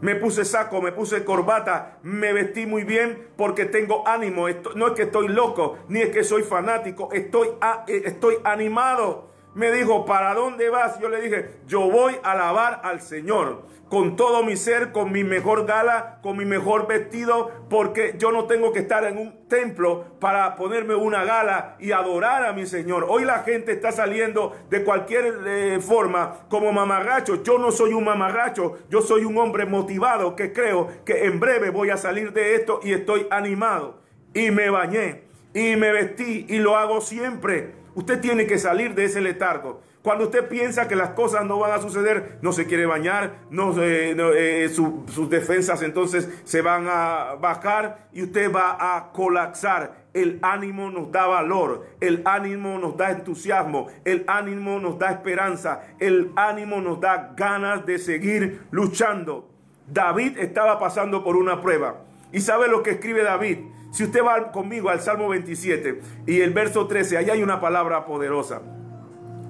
Me 0.01 0.15
puse 0.15 0.45
saco, 0.45 0.81
me 0.81 0.91
puse 0.91 1.23
corbata, 1.23 1.97
me 2.03 2.33
vestí 2.33 2.65
muy 2.65 2.83
bien 2.83 3.29
porque 3.37 3.65
tengo 3.65 4.07
ánimo. 4.07 4.47
no 4.75 4.87
es 4.87 4.93
que 4.93 5.03
estoy 5.03 5.27
loco, 5.29 5.79
ni 5.87 6.01
es 6.01 6.09
que 6.09 6.23
soy 6.23 6.43
fanático, 6.43 7.09
estoy, 7.11 7.49
eh, 7.87 8.03
estoy 8.05 8.35
animado. 8.43 9.31
Me 9.55 9.71
dijo, 9.71 10.05
¿para 10.05 10.33
dónde 10.33 10.69
vas? 10.69 10.99
Yo 10.99 11.07
le 11.07 11.21
dije, 11.21 11.49
yo 11.65 11.89
voy 11.89 12.17
a 12.23 12.33
alabar 12.33 12.81
al 12.83 12.99
Señor 12.99 13.63
con 13.89 14.17
todo 14.17 14.43
mi 14.43 14.57
ser, 14.57 14.91
con 14.91 15.13
mi 15.13 15.23
mejor 15.23 15.65
gala, 15.65 16.19
con 16.21 16.35
mi 16.35 16.43
mejor 16.43 16.87
vestido, 16.87 17.51
porque 17.69 18.15
yo 18.17 18.33
no 18.33 18.47
tengo 18.47 18.73
que 18.73 18.79
estar 18.79 19.05
en 19.05 19.17
un 19.17 19.47
templo 19.47 20.17
para 20.19 20.57
ponerme 20.57 20.95
una 20.95 21.23
gala 21.23 21.77
y 21.79 21.93
adorar 21.93 22.45
a 22.45 22.51
mi 22.51 22.65
Señor. 22.65 23.05
Hoy 23.07 23.23
la 23.23 23.43
gente 23.43 23.71
está 23.71 23.93
saliendo 23.93 24.53
de 24.69 24.83
cualquier 24.83 25.39
eh, 25.45 25.79
forma 25.79 26.39
como 26.49 26.73
mamarracho. 26.73 27.41
Yo 27.41 27.57
no 27.57 27.71
soy 27.71 27.93
un 27.93 28.03
mamarracho, 28.03 28.79
yo 28.89 29.01
soy 29.01 29.23
un 29.23 29.37
hombre 29.37 29.65
motivado 29.65 30.35
que 30.35 30.51
creo 30.51 30.89
que 31.05 31.23
en 31.23 31.39
breve 31.39 31.69
voy 31.69 31.91
a 31.91 31.97
salir 31.97 32.33
de 32.33 32.55
esto 32.55 32.81
y 32.83 32.91
estoy 32.91 33.25
animado. 33.31 34.01
Y 34.33 34.51
me 34.51 34.69
bañé 34.69 35.23
y 35.53 35.77
me 35.77 35.93
vestí 35.93 36.45
y 36.49 36.57
lo 36.57 36.75
hago 36.75 36.99
siempre. 36.99 37.74
Usted 37.95 38.19
tiene 38.19 38.45
que 38.45 38.57
salir 38.57 38.93
de 38.93 39.05
ese 39.05 39.21
letargo. 39.21 39.81
Cuando 40.05 40.25
usted 40.25 40.47
piensa 40.47 40.87
que 40.87 40.95
las 40.95 41.09
cosas 41.11 41.45
no 41.45 41.57
van 41.57 41.71
a 41.71 41.81
suceder, 41.81 42.37
no 42.43 42.53
se 42.53 42.67
quiere 42.67 42.85
bañar, 42.85 43.37
no, 43.49 43.73
eh, 43.81 44.69
sus 44.69 45.29
defensas 45.31 45.81
entonces 45.81 46.29
se 46.43 46.61
van 46.61 46.85
a 46.87 47.35
bajar 47.41 48.09
y 48.13 48.21
usted 48.21 48.53
va 48.53 48.77
a 48.95 49.11
colapsar. 49.11 50.05
El 50.13 50.37
ánimo 50.43 50.91
nos 50.91 51.11
da 51.11 51.25
valor, 51.25 51.87
el 52.01 52.21
ánimo 52.25 52.77
nos 52.77 52.95
da 52.95 53.09
entusiasmo, 53.09 53.87
el 54.03 54.25
ánimo 54.27 54.79
nos 54.79 54.99
da 54.99 55.09
esperanza, 55.09 55.81
el 55.99 56.31
ánimo 56.35 56.81
nos 56.81 57.01
da 57.01 57.33
ganas 57.35 57.83
de 57.87 57.97
seguir 57.97 58.61
luchando. 58.69 59.49
David 59.87 60.37
estaba 60.37 60.77
pasando 60.77 61.23
por 61.23 61.35
una 61.35 61.61
prueba. 61.61 62.03
¿Y 62.31 62.41
sabe 62.41 62.67
lo 62.67 62.83
que 62.83 62.91
escribe 62.91 63.23
David? 63.23 63.57
Si 63.95 64.03
usted 64.03 64.25
va 64.25 64.51
conmigo 64.51 64.89
al 64.89 64.99
Salmo 64.99 65.29
27 65.29 66.01
y 66.27 66.41
el 66.41 66.51
verso 66.51 66.85
13, 66.85 67.15
ahí 67.15 67.29
hay 67.29 67.41
una 67.41 67.61
palabra 67.61 68.05
poderosa. 68.05 68.61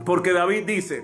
Porque 0.05 0.33
David 0.33 0.67
dice, 0.67 1.03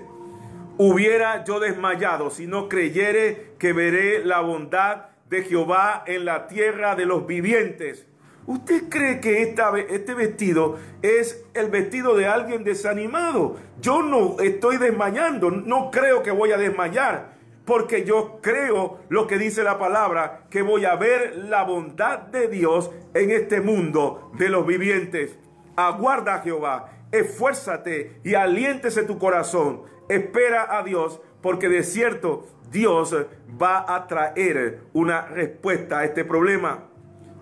hubiera 0.78 1.42
yo 1.44 1.58
desmayado 1.58 2.30
si 2.30 2.46
no 2.46 2.68
creyere 2.68 3.54
que 3.58 3.72
veré 3.72 4.24
la 4.24 4.38
bondad 4.42 5.06
de 5.28 5.42
Jehová 5.42 6.04
en 6.06 6.24
la 6.24 6.46
tierra 6.46 6.94
de 6.94 7.04
los 7.04 7.26
vivientes. 7.26 8.06
¿Usted 8.46 8.88
cree 8.88 9.18
que 9.18 9.42
este 9.42 10.14
vestido 10.14 10.78
es 11.02 11.44
el 11.54 11.68
vestido 11.68 12.14
de 12.14 12.28
alguien 12.28 12.62
desanimado? 12.62 13.56
Yo 13.80 14.04
no 14.04 14.38
estoy 14.38 14.76
desmayando, 14.76 15.50
no 15.50 15.90
creo 15.90 16.22
que 16.22 16.30
voy 16.30 16.52
a 16.52 16.58
desmayar, 16.58 17.31
porque 17.64 18.04
yo 18.04 18.40
creo 18.42 19.00
lo 19.08 19.26
que 19.26 19.38
dice 19.38 19.62
la 19.62 19.78
palabra, 19.78 20.46
que 20.50 20.62
voy 20.62 20.84
a 20.84 20.96
ver 20.96 21.36
la 21.36 21.64
bondad 21.64 22.18
de 22.18 22.48
Dios 22.48 22.90
en 23.14 23.30
este 23.30 23.60
mundo 23.60 24.32
de 24.38 24.48
los 24.48 24.66
vivientes. 24.66 25.38
Aguarda 25.76 26.34
a 26.34 26.42
Jehová 26.42 26.92
esfuérzate 27.12 28.20
y 28.24 28.34
aliéntese 28.34 29.04
tu 29.04 29.18
corazón. 29.18 29.82
Espera 30.08 30.76
a 30.76 30.82
Dios, 30.82 31.20
porque 31.40 31.68
de 31.68 31.84
cierto 31.84 32.46
Dios 32.70 33.14
va 33.62 33.94
a 33.94 34.06
traer 34.08 34.80
una 34.92 35.26
respuesta 35.26 36.00
a 36.00 36.04
este 36.04 36.24
problema. 36.24 36.88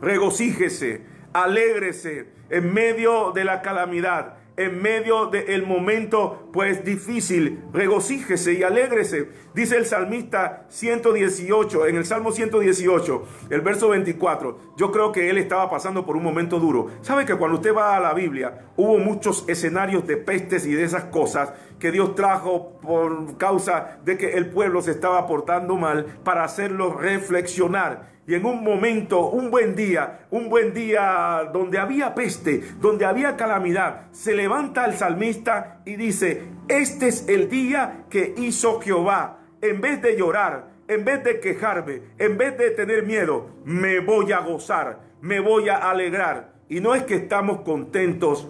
Regocíjese, 0.03 1.07
alégrese 1.33 2.33
en 2.51 2.75
medio 2.75 3.33
de 3.33 3.45
la 3.45 3.62
calamidad 3.62 4.41
en 4.57 4.83
medio 4.83 5.27
del 5.27 5.66
momento 5.66 6.49
pues 6.53 6.84
difícil, 6.84 7.64
regocíjese 7.72 8.55
y 8.55 8.62
alégrese. 8.62 9.28
Dice 9.55 9.76
el 9.76 9.86
salmista 9.86 10.66
118, 10.68 11.86
en 11.86 11.96
el 11.96 12.05
Salmo 12.05 12.32
118, 12.32 13.22
el 13.51 13.61
verso 13.61 13.88
24, 13.88 14.59
yo 14.76 14.92
creo 14.92 15.12
que 15.12 15.30
él 15.30 15.38
estaba 15.38 15.70
pasando 15.70 16.05
por 16.05 16.16
un 16.16 16.22
momento 16.22 16.59
duro. 16.59 16.88
¿Sabe 17.03 17.24
que 17.24 17.36
cuando 17.36 17.57
usted 17.59 17.74
va 17.74 17.96
a 17.96 18.01
la 18.01 18.14
Biblia, 18.14 18.66
hubo 18.76 18.98
muchos 18.98 19.44
escenarios 19.48 20.07
de 20.07 20.16
pestes 20.16 20.66
y 20.66 20.72
de 20.72 20.84
esas 20.84 21.05
cosas 21.05 21.53
que 21.78 21.90
Dios 21.90 22.14
trajo 22.14 22.78
por 22.80 23.36
causa 23.36 23.98
de 24.05 24.18
que 24.18 24.32
el 24.32 24.51
pueblo 24.51 24.82
se 24.82 24.90
estaba 24.92 25.26
portando 25.26 25.76
mal 25.76 26.05
para 26.24 26.44
hacerlo 26.44 26.94
reflexionar? 26.94 28.11
y 28.30 28.34
en 28.36 28.46
un 28.46 28.62
momento, 28.62 29.28
un 29.28 29.51
buen 29.51 29.74
día, 29.74 30.20
un 30.30 30.48
buen 30.48 30.72
día 30.72 31.51
donde 31.53 31.78
había 31.78 32.14
peste, 32.14 32.62
donde 32.80 33.05
había 33.05 33.36
calamidad, 33.36 34.03
se 34.12 34.34
levanta 34.34 34.84
el 34.84 34.94
salmista 34.94 35.80
y 35.85 35.97
dice, 35.97 36.43
este 36.68 37.09
es 37.09 37.28
el 37.28 37.49
día 37.49 38.05
que 38.11 38.35
hizo 38.37 38.81
Jehová. 38.81 39.39
En 39.62 39.81
vez 39.81 40.01
de 40.03 40.16
llorar, 40.16 40.70
en 40.89 41.05
vez 41.05 41.22
de 41.22 41.41
quejarme, 41.41 42.03
en 42.18 42.37
vez 42.39 42.57
de 42.59 42.70
tener 42.70 43.05
miedo, 43.05 43.51
me 43.64 44.01
voy 44.01 44.33
a 44.33 44.41
gozar, 44.41 45.01
me 45.20 45.41
voy 45.41 45.68
a 45.68 45.91
alegrar. 45.91 46.55
Y 46.68 46.81
no 46.81 46.95
es 46.95 47.05
que 47.05 47.16
estamos 47.16 47.62
contentos 47.62 48.49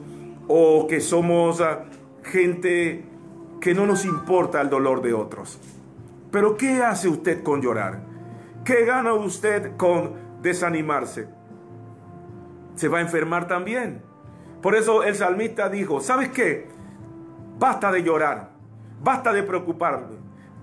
o 0.49 0.87
que 0.89 1.01
somos 1.01 1.61
ah, 1.61 1.87
gente 2.23 3.05
que 3.61 3.75
no 3.75 3.87
nos 3.87 4.05
importa 4.05 4.61
el 4.61 4.71
dolor 4.71 5.03
de 5.03 5.13
otros. 5.13 5.59
Pero 6.31 6.57
¿qué 6.57 6.83
hace 6.83 7.09
usted 7.09 7.43
con 7.43 7.61
llorar? 7.61 8.01
¿Qué 8.65 8.85
gana 8.85 9.15
usted 9.15 9.77
con 9.77 10.15
desanimarse? 10.43 11.29
Se 12.75 12.89
va 12.89 12.99
a 12.99 13.03
enfermar 13.03 13.47
también. 13.49 14.03
Por 14.63 14.75
eso 14.75 15.03
el 15.03 15.15
salmista 15.15 15.69
dijo, 15.69 16.01
¿sabes 16.01 16.29
qué? 16.31 16.69
Basta 17.61 17.93
de 17.93 18.03
llorar, 18.03 18.49
basta 19.03 19.35
de 19.35 19.43
preocuparme, 19.43 20.17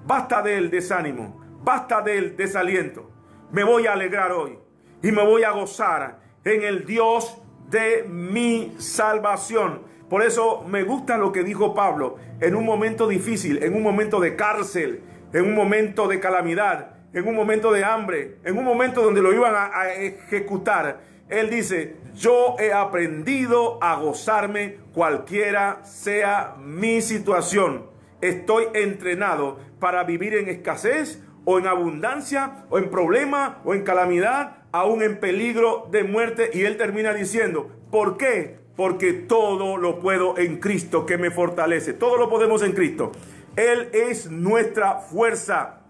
basta 0.03 0.41
del 0.41 0.71
desánimo, 0.71 1.39
basta 1.63 2.01
del 2.01 2.35
desaliento. 2.35 3.11
Me 3.51 3.63
voy 3.63 3.85
a 3.85 3.93
alegrar 3.93 4.31
hoy 4.31 4.57
y 5.03 5.11
me 5.11 5.23
voy 5.23 5.43
a 5.43 5.51
gozar 5.51 6.17
en 6.43 6.63
el 6.63 6.87
Dios 6.87 7.39
de 7.69 8.03
mi 8.09 8.73
salvación. 8.79 9.83
Por 10.09 10.23
eso 10.23 10.63
me 10.67 10.81
gusta 10.81 11.19
lo 11.19 11.31
que 11.31 11.43
dijo 11.43 11.75
Pablo 11.75 12.15
en 12.39 12.55
un 12.55 12.65
momento 12.65 13.07
difícil, 13.07 13.61
en 13.61 13.75
un 13.75 13.83
momento 13.83 14.19
de 14.19 14.35
cárcel, 14.35 15.03
en 15.33 15.45
un 15.45 15.53
momento 15.53 16.07
de 16.07 16.19
calamidad 16.19 16.97
en 17.13 17.27
un 17.27 17.35
momento 17.35 17.71
de 17.71 17.83
hambre, 17.83 18.37
en 18.43 18.57
un 18.57 18.63
momento 18.63 19.01
donde 19.01 19.21
lo 19.21 19.33
iban 19.33 19.53
a, 19.55 19.91
ejecutar, 19.91 21.01
él 21.29 21.49
dice, 21.49 21.95
yo 22.13 22.55
he 22.59 22.71
aprendido 22.71 23.81
a 23.81 23.95
gozarme 23.95 24.77
cualquiera 24.97 25.85
sea 25.85 26.55
mi 26.59 27.01
situación. 27.03 27.85
Estoy 28.19 28.63
entrenado 28.73 29.59
para 29.79 30.03
vivir 30.05 30.33
en 30.33 30.49
escasez 30.49 31.21
o 31.45 31.59
en 31.59 31.67
abundancia 31.67 32.65
o 32.71 32.79
en 32.79 32.89
problema 32.89 33.61
o 33.63 33.75
en 33.75 33.83
calamidad, 33.83 34.63
aún 34.71 35.03
en 35.03 35.19
peligro 35.19 35.87
de 35.91 36.03
muerte. 36.03 36.49
Y 36.51 36.63
él 36.63 36.77
termina 36.77 37.13
diciendo, 37.13 37.69
¿por 37.91 38.17
qué? 38.17 38.57
Porque 38.75 39.13
todo 39.13 39.77
lo 39.77 39.99
puedo 39.99 40.35
en 40.39 40.59
Cristo 40.59 41.05
que 41.05 41.19
me 41.19 41.29
fortalece. 41.29 41.93
Todo 41.93 42.17
lo 42.17 42.27
podemos 42.27 42.63
en 42.63 42.71
Cristo. 42.71 43.11
Él 43.55 43.89
es 43.93 44.31
nuestra 44.31 44.95
fuerza 44.95 45.81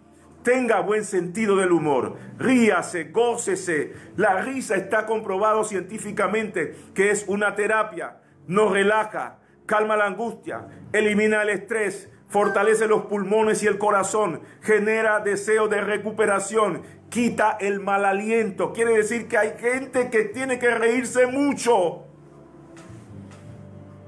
tenga 0.43 0.79
buen 0.79 1.03
sentido 1.03 1.57
del 1.57 1.73
humor, 1.73 2.15
ríase, 2.37 3.05
gócese. 3.11 3.91
La 4.15 4.41
risa 4.41 4.75
está 4.75 5.05
comprobado 5.05 5.65
científicamente 5.65 6.73
que 6.93 7.11
es 7.11 7.25
una 7.27 7.53
terapia, 7.55 8.21
nos 8.47 8.71
relaja, 8.71 9.39
calma 9.65 9.97
la 9.97 10.05
angustia, 10.05 10.67
elimina 10.93 11.43
el 11.43 11.49
estrés, 11.49 12.09
fortalece 12.27 12.87
los 12.87 13.05
pulmones 13.05 13.63
y 13.63 13.67
el 13.67 13.77
corazón, 13.77 14.41
genera 14.61 15.19
deseo 15.19 15.67
de 15.67 15.81
recuperación, 15.81 16.81
quita 17.09 17.57
el 17.59 17.79
mal 17.79 18.05
aliento. 18.05 18.73
Quiere 18.73 18.95
decir 18.95 19.27
que 19.27 19.37
hay 19.37 19.53
gente 19.57 20.09
que 20.09 20.23
tiene 20.23 20.59
que 20.59 20.73
reírse 20.73 21.27
mucho. 21.27 22.03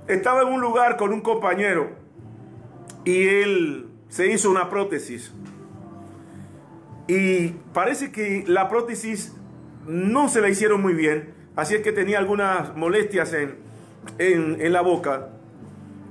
Estaba 0.08 0.42
en 0.42 0.48
un 0.50 0.62
lugar 0.62 0.98
con 0.98 1.14
un 1.14 1.22
compañero 1.22 1.92
y 3.06 3.28
él 3.28 3.90
se 4.10 4.28
hizo 4.28 4.50
una 4.50 4.70
prótesis. 4.70 5.34
Y 7.08 7.50
parece 7.74 8.12
que 8.12 8.44
la 8.48 8.70
prótesis 8.70 9.36
no 9.86 10.30
se 10.30 10.42
la 10.42 10.50
hicieron 10.50 10.82
muy 10.82 10.94
bien, 10.94 11.34
así 11.56 11.76
es 11.76 11.82
que 11.82 11.92
tenía 11.92 12.20
algunas 12.20 12.76
molestias 12.76 13.34
en, 13.34 13.69
en, 14.18 14.72
la 14.72 14.82
boca. 14.82 15.30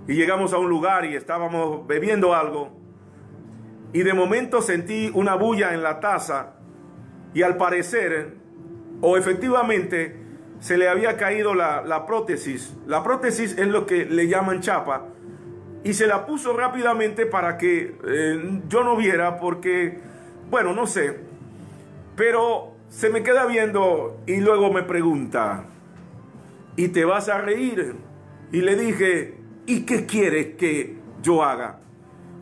Y 0.06 0.14
llegamos 0.14 0.52
a 0.52 0.58
un 0.58 0.68
lugar 0.68 1.04
y 1.04 1.14
estábamos 1.14 1.86
bebiendo 1.86 2.34
algo. 2.34 2.76
Y 3.92 4.02
de 4.02 4.14
momento 4.14 4.62
sentí 4.62 5.10
una 5.14 5.34
bulla 5.34 5.74
en 5.74 5.82
la 5.82 6.00
taza. 6.00 6.54
Y 7.34 7.42
al 7.42 7.56
parecer, 7.56 8.36
o 9.00 9.16
efectivamente, 9.16 10.16
se 10.60 10.78
le 10.78 10.88
había 10.88 11.16
caído 11.16 11.54
la, 11.54 12.04
prótesis. 12.06 12.74
La 12.86 13.02
prótesis 13.02 13.56
es 13.58 13.68
lo 13.68 13.86
que 13.86 14.04
le 14.04 14.28
llaman 14.28 14.60
chapa. 14.60 15.06
Y 15.84 15.94
se 15.94 16.06
la 16.06 16.26
puso 16.26 16.56
rápidamente 16.56 17.26
para 17.26 17.56
que 17.56 17.96
eh, 18.06 18.60
yo 18.68 18.82
no 18.82 18.96
viera 18.96 19.38
porque 19.38 20.08
bueno, 20.50 20.72
no 20.72 20.86
sé. 20.86 21.18
Pero 22.16 22.72
se 22.88 23.10
me 23.10 23.22
queda 23.22 23.46
viendo 23.46 24.20
y 24.26 24.38
luego 24.38 24.72
me 24.72 24.82
pregunta, 24.82 25.64
¿y 26.78 26.88
te 26.88 27.04
vas 27.04 27.28
a 27.28 27.38
reír? 27.38 27.96
Y 28.52 28.60
le 28.60 28.76
dije, 28.76 29.34
¿y 29.66 29.80
qué 29.80 30.06
quieres 30.06 30.54
que 30.54 30.96
yo 31.20 31.42
haga? 31.42 31.80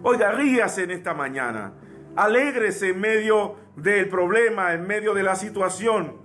Oiga, 0.02 0.30
ríase 0.30 0.82
en 0.82 0.90
esta 0.90 1.14
mañana. 1.14 1.72
Alégrese 2.14 2.90
en 2.90 3.00
medio 3.00 3.56
del 3.76 4.10
problema, 4.10 4.74
en 4.74 4.86
medio 4.86 5.14
de 5.14 5.22
la 5.22 5.36
situación. 5.36 6.18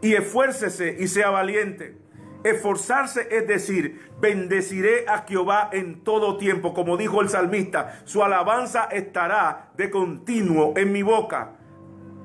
Y 0.00 0.14
esfuércese 0.14 0.98
y 1.00 1.08
sea 1.08 1.30
valiente. 1.30 1.96
Esforzarse 2.44 3.26
es 3.28 3.48
decir, 3.48 4.08
bendeciré 4.20 5.06
a 5.08 5.24
Jehová 5.26 5.68
en 5.72 6.04
todo 6.04 6.36
tiempo, 6.36 6.72
como 6.72 6.96
dijo 6.96 7.20
el 7.22 7.28
salmista, 7.28 8.02
su 8.04 8.22
alabanza 8.22 8.84
estará 8.84 9.72
de 9.76 9.90
continuo 9.90 10.74
en 10.76 10.92
mi 10.92 11.02
boca. 11.02 11.57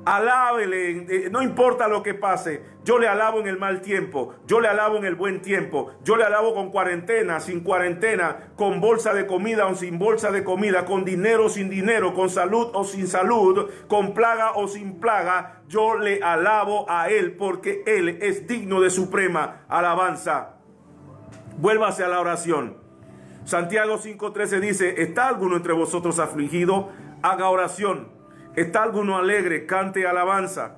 Alábele, 0.06 1.06
eh, 1.08 1.30
no 1.32 1.42
importa 1.42 1.88
lo 1.88 2.04
que 2.04 2.14
pase, 2.14 2.62
yo 2.84 3.00
le 3.00 3.08
alabo 3.08 3.40
en 3.40 3.48
el 3.48 3.58
mal 3.58 3.80
tiempo, 3.80 4.36
yo 4.46 4.60
le 4.60 4.68
alabo 4.68 4.98
en 4.98 5.06
el 5.06 5.16
buen 5.16 5.42
tiempo, 5.42 5.94
yo 6.04 6.18
le 6.18 6.26
alabo 6.26 6.54
con 6.54 6.72
cuarentena, 6.72 7.40
sin 7.40 7.62
cuarentena, 7.62 8.52
con 8.58 8.82
bolsa 8.82 9.14
de 9.14 9.26
comida 9.26 9.66
o 9.68 9.76
sin 9.76 10.00
bolsa 10.00 10.32
de 10.32 10.44
comida, 10.44 10.84
con 10.84 11.06
dinero 11.06 11.46
o 11.46 11.50
sin 11.50 11.70
dinero, 11.70 12.14
con 12.14 12.30
salud 12.30 12.70
o 12.74 12.84
sin 12.84 13.08
salud, 13.08 13.70
con 13.88 14.14
plaga 14.14 14.52
o 14.56 14.68
sin 14.68 15.00
plaga, 15.00 15.62
yo 15.70 15.98
le 15.98 16.22
alabo 16.22 16.86
a 16.90 17.10
Él 17.10 17.38
porque 17.38 17.84
Él 17.86 18.18
es 18.22 18.46
digno 18.46 18.82
de 18.82 18.90
suprema 18.90 19.64
alabanza. 19.70 20.56
Vuélvase 21.58 22.04
a 22.04 22.10
la 22.10 22.20
oración. 22.20 22.78
Santiago 23.46 23.98
5:13 23.98 24.60
dice, 24.60 25.02
¿está 25.02 25.30
alguno 25.30 25.56
entre 25.56 25.72
vosotros 25.72 26.20
afligido? 26.20 26.90
Haga 27.22 27.48
oración. 27.48 28.13
¿Está 28.56 28.84
alguno 28.84 29.18
alegre? 29.18 29.66
Cante 29.66 30.06
alabanza. 30.06 30.78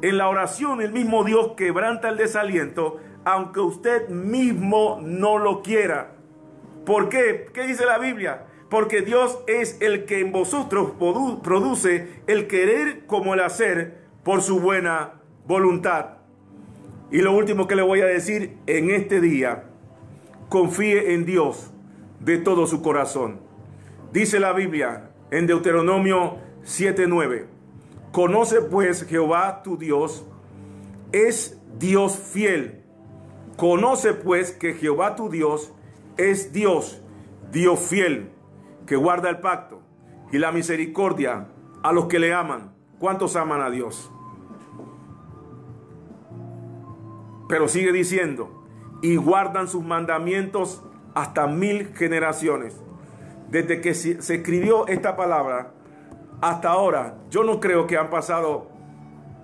En 0.00 0.18
la 0.18 0.28
oración 0.28 0.80
el 0.80 0.92
mismo 0.92 1.24
Dios 1.24 1.52
quebranta 1.56 2.08
el 2.08 2.16
desaliento, 2.16 2.98
aunque 3.24 3.60
usted 3.60 4.08
mismo 4.08 4.98
no 5.02 5.38
lo 5.38 5.62
quiera. 5.62 6.14
¿Por 6.86 7.08
qué? 7.08 7.46
¿Qué 7.52 7.66
dice 7.66 7.86
la 7.86 7.98
Biblia? 7.98 8.46
Porque 8.68 9.02
Dios 9.02 9.38
es 9.46 9.76
el 9.80 10.06
que 10.06 10.20
en 10.20 10.32
vosotros 10.32 10.92
produce 11.42 12.22
el 12.26 12.46
querer 12.46 13.06
como 13.06 13.34
el 13.34 13.40
hacer 13.40 14.02
por 14.24 14.40
su 14.40 14.60
buena 14.60 15.20
voluntad. 15.46 16.18
Y 17.10 17.18
lo 17.18 17.32
último 17.32 17.68
que 17.68 17.76
le 17.76 17.82
voy 17.82 18.00
a 18.00 18.06
decir 18.06 18.56
en 18.66 18.90
este 18.90 19.20
día, 19.20 19.64
confíe 20.48 21.12
en 21.12 21.26
Dios 21.26 21.70
de 22.20 22.38
todo 22.38 22.66
su 22.66 22.82
corazón. 22.82 23.40
Dice 24.12 24.40
la 24.40 24.52
Biblia 24.52 25.10
en 25.30 25.46
Deuteronomio 25.46 26.38
7:9, 26.64 27.46
conoce 28.12 28.62
pues 28.62 29.04
Jehová 29.04 29.62
tu 29.62 29.76
Dios, 29.76 30.24
es 31.12 31.60
Dios 31.78 32.16
fiel. 32.16 32.84
Conoce 33.56 34.14
pues 34.14 34.52
que 34.52 34.74
Jehová 34.74 35.14
tu 35.14 35.28
Dios 35.28 35.72
es 36.16 36.52
Dios, 36.52 37.02
Dios 37.50 37.80
fiel 37.80 38.30
que 38.86 38.96
guarda 38.96 39.30
el 39.30 39.40
pacto 39.40 39.80
y 40.32 40.38
la 40.38 40.52
misericordia 40.52 41.48
a 41.82 41.92
los 41.92 42.06
que 42.06 42.18
le 42.18 42.32
aman. 42.32 42.74
¿Cuántos 42.98 43.36
aman 43.36 43.60
a 43.60 43.70
Dios? 43.70 44.10
Pero 47.48 47.68
sigue 47.68 47.92
diciendo, 47.92 48.64
y 49.02 49.16
guardan 49.16 49.68
sus 49.68 49.84
mandamientos 49.84 50.82
hasta 51.14 51.46
mil 51.46 51.94
generaciones. 51.94 52.80
Desde 53.50 53.80
que 53.80 53.92
se 53.94 54.34
escribió 54.34 54.86
esta 54.86 55.16
palabra 55.16 55.74
hasta 56.42 56.70
ahora, 56.70 57.18
yo 57.30 57.44
no 57.44 57.60
creo 57.60 57.86
que 57.86 57.96
han 57.96 58.10
pasado 58.10 58.66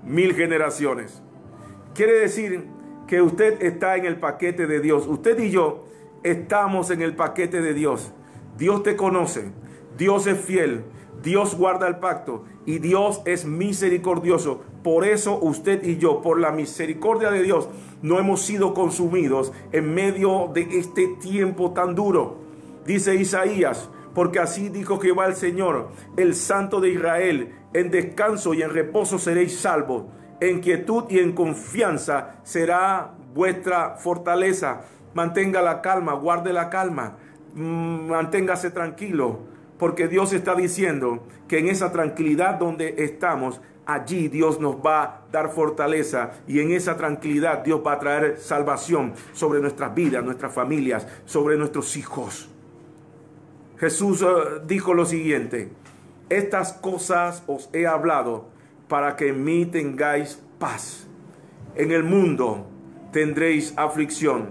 mil 0.02 0.34
generaciones. 0.34 1.22
Quiere 1.94 2.12
decir 2.14 2.66
que 3.06 3.22
usted 3.22 3.62
está 3.62 3.96
en 3.96 4.04
el 4.04 4.18
paquete 4.18 4.66
de 4.66 4.80
Dios. 4.80 5.06
Usted 5.06 5.38
y 5.38 5.50
yo 5.50 5.84
estamos 6.24 6.90
en 6.90 7.00
el 7.00 7.14
paquete 7.14 7.62
de 7.62 7.72
Dios. 7.72 8.10
Dios 8.56 8.82
te 8.82 8.96
conoce, 8.96 9.52
Dios 9.96 10.26
es 10.26 10.40
fiel, 10.40 10.82
Dios 11.22 11.56
guarda 11.56 11.86
el 11.86 11.98
pacto 11.98 12.44
y 12.66 12.80
Dios 12.80 13.22
es 13.26 13.44
misericordioso. 13.44 14.62
Por 14.82 15.06
eso 15.06 15.38
usted 15.40 15.84
y 15.84 15.98
yo, 15.98 16.20
por 16.20 16.40
la 16.40 16.50
misericordia 16.50 17.30
de 17.30 17.44
Dios, 17.44 17.68
no 18.02 18.18
hemos 18.18 18.42
sido 18.42 18.74
consumidos 18.74 19.52
en 19.70 19.94
medio 19.94 20.50
de 20.52 20.62
este 20.62 21.06
tiempo 21.20 21.70
tan 21.70 21.94
duro. 21.94 22.38
Dice 22.84 23.14
Isaías, 23.14 23.88
porque 24.18 24.40
así 24.40 24.68
dijo 24.68 24.98
Jehová 24.98 25.26
el 25.26 25.36
Señor, 25.36 25.90
el 26.16 26.34
Santo 26.34 26.80
de 26.80 26.90
Israel, 26.90 27.54
en 27.72 27.88
descanso 27.92 28.52
y 28.52 28.62
en 28.62 28.70
reposo 28.70 29.16
seréis 29.16 29.60
salvos, 29.60 30.06
en 30.40 30.58
quietud 30.58 31.04
y 31.08 31.20
en 31.20 31.30
confianza 31.30 32.40
será 32.42 33.14
vuestra 33.32 33.94
fortaleza. 33.94 34.80
Mantenga 35.14 35.62
la 35.62 35.80
calma, 35.82 36.14
guarde 36.14 36.52
la 36.52 36.68
calma 36.68 37.16
Mm, 37.54 38.08
manténgase 38.08 38.70
tranquilo, 38.70 39.40
porque 39.78 40.06
Dios 40.06 40.32
está 40.32 40.54
diciendo 40.54 41.26
que 41.48 41.58
en 41.58 41.68
esa 41.68 41.90
tranquilidad 41.92 42.54
donde 42.54 42.94
estamos, 42.98 43.60
allí 43.86 44.28
Dios 44.28 44.60
nos 44.60 44.76
va 44.76 45.02
a 45.02 45.22
dar 45.32 45.50
fortaleza 45.50 46.32
y 46.46 46.60
en 46.60 46.72
esa 46.72 46.96
tranquilidad 46.96 47.64
Dios 47.64 47.80
va 47.84 47.94
a 47.94 47.98
traer 47.98 48.38
salvación 48.38 49.14
sobre 49.32 49.60
nuestras 49.60 49.94
vidas, 49.94 50.22
nuestras 50.22 50.52
familias, 50.52 51.06
sobre 51.24 51.56
nuestros 51.56 51.96
hijos. 51.96 52.50
Jesús 53.78 54.22
eh, 54.22 54.26
dijo 54.66 54.94
lo 54.94 55.06
siguiente, 55.06 55.70
estas 56.28 56.72
cosas 56.72 57.42
os 57.46 57.70
he 57.72 57.86
hablado 57.86 58.48
para 58.88 59.16
que 59.16 59.28
en 59.28 59.44
mí 59.44 59.66
tengáis 59.66 60.42
paz. 60.58 61.06
En 61.74 61.92
el 61.92 62.02
mundo 62.02 62.66
tendréis 63.12 63.72
aflicción, 63.76 64.50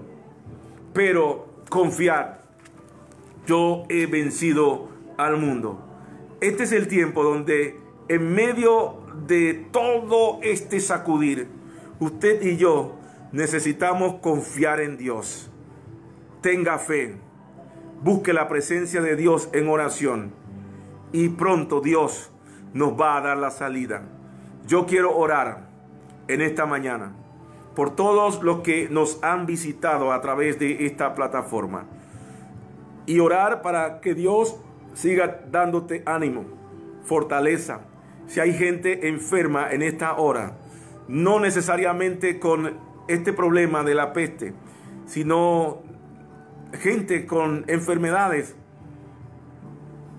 pero 0.94 1.48
confiad, 1.70 2.38
yo 3.46 3.84
he 3.90 4.06
vencido 4.06 4.90
al 5.18 5.38
mundo. 5.38 5.84
Este 6.40 6.64
es 6.64 6.72
el 6.72 6.88
tiempo 6.88 7.24
donde 7.24 7.80
en 8.08 8.34
medio 8.34 9.02
de 9.28 9.68
todo 9.72 10.40
este 10.42 10.80
sacudir, 10.80 11.48
usted 12.00 12.42
y 12.44 12.58
yo 12.58 12.96
necesitamos 13.32 14.16
confiar 14.22 14.80
en 14.80 14.98
Dios. 14.98 15.50
Tenga 16.42 16.78
fe, 16.80 17.18
busque 18.02 18.34
la 18.34 18.48
presencia 18.48 19.02
de 19.02 19.16
Dios 19.16 19.50
en 19.54 19.68
oración 19.70 20.32
y 21.12 21.30
pronto 21.30 21.82
Dios 21.82 22.32
nos 22.74 23.00
va 23.00 23.18
a 23.18 23.22
dar 23.22 23.38
la 23.38 23.52
salida. 23.52 24.04
Yo 24.68 24.86
quiero 24.86 25.18
orar 25.18 25.68
en 26.28 26.42
esta 26.42 26.66
mañana 26.66 27.14
por 27.76 27.96
todos 27.96 28.42
los 28.44 28.60
que 28.62 28.90
nos 28.90 29.24
han 29.24 29.46
visitado 29.46 30.12
a 30.12 30.22
través 30.22 30.60
de 30.60 30.86
esta 30.86 31.16
plataforma 31.16 31.86
y 33.06 33.20
orar 33.20 33.62
para 33.62 34.02
que 34.02 34.14
Dios 34.14 34.58
siga 34.94 35.42
dándote 35.50 36.04
ánimo, 36.06 36.46
fortaleza. 37.04 37.82
Si 38.28 38.40
hay 38.40 38.54
gente 38.54 39.08
enferma 39.08 39.72
en 39.72 39.82
esta 39.82 40.18
hora, 40.18 40.58
no 41.08 41.40
necesariamente 41.40 42.40
con 42.40 42.78
este 43.08 43.32
problema 43.32 43.84
de 43.84 43.96
la 43.96 44.12
peste, 44.12 44.54
sino 45.06 45.84
gente 46.74 47.26
con 47.26 47.66
enfermedades, 47.68 48.56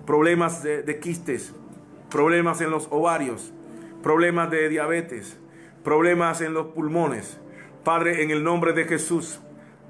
problemas 0.06 0.62
de, 0.62 1.00
quistes, 1.00 1.54
problemas 2.10 2.60
en 2.60 2.70
los 2.70 2.88
ovarios, 2.90 3.52
problemas 4.02 4.50
de 4.50 4.68
diabetes, 4.68 5.38
problemas 5.84 6.40
en 6.40 6.54
los 6.54 6.68
pulmones. 6.68 7.38
Padre, 7.84 8.22
en 8.22 8.30
el 8.30 8.42
nombre 8.44 8.72
de 8.72 8.84
Jesús, 8.84 9.40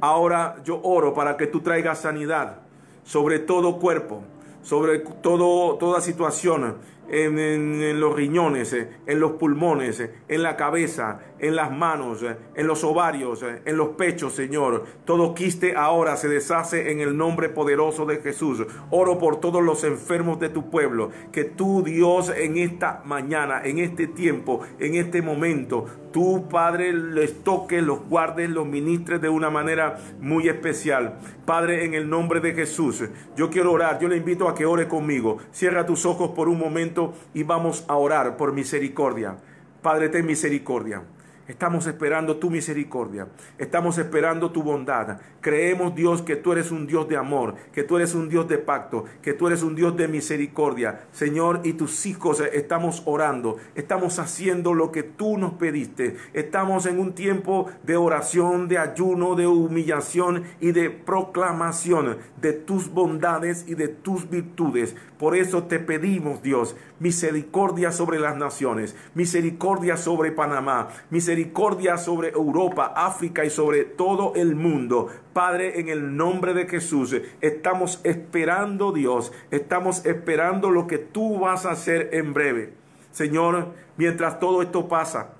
ahora 0.00 0.56
yo 0.64 0.80
oro 0.82 1.14
para 1.14 1.36
que 1.36 1.46
tú 1.46 1.60
traigas 1.60 2.00
sanidad 2.00 2.68
sobre 3.08 3.38
todo 3.38 3.78
cuerpo, 3.78 4.22
sobre 4.62 4.98
todo, 4.98 5.76
toda 5.76 6.02
situación 6.02 6.76
en, 7.08 8.00
los 8.00 8.14
riñones, 8.14 8.72
eh, 8.72 8.88
en 9.06 9.20
los 9.20 9.32
pulmones, 9.32 10.00
eh, 10.00 10.14
en 10.28 10.42
la 10.42 10.56
cabeza, 10.56 11.20
en 11.38 11.56
las 11.56 11.70
manos, 11.70 12.22
eh, 12.22 12.36
en 12.54 12.66
los 12.66 12.84
ovarios, 12.84 13.44
en 13.64 13.76
los 13.76 13.90
pechos, 13.90 14.34
Señor. 14.34 14.84
Todo 15.04 15.34
quiste 15.34 15.74
ahora 15.76 16.16
se 16.16 16.28
deshace 16.28 16.90
en 16.92 17.00
el 17.00 17.16
nombre 17.16 17.48
poderoso 17.48 18.04
de 18.06 18.18
Jesús. 18.18 18.64
Oro 18.90 19.18
por 19.18 19.40
todos 19.40 19.62
los 19.62 19.84
enfermos 19.84 20.38
de 20.40 20.48
tu 20.48 20.70
pueblo. 20.70 21.10
Que 21.32 21.44
tú, 21.44 21.82
Dios, 21.82 22.32
en 22.36 22.58
esta 22.58 23.02
mañana, 23.04 23.62
en 23.64 23.78
este 23.78 24.06
tiempo, 24.06 24.60
en 24.78 24.94
este 24.94 25.22
momento, 25.22 25.86
tú, 26.12 26.48
Padre, 26.48 26.92
les 26.92 27.42
toques, 27.42 27.82
los 27.82 28.06
guardes, 28.08 28.50
los 28.50 28.66
ministres 28.66 29.20
de 29.20 29.28
una 29.28 29.50
manera 29.50 29.98
muy 30.20 30.48
especial. 30.48 31.18
Padre, 31.44 31.84
en 31.84 31.94
el 31.94 32.08
nombre 32.08 32.40
de 32.40 32.52
Jesús, 32.52 33.04
yo 33.36 33.50
quiero 33.50 33.72
orar. 33.72 33.98
Yo 34.00 34.08
le 34.08 34.16
invito 34.16 34.48
a 34.48 34.54
que 34.54 34.66
ore 34.66 34.88
conmigo. 34.88 35.38
Cierra 35.52 35.86
tus 35.86 36.04
ojos 36.04 36.30
por 36.30 36.48
un 36.48 36.58
momento 36.58 36.97
y 37.34 37.42
vamos 37.42 37.84
a 37.88 37.96
orar 37.96 38.36
por 38.36 38.52
misericordia. 38.52 39.36
Padre, 39.82 40.08
ten 40.08 40.26
misericordia. 40.26 41.02
Estamos 41.48 41.86
esperando 41.86 42.36
tu 42.36 42.50
misericordia. 42.50 43.26
Estamos 43.56 43.96
esperando 43.96 44.50
tu 44.50 44.62
bondad. 44.62 45.18
Creemos, 45.40 45.94
Dios, 45.94 46.20
que 46.20 46.36
tú 46.36 46.52
eres 46.52 46.70
un 46.70 46.86
Dios 46.86 47.08
de 47.08 47.16
amor, 47.16 47.54
que 47.72 47.82
tú 47.82 47.96
eres 47.96 48.14
un 48.14 48.28
Dios 48.28 48.46
de 48.48 48.58
pacto, 48.58 49.06
que 49.22 49.32
tú 49.32 49.46
eres 49.46 49.62
un 49.62 49.74
Dios 49.74 49.96
de 49.96 50.08
misericordia. 50.08 51.06
Señor, 51.10 51.62
y 51.64 51.72
tus 51.72 52.04
hijos 52.04 52.40
eh, 52.40 52.50
estamos 52.52 53.02
orando. 53.06 53.56
Estamos 53.74 54.18
haciendo 54.18 54.74
lo 54.74 54.92
que 54.92 55.02
tú 55.02 55.38
nos 55.38 55.54
pediste. 55.54 56.18
Estamos 56.34 56.84
en 56.84 57.00
un 57.00 57.14
tiempo 57.14 57.70
de 57.82 57.96
oración, 57.96 58.68
de 58.68 58.76
ayuno, 58.76 59.34
de 59.34 59.46
humillación 59.46 60.44
y 60.60 60.72
de 60.72 60.90
proclamación 60.90 62.18
de 62.40 62.52
tus 62.52 62.92
bondades 62.92 63.64
y 63.66 63.74
de 63.74 63.88
tus 63.88 64.28
virtudes. 64.28 64.96
Por 65.18 65.34
eso 65.34 65.64
te 65.64 65.78
pedimos, 65.78 66.42
Dios, 66.42 66.76
misericordia 67.00 67.92
sobre 67.92 68.18
las 68.18 68.36
naciones, 68.36 68.96
misericordia 69.14 69.96
sobre 69.96 70.32
Panamá, 70.32 70.88
misericordia 71.10 71.96
sobre 71.96 72.30
Europa, 72.30 72.92
África 72.96 73.44
y 73.44 73.50
sobre 73.50 73.84
todo 73.84 74.32
el 74.34 74.54
mundo. 74.54 75.08
Padre, 75.32 75.80
en 75.80 75.88
el 75.88 76.16
nombre 76.16 76.54
de 76.54 76.66
Jesús, 76.66 77.16
estamos 77.40 78.00
esperando, 78.04 78.92
Dios, 78.92 79.32
estamos 79.50 80.04
esperando 80.06 80.70
lo 80.70 80.86
que 80.86 80.98
tú 80.98 81.38
vas 81.38 81.66
a 81.66 81.72
hacer 81.72 82.10
en 82.12 82.34
breve. 82.34 82.74
Señor, 83.12 83.68
mientras 83.96 84.40
todo 84.40 84.62
esto 84.62 84.88
pasa, 84.88 85.30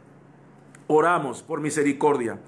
oramos 0.86 1.42
por 1.42 1.60
misericordia 1.60 2.38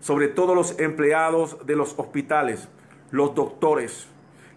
sobre 0.00 0.28
todos 0.28 0.54
los 0.54 0.78
empleados 0.78 1.66
de 1.66 1.76
los 1.76 1.94
hospitales, 1.98 2.68
los 3.10 3.34
doctores, 3.34 4.06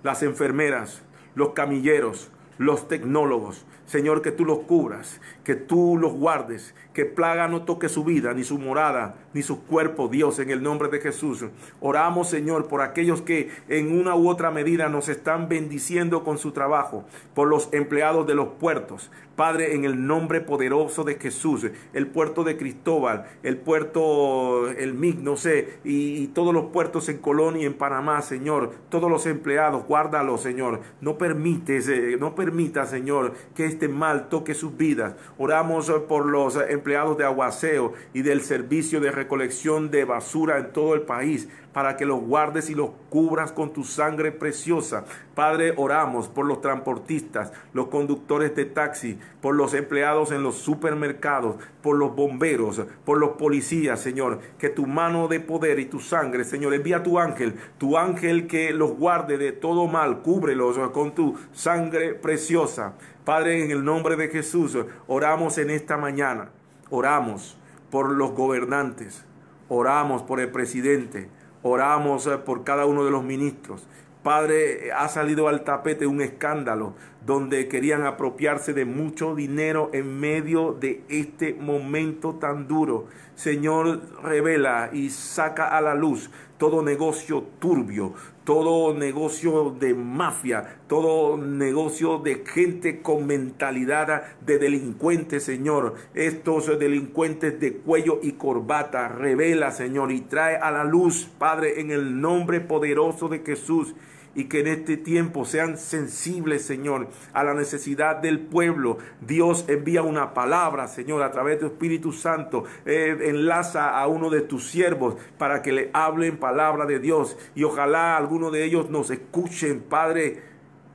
las 0.04 0.24
enfermeras, 0.24 1.02
los 1.36 1.50
camilleros, 1.50 2.30
los 2.58 2.88
tecnólogos. 2.88 3.66
Señor, 3.86 4.22
que 4.22 4.32
tú 4.32 4.46
los 4.46 4.60
cubras, 4.60 5.20
que 5.44 5.56
tú 5.56 5.98
los 6.00 6.14
guardes, 6.14 6.76
que 6.94 7.06
plaga 7.06 7.48
no 7.48 7.64
toque 7.64 7.90
su 7.90 8.04
vida, 8.04 8.34
ni 8.34 8.44
su 8.44 8.60
morada, 8.60 9.16
ni 9.34 9.42
su 9.42 9.64
cuerpo, 9.64 10.08
Dios, 10.08 10.40
en 10.40 10.52
el 10.52 10.62
nombre 10.62 10.90
de 10.90 11.00
Jesús. 11.00 11.46
Oramos, 11.80 12.30
Señor, 12.30 12.68
por 12.68 12.82
aquellos 12.82 13.22
que 13.22 13.50
en 13.70 13.98
una 13.98 14.16
u 14.16 14.30
otra 14.30 14.52
medida 14.52 14.90
nos 14.90 15.10
están 15.10 15.50
bendiciendo 15.50 16.24
con 16.24 16.38
su 16.38 16.52
trabajo, 16.52 17.06
por 17.34 17.48
los 17.48 17.70
empleados 17.72 18.28
de 18.28 18.36
los 18.36 18.50
puertos. 18.60 19.10
Padre, 19.36 19.74
en 19.74 19.86
el 19.86 20.06
nombre 20.06 20.42
poderoso 20.42 21.04
de 21.04 21.16
Jesús, 21.16 21.66
el 21.94 22.08
puerto 22.08 22.44
de 22.44 22.58
Cristóbal, 22.58 23.26
el 23.42 23.58
puerto, 23.58 24.70
el 24.70 24.94
MIG, 24.94 25.20
no 25.20 25.38
sé, 25.38 25.80
y, 25.84 26.28
todos 26.28 26.54
los 26.54 26.66
puertos 26.66 27.10
en 27.10 27.18
Colonia 27.18 27.64
y 27.64 27.66
en 27.66 27.74
Panamá, 27.74 28.22
Señor, 28.22 28.72
todos 28.90 29.10
los 29.10 29.26
empleados, 29.26 29.86
guárdalos, 29.86 30.42
Señor. 30.42 30.82
No 31.02 31.18
permites, 31.18 31.88
eh, 31.90 32.18
no 32.20 32.36
permita, 32.36 32.86
Señor, 32.86 33.34
que 33.56 33.66
este 33.66 33.88
mal 33.88 34.30
toque 34.30 34.54
sus 34.54 34.78
vidas. 34.78 35.16
Oramos 35.44 35.90
por 36.08 36.28
los 36.28 36.56
empleados 36.56 37.18
de 37.18 37.24
aguaceo 37.24 37.94
y 38.14 38.22
del 38.22 38.42
servicio 38.42 39.02
de 39.02 39.10
recolección 39.10 39.90
de 39.90 40.06
basura 40.06 40.60
en 40.60 40.72
todo 40.72 40.94
el 40.94 41.02
país 41.02 41.50
para 41.74 41.96
que 41.98 42.06
los 42.06 42.22
guardes 42.22 42.70
y 42.70 42.76
los 42.76 42.90
cubras 43.10 43.52
con 43.52 43.72
tu 43.72 43.84
sangre 43.84 44.32
preciosa. 44.32 45.06
Padre, 45.36 45.74
oramos 45.78 46.28
por 46.28 46.46
los 46.46 46.62
transportistas, 46.62 47.52
los 47.74 47.88
conductores 47.88 48.56
de 48.56 48.66
taxi, 48.66 49.18
por 49.42 49.56
los 49.56 49.74
empleados 49.74 50.32
en 50.32 50.44
los 50.44 50.56
supermercados, 50.56 51.56
por 51.82 51.98
los 51.98 52.16
bomberos, 52.16 52.82
por 53.06 53.18
los 53.18 53.32
policías, 53.32 54.00
Señor. 54.00 54.40
Que 54.60 54.70
tu 54.70 54.86
mano 54.86 55.28
de 55.28 55.40
poder 55.40 55.80
y 55.80 55.86
tu 55.86 56.00
sangre, 56.00 56.44
Señor, 56.44 56.74
envía 56.74 57.04
tu 57.04 57.20
ángel, 57.20 57.56
tu 57.78 57.98
ángel 57.98 58.48
que 58.48 58.74
los 58.74 58.98
guarde 58.98 59.38
de 59.38 59.52
todo 59.52 59.88
mal, 59.88 60.22
cúbrelos 60.22 60.78
con 60.90 61.16
tu 61.16 61.38
sangre 61.54 62.14
preciosa. 62.14 62.94
Padre, 63.24 63.64
en 63.64 63.72
el 63.72 63.86
nombre 63.86 64.16
de 64.16 64.30
Jesús, 64.30 64.78
oramos 65.08 65.58
en 65.58 65.70
esta 65.70 65.96
mañana. 65.96 66.50
Oramos 66.90 67.58
por 67.90 68.12
los 68.12 68.32
gobernantes. 68.32 69.24
Oramos 69.70 70.24
por 70.24 70.42
el 70.42 70.50
presidente 70.50 71.30
Oramos 71.64 72.28
eh, 72.28 72.38
por 72.38 72.64
cada 72.64 72.86
uno 72.86 73.06
de 73.06 73.12
los 73.12 73.24
ministros. 73.24 73.88
Padre, 74.24 74.92
ha 74.92 75.08
salido 75.08 75.48
al 75.48 75.64
tapete 75.64 76.06
un 76.06 76.22
escándalo 76.22 76.94
donde 77.26 77.68
querían 77.68 78.06
apropiarse 78.06 78.72
de 78.74 78.86
mucho 78.86 79.34
dinero 79.34 79.90
en 79.94 80.20
medio 80.20 80.74
de 80.74 81.04
este 81.10 81.56
momento 81.56 82.36
tan 82.36 82.68
duro. 82.68 83.08
Señor, 83.34 84.02
revela 84.22 84.92
y 84.94 85.10
saca 85.10 85.76
a 85.76 85.82
la 85.82 85.96
luz 85.96 86.30
todo 86.60 86.84
negocio 86.84 87.44
turbio, 87.58 88.14
todo 88.54 88.94
negocio 88.94 89.74
de 89.80 89.94
mafia, 89.94 90.82
todo 90.90 91.38
negocio 91.38 92.18
de 92.18 92.44
gente 92.46 93.02
con 93.02 93.26
mentalidad 93.26 94.24
de 94.42 94.60
delincuente, 94.60 95.40
Señor. 95.40 95.96
Estos 96.14 96.78
delincuentes 96.78 97.62
de 97.62 97.78
cuello 97.78 98.20
y 98.22 98.34
corbata, 98.34 99.08
revela, 99.08 99.72
Señor, 99.72 100.12
y 100.12 100.20
trae 100.20 100.58
a 100.58 100.70
la 100.70 100.84
luz, 100.84 101.30
Padre, 101.38 101.80
en 101.80 101.92
el 101.92 102.20
nombre 102.20 102.60
poderoso 102.60 103.30
de 103.30 103.40
Jesús 103.40 103.96
y 104.36 104.46
que 104.46 104.62
en 104.62 104.68
este 104.68 104.98
tiempo 104.98 105.46
sean 105.46 105.78
sensibles, 105.78 106.64
Señor, 106.64 107.10
a 107.34 107.44
la 107.44 107.54
necesidad 107.54 108.18
del 108.18 108.40
pueblo. 108.40 108.98
Dios 109.20 109.66
envía 109.68 110.04
una 110.04 110.34
palabra, 110.34 110.88
Señor, 110.88 111.24
a 111.24 111.32
través 111.32 111.60
de 111.60 111.68
Espíritu 111.68 112.12
Santo. 112.12 112.64
Eh, 112.86 113.18
enlaza 113.24 114.00
a 114.00 114.08
uno 114.08 114.30
de 114.30 114.42
tus 114.42 114.70
siervos 114.70 115.16
para 115.38 115.62
que 115.62 115.72
le 115.72 115.90
hablen 115.94 116.38
palabra 116.38 116.86
de 116.86 117.00
Dios 117.00 117.38
y 117.56 117.64
ojalá 117.64 118.18
alguno 118.18 118.52
de 118.52 118.64
ellos 118.64 118.90
nos 118.90 119.10
escuchen, 119.10 119.82
Padre, 119.82 120.42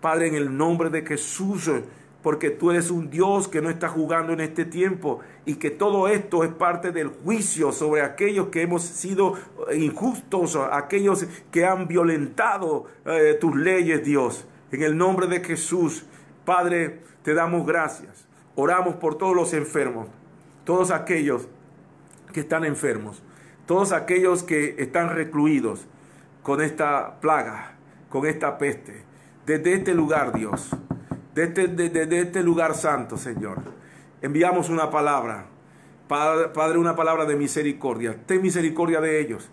Padre, 0.01 0.29
en 0.29 0.35
el 0.35 0.57
nombre 0.57 0.91
de 0.91 1.05
Jesús 1.05 1.71
porque 2.27 2.51
tú 2.51 2.73
eres 2.73 2.91
un 2.91 3.09
Dios 3.09 3.47
que 3.47 3.63
no 3.63 3.71
está 3.71 3.89
jugando 3.89 4.33
en 4.33 4.41
este 4.41 4.65
tiempo 4.65 5.21
y 5.45 5.55
que 5.55 5.71
todo 5.71 6.09
esto 6.09 6.43
es 6.43 6.51
parte 6.51 6.91
del 6.91 7.07
juicio 7.07 7.71
sobre 7.71 8.03
aquellos 8.03 8.49
que 8.49 8.63
hemos 8.63 8.83
sido 8.83 9.35
injustos, 9.73 10.59
aquellos 10.73 11.25
que 11.53 11.65
han 11.65 11.87
violentado 11.87 12.87
eh, 13.05 13.39
tus 13.41 13.55
leyes, 13.55 14.03
Dios. 14.03 14.45
En 14.73 14.83
el 14.83 14.99
nombre 14.99 15.29
de 15.29 15.39
Jesús, 15.39 16.05
Padre, 16.45 17.01
te 17.23 17.33
damos 17.33 17.65
gracias. 17.65 18.27
Oramos 18.57 18.97
por 18.97 19.17
todos 19.17 19.37
los 19.37 19.53
enfermos, 19.53 20.09
todos 20.65 20.91
aquellos 20.91 21.47
que 22.33 22.41
están 22.41 22.65
enfermos, 22.65 23.23
todos 23.67 23.93
aquellos 23.93 24.43
que 24.43 24.75
están 24.79 25.15
recluidos 25.15 25.87
con 26.43 26.61
esta 26.61 27.21
plaga, 27.21 27.77
con 28.09 28.27
esta 28.27 28.59
peste. 28.59 29.05
Desde 29.47 29.75
este 29.75 29.95
lugar, 29.95 30.33
Dios, 30.33 30.77
desde 31.37 31.65
este, 31.65 32.19
este 32.19 32.43
lugar 32.43 32.75
santo, 32.75 33.19
Señor. 33.19 33.59
Enviamos 34.23 34.71
una 34.71 34.91
palabra, 34.91 35.45
Padre, 36.09 36.79
una 36.79 36.97
palabra 36.97 37.27
de 37.27 37.37
misericordia. 37.37 38.17
Ten 38.25 38.41
misericordia 38.41 39.03
de 39.03 39.21
ellos 39.21 39.51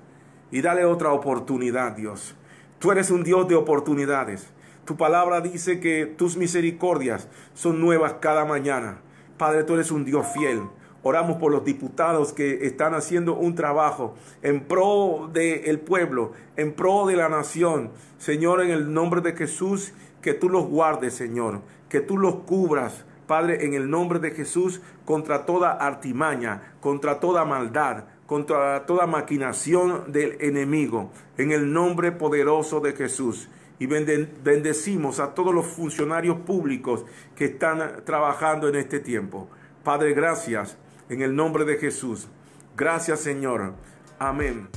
y 0.50 0.62
dale 0.62 0.86
otra 0.86 1.12
oportunidad, 1.12 1.92
Dios. 1.92 2.36
Tú 2.80 2.94
eres 2.94 3.12
un 3.12 3.24
Dios 3.24 3.50
de 3.50 3.56
oportunidades. 3.56 4.48
Tu 4.86 4.96
palabra 4.96 5.42
dice 5.42 5.82
que 5.82 6.06
tus 6.06 6.38
misericordias 6.38 7.28
son 7.54 7.82
nuevas 7.82 8.14
cada 8.22 8.46
mañana. 8.46 9.00
Padre, 9.38 9.66
tú 9.66 9.74
eres 9.74 9.92
un 9.92 10.06
Dios 10.06 10.26
fiel. 10.34 10.62
Oramos 11.06 11.36
por 11.36 11.52
los 11.52 11.66
diputados 11.66 12.32
que 12.32 12.66
están 12.66 12.94
haciendo 12.94 13.36
un 13.36 13.56
trabajo 13.56 14.16
en 14.42 14.62
pro 14.62 15.30
del 15.34 15.82
pueblo, 15.82 16.32
en 16.56 16.72
pro 16.72 17.08
de 17.08 17.18
la 17.18 17.28
nación. 17.28 17.92
Señor, 18.18 18.62
en 18.62 18.72
el 18.72 18.94
nombre 18.94 19.20
de 19.20 19.34
Jesús, 19.34 19.92
que 20.24 20.34
tú 20.34 20.50
los 20.50 20.66
guardes, 20.66 21.14
Señor, 21.14 21.62
que 21.90 22.00
tú 22.00 22.18
los 22.18 22.38
cubras, 22.38 23.06
Padre, 23.28 23.66
en 23.66 23.76
el 23.76 23.90
nombre 23.90 24.20
de 24.20 24.32
Jesús, 24.32 24.82
contra 25.06 25.46
toda 25.46 25.74
artimaña, 25.74 26.74
contra 26.82 27.20
toda 27.20 27.46
maldad, 27.46 28.06
contra 28.26 28.86
toda 28.86 29.06
maquinación 29.06 30.12
del 30.12 30.38
enemigo, 30.40 31.12
en 31.38 31.52
el 31.52 31.72
nombre 31.72 32.12
poderoso 32.12 32.80
de 32.80 32.94
Jesús. 32.94 33.50
Y 33.80 33.86
bendecimos 33.86 35.20
a 35.20 35.34
todos 35.34 35.54
los 35.54 35.66
funcionarios 35.66 36.38
públicos 36.38 37.06
que 37.36 37.46
están 37.46 38.04
trabajando 38.06 38.70
en 38.70 38.76
este 38.76 39.00
tiempo. 39.00 39.50
Padre, 39.84 40.14
gracias 40.14 40.78
en 41.10 41.22
el 41.22 41.36
nombre 41.36 41.66
de 41.66 41.78
Jesús. 41.78 42.30
Gracias 42.78 43.20
Señor. 43.20 43.74
Amén. 44.20 44.70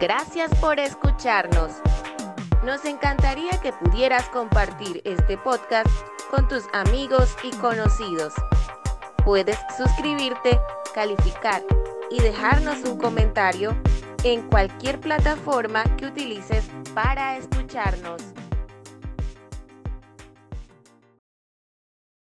Gracias 0.00 0.54
por 0.60 0.78
escucharnos. 0.78 1.72
Nos 2.64 2.84
encantaría 2.84 3.52
que 3.62 3.72
pudieras 3.72 4.28
compartir 4.30 5.00
este 5.04 5.38
podcast 5.38 5.88
con 6.30 6.48
tus 6.48 6.64
amigos 6.72 7.36
y 7.44 7.50
conocidos. 7.56 8.34
Puedes 9.24 9.56
suscribirte, 9.76 10.60
calificar 10.92 11.62
y 12.10 12.20
dejarnos 12.20 12.82
un 12.84 12.98
comentario 12.98 13.76
en 14.24 14.42
cualquier 14.48 15.00
plataforma 15.00 15.84
que 15.96 16.06
utilices 16.06 16.68
para 16.94 17.36
escucharnos. 17.36 18.22